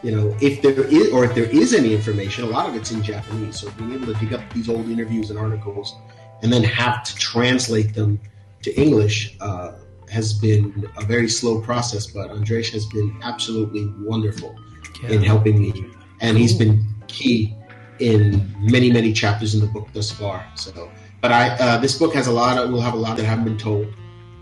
you 0.02 0.10
know, 0.10 0.36
if 0.40 0.60
there 0.62 0.72
is 0.72 1.12
or 1.12 1.24
if 1.24 1.34
there 1.34 1.44
is 1.44 1.74
any 1.74 1.94
information, 1.94 2.44
a 2.44 2.48
lot 2.48 2.68
of 2.68 2.74
it's 2.74 2.90
in 2.90 3.02
Japanese. 3.02 3.60
So 3.60 3.70
being 3.72 3.92
able 3.94 4.06
to 4.06 4.14
dig 4.14 4.32
up 4.32 4.40
these 4.52 4.68
old 4.68 4.88
interviews 4.88 5.30
and 5.30 5.38
articles 5.38 5.94
and 6.42 6.52
then 6.52 6.64
have 6.64 7.04
to 7.04 7.14
translate 7.14 7.94
them 7.94 8.20
to 8.62 8.74
English 8.74 9.36
uh, 9.40 9.72
has 10.12 10.32
been 10.32 10.88
a 10.96 11.04
very 11.04 11.28
slow 11.28 11.60
process. 11.60 12.06
But 12.06 12.30
Andres 12.30 12.70
has 12.70 12.86
been 12.86 13.18
absolutely 13.22 13.86
wonderful 13.98 14.54
yeah. 15.02 15.10
in 15.10 15.22
helping 15.22 15.58
me, 15.58 15.86
and 16.20 16.36
he's 16.36 16.54
been 16.54 16.84
key 17.08 17.56
in 17.98 18.50
many 18.60 18.90
many 18.92 19.12
chapters 19.12 19.54
in 19.54 19.60
the 19.60 19.66
book 19.66 19.88
thus 19.92 20.10
far. 20.10 20.46
So, 20.54 20.90
but 21.20 21.32
I 21.32 21.50
uh, 21.58 21.78
this 21.78 21.98
book 21.98 22.14
has 22.14 22.26
a 22.26 22.32
lot 22.32 22.58
of 22.58 22.70
will 22.70 22.80
have 22.80 22.94
a 22.94 23.02
lot 23.06 23.16
that 23.16 23.24
haven't 23.24 23.44
been 23.44 23.58
told. 23.58 23.86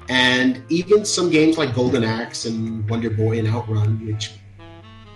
And 0.09 0.65
even 0.69 1.05
some 1.05 1.31
games 1.31 1.57
like 1.57 1.73
Golden 1.73 2.03
Axe 2.03 2.45
and 2.45 2.89
Wonder 2.91 3.11
Boy 3.11 3.39
and 3.39 3.47
Outrun, 3.47 4.05
which 4.05 4.33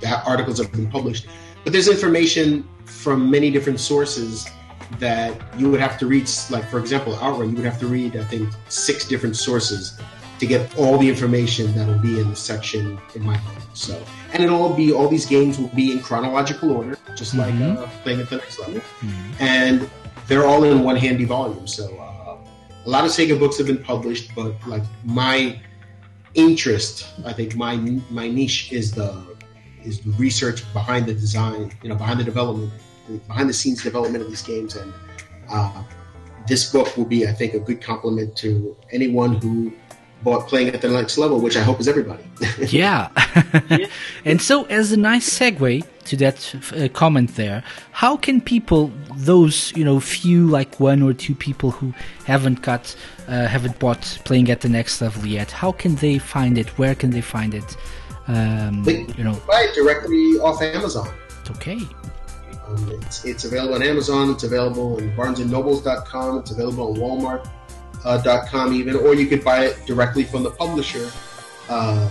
the 0.00 0.22
articles 0.24 0.59
have 0.59 0.70
been 0.70 0.88
published. 0.88 1.26
But 1.64 1.72
there's 1.72 1.88
information 1.88 2.68
from 2.84 3.28
many 3.28 3.50
different 3.50 3.80
sources 3.80 4.48
that 5.00 5.40
you 5.59 5.68
would 5.68 5.80
have 5.80 5.98
to 5.98 6.07
read. 6.07 6.30
Like, 6.48 6.64
for 6.70 6.78
example, 6.78 7.14
Outrun, 7.16 7.50
you 7.50 7.57
would 7.57 7.64
have 7.64 7.80
to 7.80 7.88
read, 7.88 8.16
I 8.16 8.22
think, 8.24 8.50
six 8.68 9.09
different 9.09 9.36
sources 9.36 9.98
to 10.39 10.47
get 10.47 10.76
all 10.76 10.99
the 10.99 11.09
information 11.09 11.72
that'll 11.74 11.99
be 11.99 12.20
in 12.20 12.28
the 12.30 12.37
section 12.37 12.99
in 13.14 13.22
my 13.22 13.35
book. 13.35 13.62
So, 13.74 14.03
and 14.32 14.43
it'll 14.43 14.61
all 14.61 14.74
be 14.74 14.93
all 14.93 15.09
these 15.09 15.26
games 15.26 15.59
will 15.59 15.68
be 15.68 15.93
in 15.93 16.01
chronological 16.01 16.70
order, 16.72 16.99
just 17.16 17.35
mm-hmm. 17.35 17.74
like 17.74 17.78
uh, 17.78 17.87
playing 18.03 18.20
at 18.20 18.30
the 18.30 18.37
next 18.37 18.59
level, 18.59 18.80
mm-hmm. 18.80 19.32
and 19.41 19.89
they're 20.26 20.47
all 20.47 20.64
in 20.64 20.82
one 20.82 20.97
handy 20.97 21.24
volume. 21.24 21.66
So, 21.66 21.97
uh, 21.97 22.39
a 22.85 22.91
lot 22.91 23.05
of 23.05 23.11
Sega 23.11 23.39
books 23.39 23.59
have 23.59 23.66
been 23.66 23.82
published, 23.82 24.35
but 24.35 24.55
like 24.66 24.82
my 25.05 25.61
interest, 26.35 27.07
I 27.24 27.32
think 27.32 27.57
my 27.57 27.76
my 28.11 28.28
niche 28.28 28.72
is 28.72 28.93
the 28.93 29.24
is 29.85 30.01
the 30.01 30.11
research 30.12 30.70
behind 30.72 31.07
the 31.07 31.14
design, 31.14 31.72
you 31.82 31.89
know, 31.89 31.95
behind 31.95 32.20
the 32.20 32.24
development, 32.24 32.72
behind 33.28 33.49
the 33.49 33.53
scenes 33.53 33.82
development 33.82 34.22
of 34.24 34.30
these 34.30 34.43
games. 34.43 34.76
And 34.76 34.93
uh, 35.49 35.85
this 36.47 36.72
book 36.72 36.97
will 36.97 37.05
be, 37.05 37.26
I 37.26 37.32
think, 37.32 37.55
a 37.55 37.61
good 37.61 37.80
complement 37.82 38.37
to 38.39 38.76
anyone 38.91 39.37
who 39.37 39.72
bought 40.25 40.49
playing 40.49 40.68
at 40.68 40.81
the 40.81 40.89
next 40.89 41.18
level, 41.18 41.41
which 41.41 41.57
I 41.57 41.61
hope 41.61 41.79
is 41.79 41.87
everybody. 41.87 42.25
yeah. 42.59 43.11
and 44.25 44.41
so, 44.41 44.64
as 44.64 44.91
a 44.91 44.97
nice 44.97 45.29
segue 45.39 45.87
to 46.07 46.16
that 46.16 46.55
uh, 46.77 46.89
comment 46.89 47.37
there, 47.37 47.62
how 47.93 48.16
can 48.16 48.41
people, 48.41 48.91
those 49.16 49.72
you 49.77 49.85
know, 49.85 50.01
few 50.01 50.47
like 50.49 50.81
one 50.81 51.03
or 51.03 51.12
two 51.12 51.35
people 51.35 51.70
who 51.70 51.93
haven't 52.25 52.62
got, 52.62 52.97
uh, 53.29 53.47
haven't 53.47 53.79
bought 53.79 54.18
playing 54.25 54.51
at 54.51 54.62
the 54.62 54.68
next 54.68 55.01
level 55.01 55.27
yet, 55.27 55.51
how 55.51 55.70
can 55.70 55.95
they 55.97 56.18
find 56.18 56.59
it? 56.59 56.68
Where 56.79 56.95
can 56.95 57.11
they 57.11 57.20
find 57.20 57.55
it? 57.55 57.77
Um, 58.27 58.85
you 58.87 59.25
know, 59.25 59.41
buy 59.47 59.68
it 59.68 59.75
directly 59.75 60.39
off 60.41 60.62
Amazon. 60.62 61.09
Okay. 61.51 61.81
Um, 62.66 62.91
it's, 63.03 63.25
it's 63.25 63.45
available 63.45 63.75
on 63.75 63.83
Amazon. 63.83 64.31
It's 64.31 64.45
available 64.45 64.97
on 64.97 65.14
BarnesandNobles.com. 65.16 66.39
It's 66.39 66.51
available 66.51 66.91
on 66.91 66.97
Uh, 68.05 68.70
even, 68.72 68.96
or 68.96 69.14
you 69.14 69.26
could 69.26 69.42
buy 69.42 69.64
it 69.64 69.86
directly 69.86 70.24
from 70.24 70.42
the 70.42 70.50
publisher, 70.50 71.11
uh, 71.68 72.09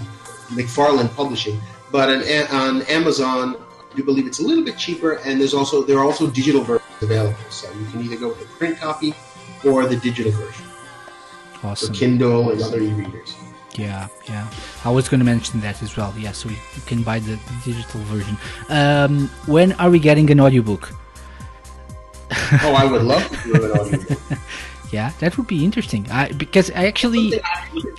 McFarland 0.49 1.13
Publishing. 1.15 1.61
But 1.91 2.09
on, 2.09 2.23
on 2.51 2.81
Amazon, 2.83 3.55
I 3.91 3.95
do 3.95 4.03
believe 4.03 4.25
it's 4.25 4.39
a 4.39 4.43
little 4.43 4.63
bit 4.63 4.77
cheaper, 4.77 5.19
and 5.25 5.39
there's 5.39 5.53
also 5.53 5.83
there 5.83 5.99
are 5.99 6.05
also 6.05 6.27
digital 6.29 6.63
versions 6.63 6.89
available. 7.01 7.37
So 7.49 7.71
you 7.71 7.85
can 7.85 8.01
either 8.01 8.17
go 8.17 8.29
with 8.29 8.39
the 8.39 8.45
print 8.57 8.79
copy 8.79 9.13
or 9.63 9.85
the 9.85 9.97
digital 9.97 10.31
version. 10.31 10.65
Awesome. 11.63 11.93
For 11.93 11.99
Kindle 11.99 12.51
and 12.51 12.61
other 12.61 12.81
e-readers. 12.81 13.35
Yeah, 13.75 14.07
yeah. 14.27 14.47
I 14.83 14.91
was 14.91 15.09
going 15.09 15.19
to 15.19 15.25
mention 15.25 15.59
that 15.61 15.81
as 15.81 15.95
well. 15.95 16.13
Yeah, 16.17 16.31
so 16.31 16.49
you, 16.49 16.57
you 16.75 16.81
can 16.85 17.03
buy 17.03 17.19
the, 17.19 17.35
the 17.35 17.61
digital 17.63 18.01
version. 18.01 18.37
Um, 18.69 19.29
when 19.45 19.73
are 19.73 19.89
we 19.89 19.99
getting 19.99 20.29
an 20.29 20.39
audiobook? 20.39 20.91
oh, 22.31 22.75
I 22.77 22.85
would 22.85 23.03
love 23.03 23.27
to 23.29 23.53
do 23.53 23.65
an 23.65 23.71
audiobook. 23.71 24.19
yeah, 24.93 25.11
that 25.19 25.37
would 25.37 25.47
be 25.47 25.65
interesting. 25.65 26.09
I, 26.11 26.31
because 26.33 26.69
I 26.71 26.85
actually, 26.85 27.41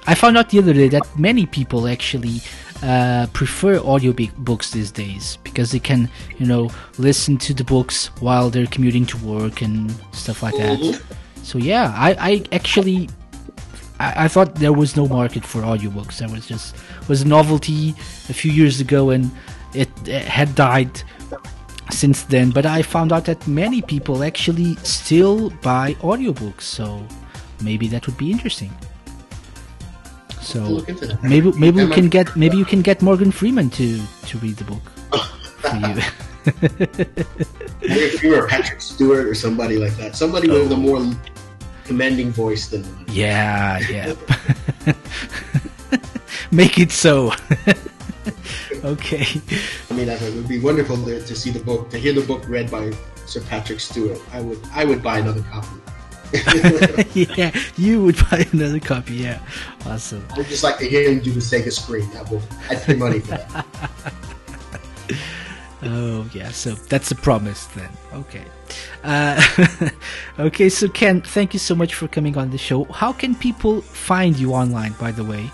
I 0.06 0.14
found 0.14 0.38
out 0.38 0.50
the 0.50 0.60
other 0.60 0.72
day 0.72 0.88
that 0.88 1.02
many 1.18 1.44
people 1.44 1.88
actually 1.88 2.40
uh, 2.82 3.26
prefer 3.32 3.80
audiobooks 3.80 4.70
these 4.70 4.92
days 4.92 5.38
because 5.42 5.72
they 5.72 5.80
can, 5.80 6.08
you 6.38 6.46
know, 6.46 6.70
listen 6.96 7.36
to 7.38 7.52
the 7.52 7.64
books 7.64 8.06
while 8.20 8.48
they're 8.48 8.66
commuting 8.68 9.06
to 9.06 9.16
work 9.18 9.60
and 9.60 9.92
stuff 10.12 10.42
like 10.42 10.56
that. 10.56 10.78
Mm-hmm. 10.78 11.42
So 11.42 11.58
yeah, 11.58 11.92
I, 11.96 12.10
I 12.30 12.44
actually 12.52 13.08
I, 13.98 14.24
I, 14.24 14.28
thought 14.28 14.54
there 14.54 14.72
was 14.72 14.96
no 14.96 15.08
market 15.08 15.44
for 15.44 15.62
audiobooks. 15.62 16.18
There 16.18 16.28
was 16.28 16.46
just 16.46 16.76
was 17.08 17.22
a 17.22 17.26
novelty 17.26 17.90
a 18.28 18.34
few 18.34 18.52
years 18.52 18.80
ago, 18.80 19.10
and 19.10 19.30
it, 19.74 19.90
it 20.06 20.22
had 20.22 20.54
died 20.54 21.02
since 21.90 22.22
then. 22.24 22.50
But 22.50 22.66
I 22.66 22.82
found 22.82 23.12
out 23.12 23.24
that 23.26 23.46
many 23.46 23.82
people 23.82 24.22
actually 24.22 24.76
still 24.76 25.50
buy 25.62 25.94
audiobooks, 26.00 26.62
so 26.62 27.06
maybe 27.62 27.88
that 27.88 28.06
would 28.06 28.16
be 28.16 28.30
interesting. 28.30 28.72
So 30.40 30.84
maybe 31.22 31.52
maybe 31.52 31.84
we 31.84 31.90
can 31.90 32.08
get 32.08 32.36
maybe 32.36 32.56
you 32.56 32.66
can 32.66 32.82
get 32.82 33.00
Morgan 33.00 33.32
Freeman 33.32 33.70
to 33.70 34.00
to 34.26 34.38
read 34.38 34.56
the 34.56 34.64
book 34.64 34.82
for 35.62 35.76
you. 35.76 35.94
Morgan 37.88 38.18
Freeman 38.18 38.38
or 38.38 38.48
Patrick 38.48 38.80
Stewart 38.80 39.26
or 39.26 39.34
somebody 39.34 39.78
like 39.78 39.96
that. 39.96 40.14
Somebody 40.14 40.50
oh. 40.50 40.62
with 40.62 40.72
a 40.72 40.76
more 40.76 41.00
commanding 41.84 42.30
voice 42.30 42.68
than 42.68 42.82
mine. 42.82 43.06
Yeah, 43.08 43.78
yeah. 43.88 44.14
Make 46.50 46.78
it 46.78 46.92
so. 46.92 47.32
okay. 48.84 49.26
I 49.90 49.94
mean, 49.94 50.08
it 50.08 50.34
would 50.34 50.48
be 50.48 50.58
wonderful 50.58 50.96
to, 51.04 51.24
to, 51.24 51.34
see 51.36 51.50
the 51.50 51.60
book, 51.60 51.90
to 51.90 51.98
hear 51.98 52.12
the 52.12 52.22
book 52.22 52.48
read 52.48 52.70
by 52.70 52.92
Sir 53.26 53.40
Patrick 53.42 53.80
Stewart. 53.80 54.20
I 54.32 54.40
would, 54.40 54.60
I 54.72 54.84
would 54.84 55.02
buy 55.02 55.18
another 55.18 55.42
copy. 55.42 55.80
yeah, 57.14 57.56
you 57.76 58.02
would 58.02 58.16
buy 58.30 58.46
another 58.52 58.80
copy. 58.80 59.14
Yeah, 59.14 59.40
awesome. 59.86 60.26
I'd 60.32 60.46
just 60.46 60.64
like 60.64 60.78
to 60.78 60.88
hear 60.88 61.08
him 61.08 61.20
do 61.20 61.30
the 61.30 61.40
Sega 61.40 61.72
screen. 61.72 62.08
I 62.16 62.22
would. 62.22 62.42
I'd 62.68 62.82
pay 62.82 62.94
money 62.94 63.20
for 63.20 63.36
that. 63.36 63.66
oh 65.84 66.28
yeah, 66.32 66.50
so 66.50 66.72
that's 66.74 67.12
a 67.12 67.14
promise 67.14 67.66
then. 67.66 67.90
Okay. 68.12 68.44
Uh, 69.04 69.40
okay, 70.38 70.68
so 70.68 70.88
Ken, 70.88 71.20
thank 71.20 71.52
you 71.52 71.60
so 71.60 71.74
much 71.74 71.94
for 71.94 72.08
coming 72.08 72.36
on 72.36 72.50
the 72.50 72.58
show. 72.58 72.84
How 72.84 73.12
can 73.12 73.36
people 73.36 73.80
find 73.82 74.36
you 74.36 74.54
online, 74.54 74.94
by 74.94 75.12
the 75.12 75.22
way? 75.22 75.52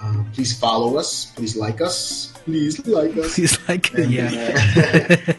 Uh, 0.00 0.24
please 0.32 0.58
follow 0.58 0.96
us. 0.98 1.26
Please 1.36 1.56
like 1.56 1.80
us. 1.80 2.32
Please 2.44 2.84
like 2.86 3.16
us. 3.16 3.34
Please 3.34 3.58
like 3.68 3.94
us. 3.94 4.06
Yeah. 4.06 4.54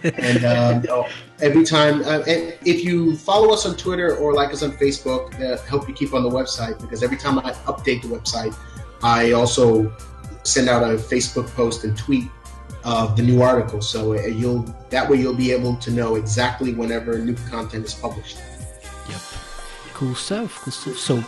Uh, 0.03 0.11
and 0.17 0.45
um, 0.45 0.85
oh, 0.89 1.07
every 1.41 1.63
time, 1.63 2.01
uh, 2.01 2.23
and 2.27 2.57
if 2.65 2.83
you 2.83 3.15
follow 3.17 3.53
us 3.53 3.65
on 3.65 3.77
Twitter 3.77 4.17
or 4.17 4.33
like 4.33 4.51
us 4.51 4.63
on 4.63 4.71
Facebook, 4.71 5.37
that 5.37 5.61
help 5.61 5.87
you 5.87 5.93
keep 5.93 6.13
on 6.13 6.23
the 6.23 6.29
website 6.29 6.79
because 6.81 7.03
every 7.03 7.17
time 7.17 7.39
I 7.39 7.51
update 7.67 8.01
the 8.01 8.07
website, 8.07 8.55
I 9.03 9.31
also 9.31 9.93
send 10.43 10.69
out 10.69 10.83
a 10.83 10.95
Facebook 10.95 11.47
post 11.47 11.83
and 11.83 11.97
tweet 11.97 12.29
of 12.83 13.17
the 13.17 13.23
new 13.23 13.41
article. 13.41 13.81
So 13.81 14.13
uh, 14.13 14.21
you'll 14.21 14.63
that 14.89 15.09
way 15.09 15.17
you'll 15.17 15.35
be 15.35 15.51
able 15.51 15.75
to 15.77 15.91
know 15.91 16.15
exactly 16.15 16.73
whenever 16.73 17.17
new 17.19 17.35
content 17.49 17.85
is 17.85 17.93
published. 17.93 18.37
Yep. 19.09 19.21
Cool 19.93 20.15
stuff. 20.15 20.61
Cool 20.63 20.71
stuff. 20.71 20.97
So 20.97 21.23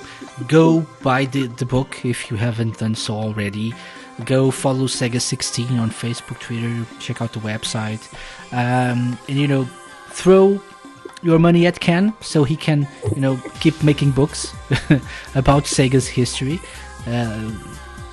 go 0.48 0.86
buy 1.04 1.26
the, 1.26 1.48
the 1.48 1.66
book 1.66 2.06
if 2.06 2.32
you 2.32 2.38
haven't 2.38 2.80
done 2.80 2.96
so 2.96 3.14
already. 3.16 3.74
Go 4.26 4.52
follow 4.52 4.86
Sega 4.86 5.22
16 5.22 5.80
on 5.80 5.92
Facebook, 5.92 6.40
Twitter. 6.40 6.86
Check 7.00 7.22
out 7.22 7.34
the 7.34 7.40
website. 7.40 8.12
Um, 8.52 9.18
and 9.28 9.38
you 9.38 9.48
know, 9.48 9.66
throw 10.10 10.62
your 11.22 11.40
money 11.40 11.66
at 11.68 11.80
Ken 11.80 12.14
so 12.22 12.44
he 12.44 12.56
can, 12.56 12.88
you 13.16 13.22
know, 13.22 13.38
keep 13.60 13.82
making 13.84 14.12
books 14.12 14.54
about 15.36 15.64
Sega's 15.64 16.08
history. 16.08 16.60
Uh, 17.08 17.52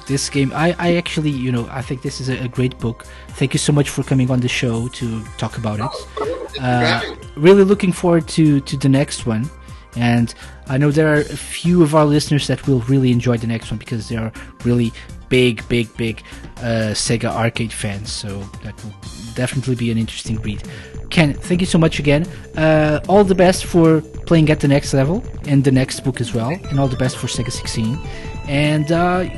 this 0.06 0.30
game, 0.30 0.52
I, 0.54 0.74
I 0.78 0.94
actually, 0.96 1.30
you 1.30 1.50
know, 1.50 1.66
I 1.70 1.82
think 1.82 2.02
this 2.02 2.20
is 2.20 2.28
a, 2.28 2.44
a, 2.44 2.48
great 2.48 2.78
book. 2.78 3.04
Thank 3.30 3.52
you 3.54 3.58
so 3.58 3.72
much 3.72 3.90
for 3.90 4.04
coming 4.04 4.30
on 4.30 4.40
the 4.40 4.48
show 4.48 4.88
to 4.88 5.24
talk 5.36 5.58
about 5.58 5.80
it. 5.80 6.60
Uh, 6.60 7.00
really 7.36 7.64
looking 7.64 7.92
forward 7.92 8.28
to, 8.28 8.60
to 8.60 8.76
the 8.76 8.88
next 8.88 9.26
one. 9.26 9.50
And 9.96 10.32
I 10.68 10.78
know 10.78 10.90
there 10.90 11.12
are 11.12 11.20
a 11.20 11.24
few 11.24 11.82
of 11.82 11.94
our 11.94 12.04
listeners 12.04 12.46
that 12.46 12.66
will 12.66 12.80
really 12.80 13.10
enjoy 13.10 13.38
the 13.38 13.46
next 13.46 13.70
one 13.70 13.78
because 13.78 14.08
they 14.08 14.16
are 14.16 14.32
really 14.64 14.92
big, 15.28 15.66
big, 15.68 15.94
big 15.96 16.22
uh, 16.58 16.92
Sega 16.92 17.30
arcade 17.30 17.72
fans. 17.72 18.12
So 18.12 18.40
that 18.62 18.82
will 18.84 18.94
definitely 19.34 19.74
be 19.74 19.90
an 19.90 19.98
interesting 19.98 20.36
read. 20.42 20.62
Ken, 21.10 21.34
thank 21.34 21.60
you 21.60 21.66
so 21.66 21.78
much 21.78 21.98
again. 21.98 22.26
Uh, 22.56 23.00
all 23.08 23.24
the 23.24 23.34
best 23.34 23.64
for 23.64 24.00
playing 24.26 24.50
at 24.50 24.60
the 24.60 24.68
next 24.68 24.92
level 24.92 25.24
and 25.46 25.64
the 25.64 25.70
next 25.70 26.00
book 26.00 26.20
as 26.20 26.34
well, 26.34 26.50
and 26.50 26.78
all 26.78 26.88
the 26.88 26.96
best 26.96 27.16
for 27.16 27.26
Sega 27.26 27.50
16. 27.50 27.98
And 28.48 28.92
uh, 28.92 29.28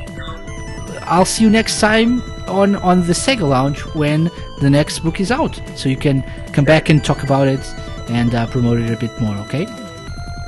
I'll 1.01 1.25
see 1.25 1.43
you 1.43 1.49
next 1.49 1.79
time 1.79 2.21
on 2.47 2.75
on 2.77 3.05
the 3.07 3.13
Sega 3.13 3.47
Lounge 3.47 3.81
when 3.95 4.29
the 4.61 4.69
next 4.69 4.99
book 4.99 5.19
is 5.19 5.31
out, 5.31 5.59
so 5.75 5.89
you 5.89 5.97
can 5.97 6.23
come 6.53 6.65
back 6.65 6.89
and 6.89 7.03
talk 7.03 7.23
about 7.23 7.47
it 7.47 7.61
and 8.09 8.33
uh, 8.35 8.47
promote 8.47 8.79
it 8.79 8.91
a 8.91 8.97
bit 8.97 9.19
more. 9.19 9.35
Okay? 9.45 9.65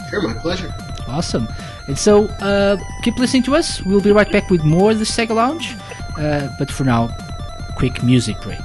Sure, 0.09 0.21
my 0.21 0.33
pleasure. 0.41 0.73
Awesome. 1.07 1.47
And 1.87 1.97
so 1.97 2.25
uh, 2.39 2.77
keep 3.03 3.17
listening 3.17 3.43
to 3.43 3.55
us. 3.55 3.81
We'll 3.83 4.01
be 4.01 4.11
right 4.11 4.31
back 4.31 4.49
with 4.49 4.63
more 4.63 4.91
of 4.91 4.99
the 4.99 5.05
Sega 5.05 5.35
Lounge. 5.35 5.75
Uh, 6.17 6.49
but 6.59 6.69
for 6.69 6.83
now, 6.83 7.15
quick 7.75 8.03
music 8.03 8.39
break. 8.41 8.59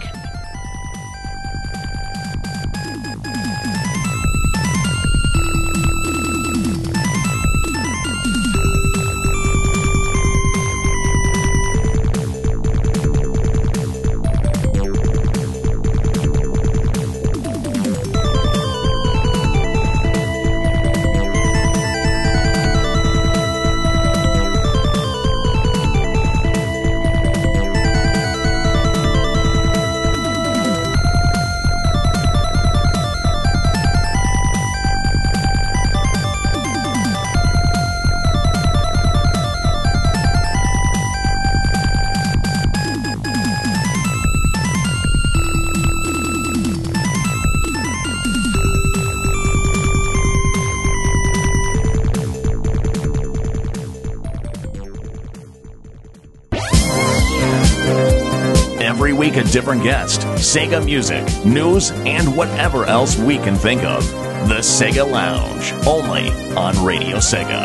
Different 59.56 59.82
guest, 59.82 60.20
Sega 60.36 60.84
music, 60.84 61.24
news, 61.46 61.90
and 62.04 62.36
whatever 62.36 62.84
else 62.84 63.16
we 63.16 63.38
can 63.38 63.54
think 63.54 63.82
of. 63.84 64.06
The 64.50 64.60
Sega 64.60 65.10
Lounge, 65.10 65.72
only 65.86 66.28
on 66.54 66.84
Radio 66.84 67.16
Sega. 67.16 67.62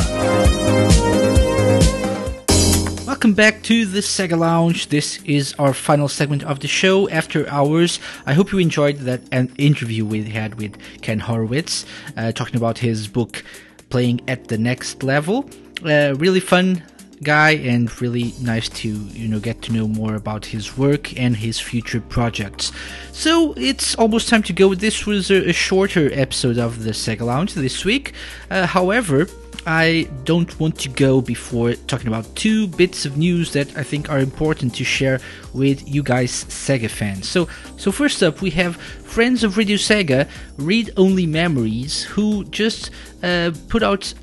Welcome 3.05 3.34
back 3.34 3.61
to 3.63 3.85
the 3.85 3.99
Sega 3.99 4.39
Lounge. 4.39 4.88
This 4.88 5.22
is 5.23 5.53
our 5.59 5.73
final 5.73 6.07
segment 6.07 6.43
of 6.43 6.61
the 6.61 6.69
show, 6.69 7.09
After 7.09 7.45
Hours. 7.49 7.99
I 8.26 8.35
hope 8.35 8.53
you 8.53 8.59
enjoyed 8.59 8.99
that 8.99 9.23
interview 9.57 10.05
we 10.05 10.23
had 10.23 10.55
with 10.55 10.77
Ken 11.01 11.19
Horowitz, 11.19 11.85
uh, 12.15 12.31
talking 12.31 12.55
about 12.55 12.77
his 12.77 13.09
book, 13.09 13.43
Playing 13.89 14.22
at 14.30 14.47
the 14.47 14.57
Next 14.57 15.03
Level. 15.03 15.49
Uh, 15.84 16.15
really 16.15 16.39
fun 16.39 16.84
guy 17.23 17.52
and 17.52 18.02
really 18.02 18.34
nice 18.41 18.68
to 18.69 18.89
you 18.89 19.27
know 19.27 19.39
get 19.39 19.61
to 19.61 19.72
know 19.72 19.88
more 19.88 20.15
about 20.15 20.45
his 20.45 20.77
work 20.77 21.18
and 21.19 21.38
his 21.38 21.60
future 21.60 22.02
projects. 22.02 22.72
So 23.11 23.53
it's 23.57 23.95
almost 23.95 24.30
time 24.30 24.43
to 24.43 24.53
go. 24.53 24.73
This 24.73 25.06
was 25.06 25.30
a, 25.30 25.49
a 25.49 25.53
shorter 25.53 26.10
episode 26.14 26.57
of 26.57 26.84
the 26.84 26.91
Sega 26.91 27.22
Lounge 27.22 27.53
this 27.53 27.85
week. 27.85 28.14
Uh, 28.49 28.65
however, 28.65 29.27
I 29.65 30.10
don't 30.23 30.60
want 30.60 30.80
to 30.80 30.89
go 30.89 31.22
before 31.22 31.73
talking 31.73 32.07
about 32.07 32.35
two 32.35 32.68
bits 32.68 33.06
of 33.06 33.18
news 33.18 33.53
that 33.53 33.77
I 33.77 33.84
think 33.84 34.10
are 34.10 34.19
important 34.19 34.73
to 34.76 34.84
share 34.84 35.19
with 35.53 35.88
you 35.88 36.02
guys 36.02 36.45
Sega 36.45 36.89
fans. 36.89 37.30
So 37.30 37.48
so 37.77 37.91
first 37.91 38.23
up 38.23 38.41
we 38.41 38.49
have 38.52 38.77
friends 38.77 39.43
of 39.43 39.57
Radio 39.57 39.77
Sega, 39.77 40.27
Read 40.57 40.89
Only 40.98 41.27
Memories, 41.27 42.03
who 42.03 42.43
just 42.45 42.89
uh, 43.22 43.52
put 43.69 43.84
out 43.84 44.14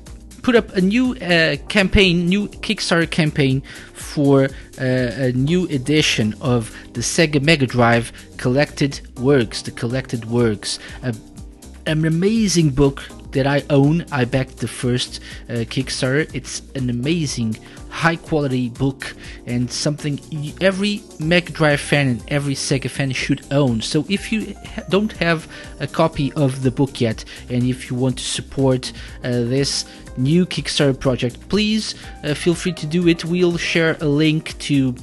put 0.49 0.55
up 0.55 0.75
a 0.75 0.81
new 0.81 1.15
uh, 1.17 1.57
campaign, 1.67 2.25
new 2.25 2.47
Kickstarter 2.47 3.07
campaign 3.07 3.61
for 3.93 4.45
uh, 4.45 4.49
a 4.81 5.31
new 5.33 5.67
edition 5.67 6.33
of 6.41 6.75
the 6.93 7.01
Sega 7.01 7.39
Mega 7.39 7.67
Drive 7.67 8.11
Collected 8.37 8.99
Works, 9.19 9.61
the 9.61 9.69
Collected 9.69 10.25
Works, 10.25 10.79
an 11.03 12.03
amazing 12.03 12.71
book 12.71 13.03
that 13.31 13.47
I 13.47 13.63
own. 13.69 14.05
I 14.11 14.25
backed 14.25 14.57
the 14.57 14.67
first 14.67 15.19
uh, 15.49 15.65
Kickstarter. 15.65 16.29
It's 16.33 16.61
an 16.75 16.89
amazing, 16.89 17.57
high 17.89 18.15
quality 18.15 18.69
book 18.69 19.15
and 19.45 19.69
something 19.69 20.19
every 20.61 21.01
Mega 21.19 21.51
Drive 21.51 21.79
fan 21.79 22.07
and 22.07 22.23
every 22.27 22.55
Sega 22.55 22.89
fan 22.89 23.11
should 23.11 23.45
own. 23.51 23.81
So 23.81 24.05
if 24.09 24.31
you 24.31 24.55
don't 24.89 25.11
have 25.13 25.47
a 25.79 25.87
copy 25.87 26.31
of 26.33 26.63
the 26.63 26.71
book 26.71 27.01
yet, 27.01 27.25
and 27.49 27.63
if 27.63 27.89
you 27.89 27.95
want 27.95 28.17
to 28.17 28.23
support 28.23 28.91
uh, 29.23 29.29
this 29.29 29.85
new 30.17 30.45
Kickstarter 30.45 30.99
project, 30.99 31.47
please 31.49 31.95
uh, 32.23 32.33
feel 32.33 32.55
free 32.55 32.73
to 32.73 32.85
do 32.85 33.07
it. 33.07 33.25
We'll 33.25 33.57
share 33.57 33.97
a 34.01 34.05
link 34.05 34.57
to 34.59 34.95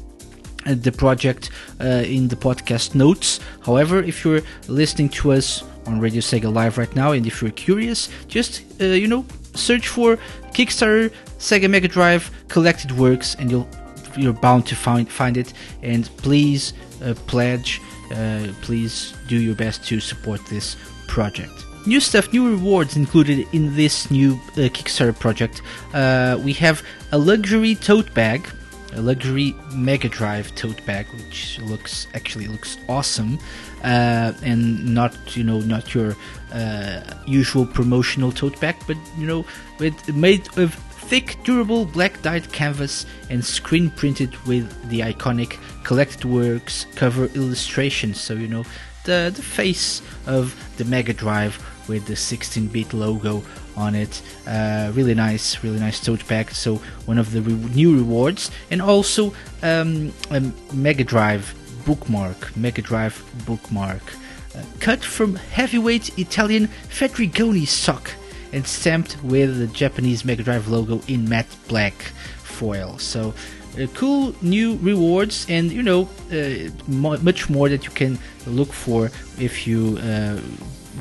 uh, 0.67 0.75
the 0.75 0.93
project 0.93 1.51
uh, 1.81 2.05
in 2.05 2.29
the 2.29 2.37
podcast 2.37 2.95
notes. 2.95 3.41
However, 3.65 4.03
if 4.03 4.25
you're 4.25 4.43
listening 4.69 5.09
to 5.11 5.33
us 5.33 5.63
on 5.87 6.01
Radio 6.01 6.21
Sega 6.21 6.53
Live 6.53 6.79
right 6.79 6.95
now, 6.95 7.13
and 7.13 7.27
if 7.27 7.41
you're 7.41 7.51
curious, 7.51 8.09
just 8.29 8.63
uh, 8.81 8.85
you 8.85 9.07
know 9.07 9.25
search 9.55 9.89
for 9.89 10.17
Kickstarter 10.53 11.13
Sega 11.39 11.69
Mega 11.69 11.89
Drive 11.89 12.31
collected 12.49 12.93
works, 12.93 13.35
and 13.39 13.51
you'll 13.51 13.69
you're 14.17 14.33
bound 14.33 14.67
to 14.67 14.77
find 14.77 15.11
find 15.11 15.37
it. 15.37 15.53
And 15.83 16.05
please 16.19 16.73
uh, 17.05 17.15
pledge, 17.27 17.81
uh, 18.13 18.49
please 18.63 19.15
do 19.29 19.37
your 19.37 19.55
best 19.55 19.85
to 19.87 20.01
support 20.01 20.45
this 20.47 20.77
project. 21.07 21.53
New 21.87 22.01
stuff, 22.01 22.33
new 22.33 22.51
rewards 22.51 22.97
included 22.97 23.47
in 23.53 23.75
this 23.77 24.11
new 24.11 24.33
uh, 24.33 24.69
Kickstarter 24.75 25.17
project. 25.19 25.63
Uh, 25.95 26.39
we 26.43 26.53
have 26.55 26.83
a 27.13 27.19
luxury 27.19 27.77
tote 27.77 28.13
bag 28.13 28.49
a 28.93 29.01
luxury 29.01 29.55
Mega 29.75 30.09
Drive 30.09 30.55
tote 30.55 30.85
bag, 30.87 31.07
which 31.09 31.59
looks 31.61 32.07
actually 32.15 32.47
looks 32.47 32.79
awesome, 32.89 33.39
uh, 33.83 34.33
and 34.43 34.95
not 34.95 35.37
you 35.37 35.45
know 35.45 35.61
not 35.61 35.95
your 35.95 36.17
uh, 36.53 37.01
usual 37.27 37.67
promotional 37.67 38.33
tote 38.33 38.59
bag, 38.61 38.77
but 38.87 38.97
you 39.19 39.27
know 39.27 39.45
with 39.79 40.15
made 40.15 40.47
of 40.59 40.75
thick, 40.75 41.37
durable 41.45 41.85
black 41.85 42.21
dyed 42.23 42.51
canvas 42.53 43.07
and 43.31 43.45
screen 43.45 43.91
printed 43.91 44.35
with 44.47 44.89
the 44.89 45.01
iconic 45.01 45.59
collected 45.85 46.25
works 46.25 46.87
cover 46.97 47.27
illustrations. 47.35 48.21
So 48.21 48.35
you 48.35 48.49
know 48.49 48.65
the 49.05 49.33
the 49.35 49.43
face 49.43 50.03
of 50.27 50.55
the 50.77 50.85
Mega 50.85 51.13
Drive 51.13 51.65
with 51.89 52.07
the 52.07 52.15
16-bit 52.15 52.93
logo 52.93 53.43
on 53.77 53.95
it. 53.95 54.23
Uh, 54.47 54.91
really 54.95 55.15
nice, 55.15 55.63
really 55.63 55.79
nice 55.79 56.01
tote 56.01 56.27
bag. 56.29 56.51
So 56.51 56.77
one 57.05 57.19
of 57.19 57.33
the 57.33 57.43
re- 57.43 57.75
new 57.75 57.97
rewards, 57.97 58.51
and 58.71 58.81
also 58.81 59.35
um, 59.63 60.13
a 60.31 60.41
Mega 60.73 61.05
Drive 61.05 61.55
bookmark, 61.85 62.57
Mega 62.57 62.83
Drive 62.83 63.25
bookmark, 63.47 64.03
uh, 64.55 64.63
cut 64.81 65.05
from 65.05 65.37
heavyweight 65.37 66.19
Italian 66.19 66.69
Fedrigoni 66.89 67.67
sock 67.67 68.11
and 68.53 68.67
stamped 68.67 69.23
with 69.23 69.59
the 69.59 69.67
Japanese 69.67 70.25
Mega 70.25 70.43
Drive 70.43 70.69
logo 70.69 71.01
in 71.09 71.29
matte 71.29 71.55
black 71.69 71.95
foil. 72.43 72.99
So. 72.99 73.35
Uh, 73.79 73.87
cool 73.89 74.35
new 74.41 74.79
rewards 74.79 75.45
and 75.51 75.71
you 75.71 75.83
know 75.83 76.09
uh, 76.33 76.71
much 76.89 77.51
more 77.51 77.69
that 77.69 77.85
you 77.85 77.91
can 77.91 78.19
look 78.47 78.73
for 78.73 79.11
if 79.39 79.67
you 79.67 79.99
uh, 79.99 80.41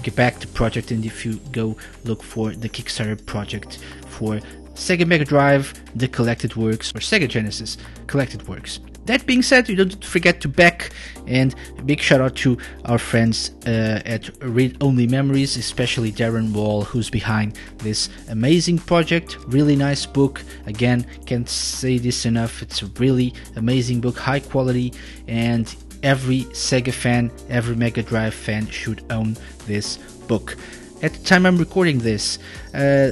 get 0.04 0.16
back 0.16 0.40
to 0.40 0.48
project 0.48 0.92
and 0.92 1.06
if 1.06 1.26
you 1.26 1.36
go 1.52 1.76
look 2.04 2.24
for 2.24 2.52
the 2.52 2.70
Kickstarter 2.70 3.24
project 3.26 3.80
for 4.08 4.40
Sega 4.76 5.08
Mega 5.08 5.24
Drive, 5.24 5.74
the 5.96 6.08
collected 6.08 6.56
works, 6.56 6.92
or 6.92 7.00
Sega 7.00 7.30
Genesis 7.30 7.78
collected 8.08 8.48
works. 8.48 8.80
that 9.06 9.26
being 9.26 9.42
said, 9.42 9.70
you 9.70 9.76
don't 9.76 10.04
forget 10.04 10.42
to 10.42 10.50
back 10.50 10.92
and 11.28 11.56
big 11.86 12.02
shout 12.02 12.22
out 12.22 12.36
to 12.36 12.58
our 12.86 12.98
friends 12.98 13.52
uh, 13.68 14.02
at 14.06 14.30
Read 14.44 14.76
Only 14.82 15.08
Memories, 15.08 15.56
especially 15.58 16.12
Darren 16.12 16.52
Wall, 16.52 16.84
who's 16.84 17.10
behind 17.10 17.58
this 17.78 18.10
amazing 18.30 18.80
project. 18.80 19.38
Really 19.48 19.76
nice 19.76 20.06
book. 20.06 20.44
Again, 20.66 21.06
can't 21.26 21.48
say 21.48 21.98
this 21.98 22.26
enough. 22.26 22.62
It's 22.62 22.82
a 22.82 22.88
really 22.98 23.34
amazing 23.56 24.02
book, 24.02 24.18
high 24.18 24.40
quality, 24.40 24.92
and 25.28 25.74
every 26.06 26.44
Sega 26.54 26.94
fan, 26.94 27.32
every 27.50 27.76
Mega 27.76 28.04
Drive 28.04 28.36
fan 28.36 28.68
should 28.68 29.04
own 29.10 29.36
this 29.66 29.98
book. 30.28 30.56
At 31.02 31.14
the 31.14 31.24
time 31.26 31.46
I'm 31.46 31.58
recording 31.58 31.98
this, 32.00 32.40
uh, 32.74 33.12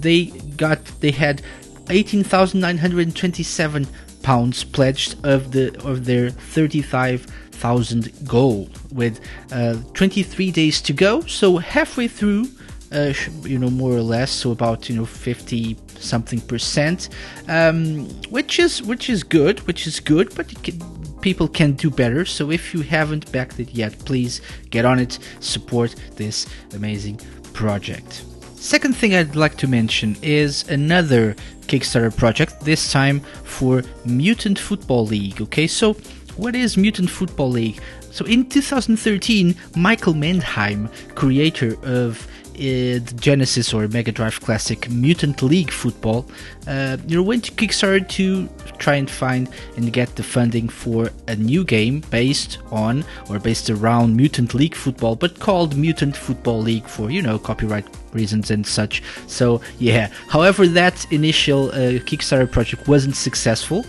they 0.00 0.26
got 0.56 0.84
they 1.00 1.12
had 1.12 1.40
18,927 1.88 3.86
pounds 4.22 4.64
pledged 4.64 5.16
of 5.24 5.52
the 5.52 5.74
of 5.84 6.04
their 6.04 6.30
35,000 6.30 8.28
goal 8.28 8.68
with 8.92 9.20
uh, 9.52 9.76
23 9.94 10.50
days 10.50 10.82
to 10.82 10.92
go. 10.92 11.20
So 11.22 11.58
halfway 11.58 12.08
through, 12.08 12.48
uh, 12.90 13.14
you 13.42 13.58
know, 13.58 13.70
more 13.70 13.92
or 13.92 14.02
less, 14.02 14.30
so 14.30 14.50
about 14.50 14.88
you 14.88 14.96
know 14.96 15.06
50 15.06 15.76
something 15.96 16.40
percent, 16.40 17.08
um, 17.48 18.08
which 18.30 18.58
is 18.58 18.82
which 18.82 19.08
is 19.08 19.22
good, 19.22 19.60
which 19.68 19.86
is 19.86 20.00
good, 20.00 20.34
but 20.34 20.50
it 20.52 20.62
can, 20.62 20.80
people 21.22 21.48
can 21.48 21.72
do 21.72 21.88
better. 21.88 22.24
So 22.26 22.50
if 22.50 22.74
you 22.74 22.82
haven't 22.82 23.32
backed 23.32 23.58
it 23.60 23.70
yet, 23.70 23.98
please 24.04 24.42
get 24.70 24.84
on 24.84 24.98
it, 24.98 25.18
support 25.40 25.94
this 26.16 26.46
amazing 26.74 27.20
project. 27.54 28.24
Second 28.56 28.94
thing 28.94 29.14
I'd 29.14 29.34
like 29.34 29.56
to 29.56 29.66
mention 29.66 30.16
is 30.22 30.68
another 30.68 31.34
Kickstarter 31.62 32.14
project, 32.16 32.60
this 32.60 32.92
time 32.92 33.20
for 33.44 33.82
Mutant 34.04 34.58
Football 34.58 35.06
League. 35.06 35.40
Okay, 35.40 35.66
so 35.66 35.94
what 36.36 36.54
is 36.54 36.76
Mutant 36.76 37.10
Football 37.10 37.50
League? 37.50 37.80
So 38.10 38.24
in 38.24 38.48
2013, 38.48 39.54
Michael 39.74 40.14
Mendheim, 40.14 40.90
creator 41.14 41.76
of 41.82 42.26
the 42.54 43.00
Genesis 43.16 43.72
or 43.72 43.88
Mega 43.88 44.12
Drive 44.12 44.40
Classic 44.40 44.88
Mutant 44.90 45.42
League 45.42 45.70
Football, 45.70 46.26
uh, 46.66 46.96
you 47.06 47.22
went 47.22 47.44
to 47.44 47.52
Kickstarter 47.52 48.06
to 48.10 48.48
try 48.78 48.94
and 48.94 49.10
find 49.10 49.48
and 49.76 49.92
get 49.92 50.16
the 50.16 50.22
funding 50.22 50.68
for 50.68 51.10
a 51.28 51.36
new 51.36 51.64
game 51.64 52.00
based 52.10 52.58
on 52.70 53.04
or 53.28 53.38
based 53.38 53.70
around 53.70 54.16
Mutant 54.16 54.54
League 54.54 54.74
Football, 54.74 55.16
but 55.16 55.38
called 55.38 55.76
Mutant 55.76 56.16
Football 56.16 56.60
League 56.60 56.86
for 56.86 57.10
you 57.10 57.22
know 57.22 57.38
copyright 57.38 57.86
reasons 58.12 58.50
and 58.50 58.66
such. 58.66 59.02
So 59.26 59.60
yeah. 59.78 60.08
However, 60.28 60.66
that 60.68 61.10
initial 61.12 61.70
uh, 61.70 62.00
Kickstarter 62.08 62.50
project 62.50 62.88
wasn't 62.88 63.16
successful. 63.16 63.84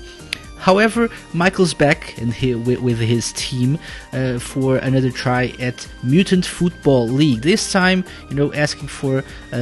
However, 0.64 1.10
Michael's 1.34 1.74
back 1.74 2.18
and 2.20 2.34
with, 2.66 2.80
with, 2.80 2.98
his 2.98 3.34
team 3.34 3.78
uh, 4.14 4.40
for 4.40 4.78
another 4.78 5.12
try 5.12 5.54
at 5.60 5.86
Mutant 6.04 6.46
Football 6.46 7.10
League. 7.10 7.42
This 7.42 7.70
time, 7.70 8.06
you 8.30 8.38
know, 8.38 8.54
asking 8.54 8.88
for 8.88 9.26
uh, 9.52 9.58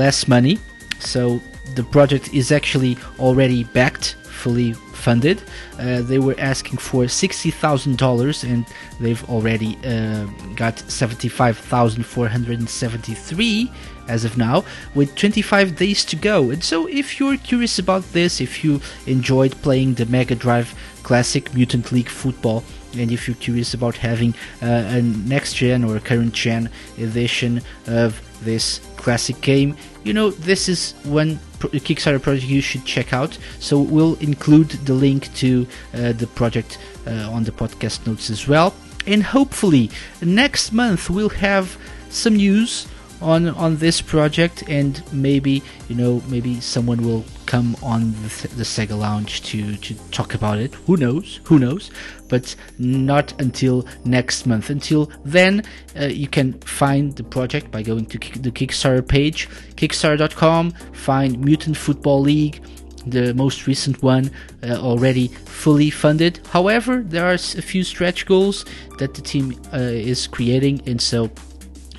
less 0.00 0.26
money. 0.26 0.58
So 0.98 1.40
the 1.76 1.84
project 1.84 2.34
is 2.34 2.50
actually 2.50 2.98
already 3.20 3.62
backed, 3.62 4.16
fully 4.24 4.72
funded. 4.72 5.40
Uh, 5.78 6.02
they 6.02 6.18
were 6.18 6.34
asking 6.38 6.78
for 6.78 7.04
$60,000 7.04 8.50
and 8.50 8.66
they've 8.98 9.22
already 9.30 9.78
uh, 9.84 10.24
got 10.56 10.76
75,473 10.90 13.70
as 14.08 14.24
of 14.24 14.36
now, 14.36 14.64
with 14.94 15.14
25 15.14 15.76
days 15.76 16.04
to 16.06 16.16
go. 16.16 16.50
And 16.50 16.62
so, 16.62 16.86
if 16.86 17.18
you're 17.18 17.36
curious 17.36 17.78
about 17.78 18.02
this, 18.12 18.40
if 18.40 18.64
you 18.64 18.80
enjoyed 19.06 19.52
playing 19.62 19.94
the 19.94 20.06
Mega 20.06 20.34
Drive 20.34 20.74
Classic 21.02 21.52
Mutant 21.54 21.92
League 21.92 22.08
Football, 22.08 22.64
and 22.96 23.10
if 23.10 23.26
you're 23.26 23.36
curious 23.36 23.74
about 23.74 23.96
having 23.96 24.34
uh, 24.60 24.66
a 24.66 25.02
next 25.02 25.54
gen 25.54 25.84
or 25.84 25.98
current 25.98 26.32
gen 26.34 26.68
edition 26.98 27.62
of 27.86 28.20
this 28.44 28.80
classic 28.96 29.40
game, 29.40 29.76
you 30.04 30.12
know, 30.12 30.30
this 30.30 30.68
is 30.68 30.94
one 31.04 31.38
Kickstarter 31.58 32.20
project 32.20 32.46
you 32.46 32.60
should 32.60 32.84
check 32.84 33.12
out. 33.12 33.38
So 33.60 33.80
we'll 33.80 34.16
include 34.16 34.70
the 34.70 34.94
link 34.94 35.32
to 35.36 35.66
uh, 35.94 36.12
the 36.12 36.26
project 36.26 36.78
uh, 37.06 37.30
on 37.30 37.44
the 37.44 37.52
podcast 37.52 38.06
notes 38.06 38.30
as 38.30 38.48
well. 38.48 38.74
And 39.06 39.22
hopefully 39.22 39.90
next 40.20 40.72
month 40.72 41.10
we'll 41.10 41.28
have 41.30 41.76
some 42.08 42.36
news 42.36 42.86
on 43.22 43.48
on 43.50 43.76
this 43.76 44.00
project 44.02 44.64
and 44.68 45.02
maybe 45.12 45.62
you 45.88 45.94
know 45.94 46.22
maybe 46.28 46.60
someone 46.60 47.02
will 47.02 47.24
come 47.46 47.76
on 47.82 48.12
the, 48.22 48.48
the, 48.56 48.64
Sega 48.64 48.98
Lounge 48.98 49.42
to 49.42 49.76
to 49.76 49.94
talk 50.10 50.34
about 50.34 50.58
it. 50.58 50.74
Who 50.86 50.96
knows? 50.96 51.40
Who 51.44 51.58
knows? 51.58 51.90
But 52.28 52.56
not 52.78 53.40
until 53.40 53.86
next 54.04 54.46
month. 54.46 54.70
Until 54.70 55.10
then 55.24 55.62
uh, 55.98 56.06
you 56.06 56.28
can 56.28 56.54
find 56.60 57.14
the 57.16 57.24
project 57.24 57.70
by 57.70 57.82
going 57.82 58.06
to 58.06 58.18
the 58.38 58.50
Kickstarter 58.50 59.06
page 59.06 59.48
kickstarter.com 59.76 60.72
find 60.92 61.38
Mutant 61.44 61.76
Football 61.76 62.20
League 62.20 62.62
the 63.06 63.34
most 63.34 63.66
recent 63.66 64.02
one 64.02 64.30
uh, 64.62 64.76
already 64.76 65.28
fully 65.28 65.90
funded. 65.90 66.40
However 66.50 67.02
there 67.02 67.26
are 67.26 67.34
a 67.34 67.38
few 67.38 67.84
stretch 67.84 68.26
goals 68.26 68.64
that 68.98 69.14
the 69.14 69.22
team 69.22 69.54
uh, 69.72 69.78
is 69.78 70.26
creating 70.26 70.82
and 70.86 71.00
so 71.00 71.30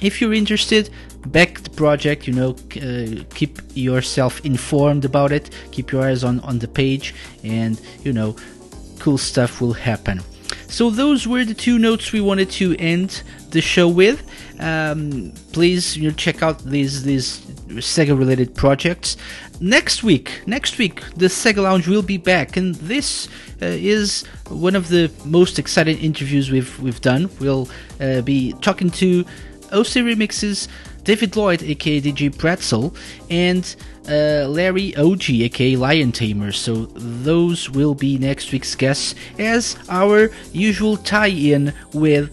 if 0.02 0.20
you're 0.20 0.34
interested 0.34 0.90
back 1.32 1.62
the 1.62 1.70
project 1.70 2.28
you 2.28 2.34
know 2.34 2.52
uh, 2.82 3.24
keep 3.34 3.60
yourself 3.74 4.44
informed 4.46 5.06
about 5.06 5.32
it 5.32 5.50
keep 5.72 5.92
your 5.92 6.04
eyes 6.04 6.24
on 6.24 6.40
on 6.42 6.60
the 6.60 6.68
page 6.68 7.14
and 7.44 7.80
you 8.04 8.14
know 8.14 8.36
cool 9.04 9.18
stuff 9.18 9.60
will 9.60 9.74
happen. 9.74 10.22
So 10.68 10.90
those 10.90 11.28
were 11.28 11.44
the 11.44 11.54
two 11.54 11.78
notes 11.78 12.14
we 12.14 12.22
wanted 12.22 12.50
to 12.52 12.76
end 12.80 13.22
the 13.50 13.62
show 13.62 13.88
with. 13.88 14.24
Um, 14.60 15.34
please 15.52 15.98
you 15.98 16.10
know 16.10 16.16
check 16.16 16.42
out 16.42 16.60
these 16.60 17.04
these 17.04 17.42
sega 17.96 18.18
related 18.18 18.56
projects. 18.56 19.18
Next 19.60 20.04
week 20.04 20.42
next 20.48 20.78
week 20.78 21.02
the 21.16 21.28
sega 21.28 21.62
lounge 21.64 21.88
will 21.88 22.02
be 22.02 22.18
back 22.18 22.56
and 22.56 22.76
this 22.76 23.28
uh, 23.62 23.66
is 23.66 24.26
one 24.48 24.76
of 24.76 24.88
the 24.88 25.12
most 25.26 25.60
exciting 25.60 25.98
interviews 26.00 26.50
we've 26.50 26.74
we've 26.80 27.02
done. 27.02 27.30
We'll 27.42 27.68
uh, 28.00 28.22
be 28.22 28.54
talking 28.62 28.90
to 29.02 29.26
OC 29.72 29.92
Remixes 30.10 30.70
David 31.04 31.36
Lloyd, 31.36 31.64
aka 31.64 32.02
DJ 32.02 32.38
Pretzel, 32.38 32.94
and 33.30 33.76
uh, 34.08 34.48
Larry 34.48 34.92
Oji, 34.94 35.44
aka 35.44 35.76
Lion 35.76 36.12
Tamer. 36.12 36.52
So 36.52 36.86
those 36.96 37.70
will 37.70 37.94
be 37.94 38.18
next 38.18 38.52
week's 38.52 38.76
guests 38.76 39.16
as 39.38 39.78
our 39.90 40.32
usual 40.52 40.98
tie-in 40.98 41.74
with 41.94 42.32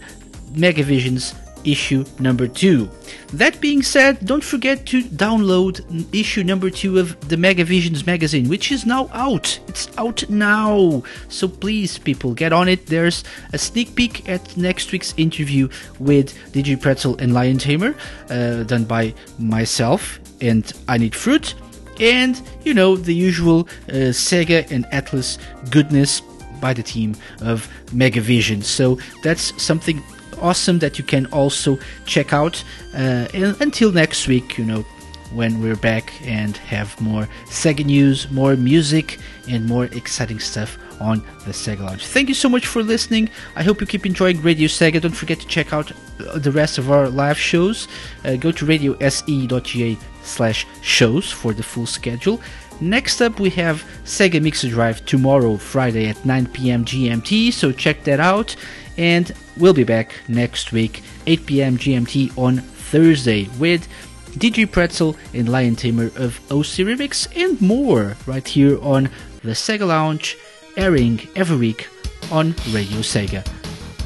Megavision's 0.53 1.33
issue 1.63 2.05
number 2.19 2.47
two. 2.47 2.89
That 3.33 3.61
being 3.61 3.81
said, 3.81 4.25
don't 4.25 4.43
forget 4.43 4.85
to 4.87 5.01
download 5.03 5.81
issue 6.13 6.43
number 6.43 6.69
two 6.69 6.99
of 6.99 7.29
the 7.29 7.35
Megavisions 7.35 8.05
magazine, 8.05 8.49
which 8.49 8.71
is 8.71 8.85
now 8.85 9.09
out. 9.13 9.59
It's 9.67 9.89
out 9.97 10.29
now. 10.29 11.03
So 11.29 11.47
please, 11.47 11.97
people, 11.97 12.33
get 12.33 12.53
on 12.53 12.67
it. 12.67 12.87
There's 12.87 13.23
a 13.53 13.57
sneak 13.57 13.95
peek 13.95 14.27
at 14.27 14.55
next 14.57 14.91
week's 14.91 15.13
interview 15.17 15.69
with 15.99 16.33
DJ 16.51 16.79
Pretzel 16.79 17.17
and 17.17 17.33
Lion 17.33 17.57
Tamer, 17.57 17.95
uh, 18.29 18.63
done 18.63 18.85
by 18.85 19.13
myself 19.39 20.19
and 20.41 20.71
I 20.87 20.97
Need 20.97 21.15
Fruit. 21.15 21.53
And, 21.99 22.41
you 22.63 22.73
know, 22.73 22.95
the 22.95 23.13
usual 23.13 23.67
uh, 23.87 24.11
Sega 24.11 24.69
and 24.71 24.85
Atlus 24.87 25.37
goodness 25.69 26.21
by 26.59 26.73
the 26.73 26.83
team 26.83 27.15
of 27.41 27.69
Megavision. 27.87 28.63
So 28.63 28.97
that's 29.23 29.61
something 29.61 30.01
awesome 30.41 30.79
that 30.79 30.97
you 30.97 31.03
can 31.03 31.25
also 31.27 31.79
check 32.05 32.33
out. 32.33 32.63
Uh, 32.93 33.27
until 33.33 33.91
next 33.91 34.27
week, 34.27 34.57
you 34.57 34.65
know, 34.65 34.85
when 35.33 35.61
we're 35.61 35.77
back 35.77 36.13
and 36.27 36.57
have 36.57 36.99
more 36.99 37.27
Sega 37.45 37.85
news, 37.85 38.29
more 38.31 38.55
music, 38.55 39.19
and 39.47 39.65
more 39.65 39.85
exciting 39.85 40.39
stuff 40.39 40.77
on 40.99 41.23
the 41.45 41.51
Sega 41.51 41.79
Lounge. 41.79 42.05
Thank 42.05 42.29
you 42.29 42.35
so 42.35 42.47
much 42.47 42.67
for 42.67 42.83
listening. 42.83 43.29
I 43.55 43.63
hope 43.63 43.81
you 43.81 43.87
keep 43.87 44.05
enjoying 44.05 44.41
Radio 44.41 44.67
Sega. 44.67 45.01
Don't 45.01 45.11
forget 45.11 45.39
to 45.39 45.47
check 45.47 45.73
out 45.73 45.91
uh, 45.91 46.37
the 46.37 46.51
rest 46.51 46.77
of 46.77 46.91
our 46.91 47.09
live 47.09 47.39
shows. 47.39 47.87
Uh, 48.23 48.35
go 48.35 48.51
to 48.51 48.65
radiose.ga 48.65 49.97
slash 50.23 50.67
shows 50.81 51.31
for 51.31 51.53
the 51.53 51.63
full 51.63 51.87
schedule. 51.87 52.41
Next 52.79 53.21
up, 53.21 53.39
we 53.39 53.49
have 53.51 53.83
Sega 54.05 54.41
Mixer 54.41 54.69
Drive 54.69 55.05
tomorrow, 55.05 55.57
Friday 55.57 56.07
at 56.07 56.25
9 56.25 56.47
p.m. 56.47 56.83
GMT, 56.83 57.53
so 57.53 57.71
check 57.71 58.03
that 58.05 58.19
out. 58.19 58.55
And 58.97 59.31
we'll 59.57 59.73
be 59.73 59.83
back 59.83 60.13
next 60.27 60.71
week, 60.71 61.01
8 61.27 61.45
p.m. 61.45 61.77
GMT 61.77 62.37
on 62.37 62.57
Thursday, 62.57 63.49
with 63.59 63.87
DJ 64.31 64.69
Pretzel 64.69 65.15
and 65.33 65.49
Lion 65.49 65.75
Tamer 65.75 66.07
of 66.15 66.39
OC 66.51 66.85
Remix 66.87 67.27
and 67.35 67.59
more 67.61 68.15
right 68.25 68.47
here 68.47 68.81
on 68.81 69.09
the 69.43 69.51
Sega 69.51 69.87
Lounge, 69.87 70.37
airing 70.77 71.27
every 71.35 71.57
week 71.57 71.89
on 72.31 72.51
Radio 72.71 72.99
Sega. 72.99 73.45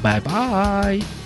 Bye 0.02 0.20
bye! 0.20 1.25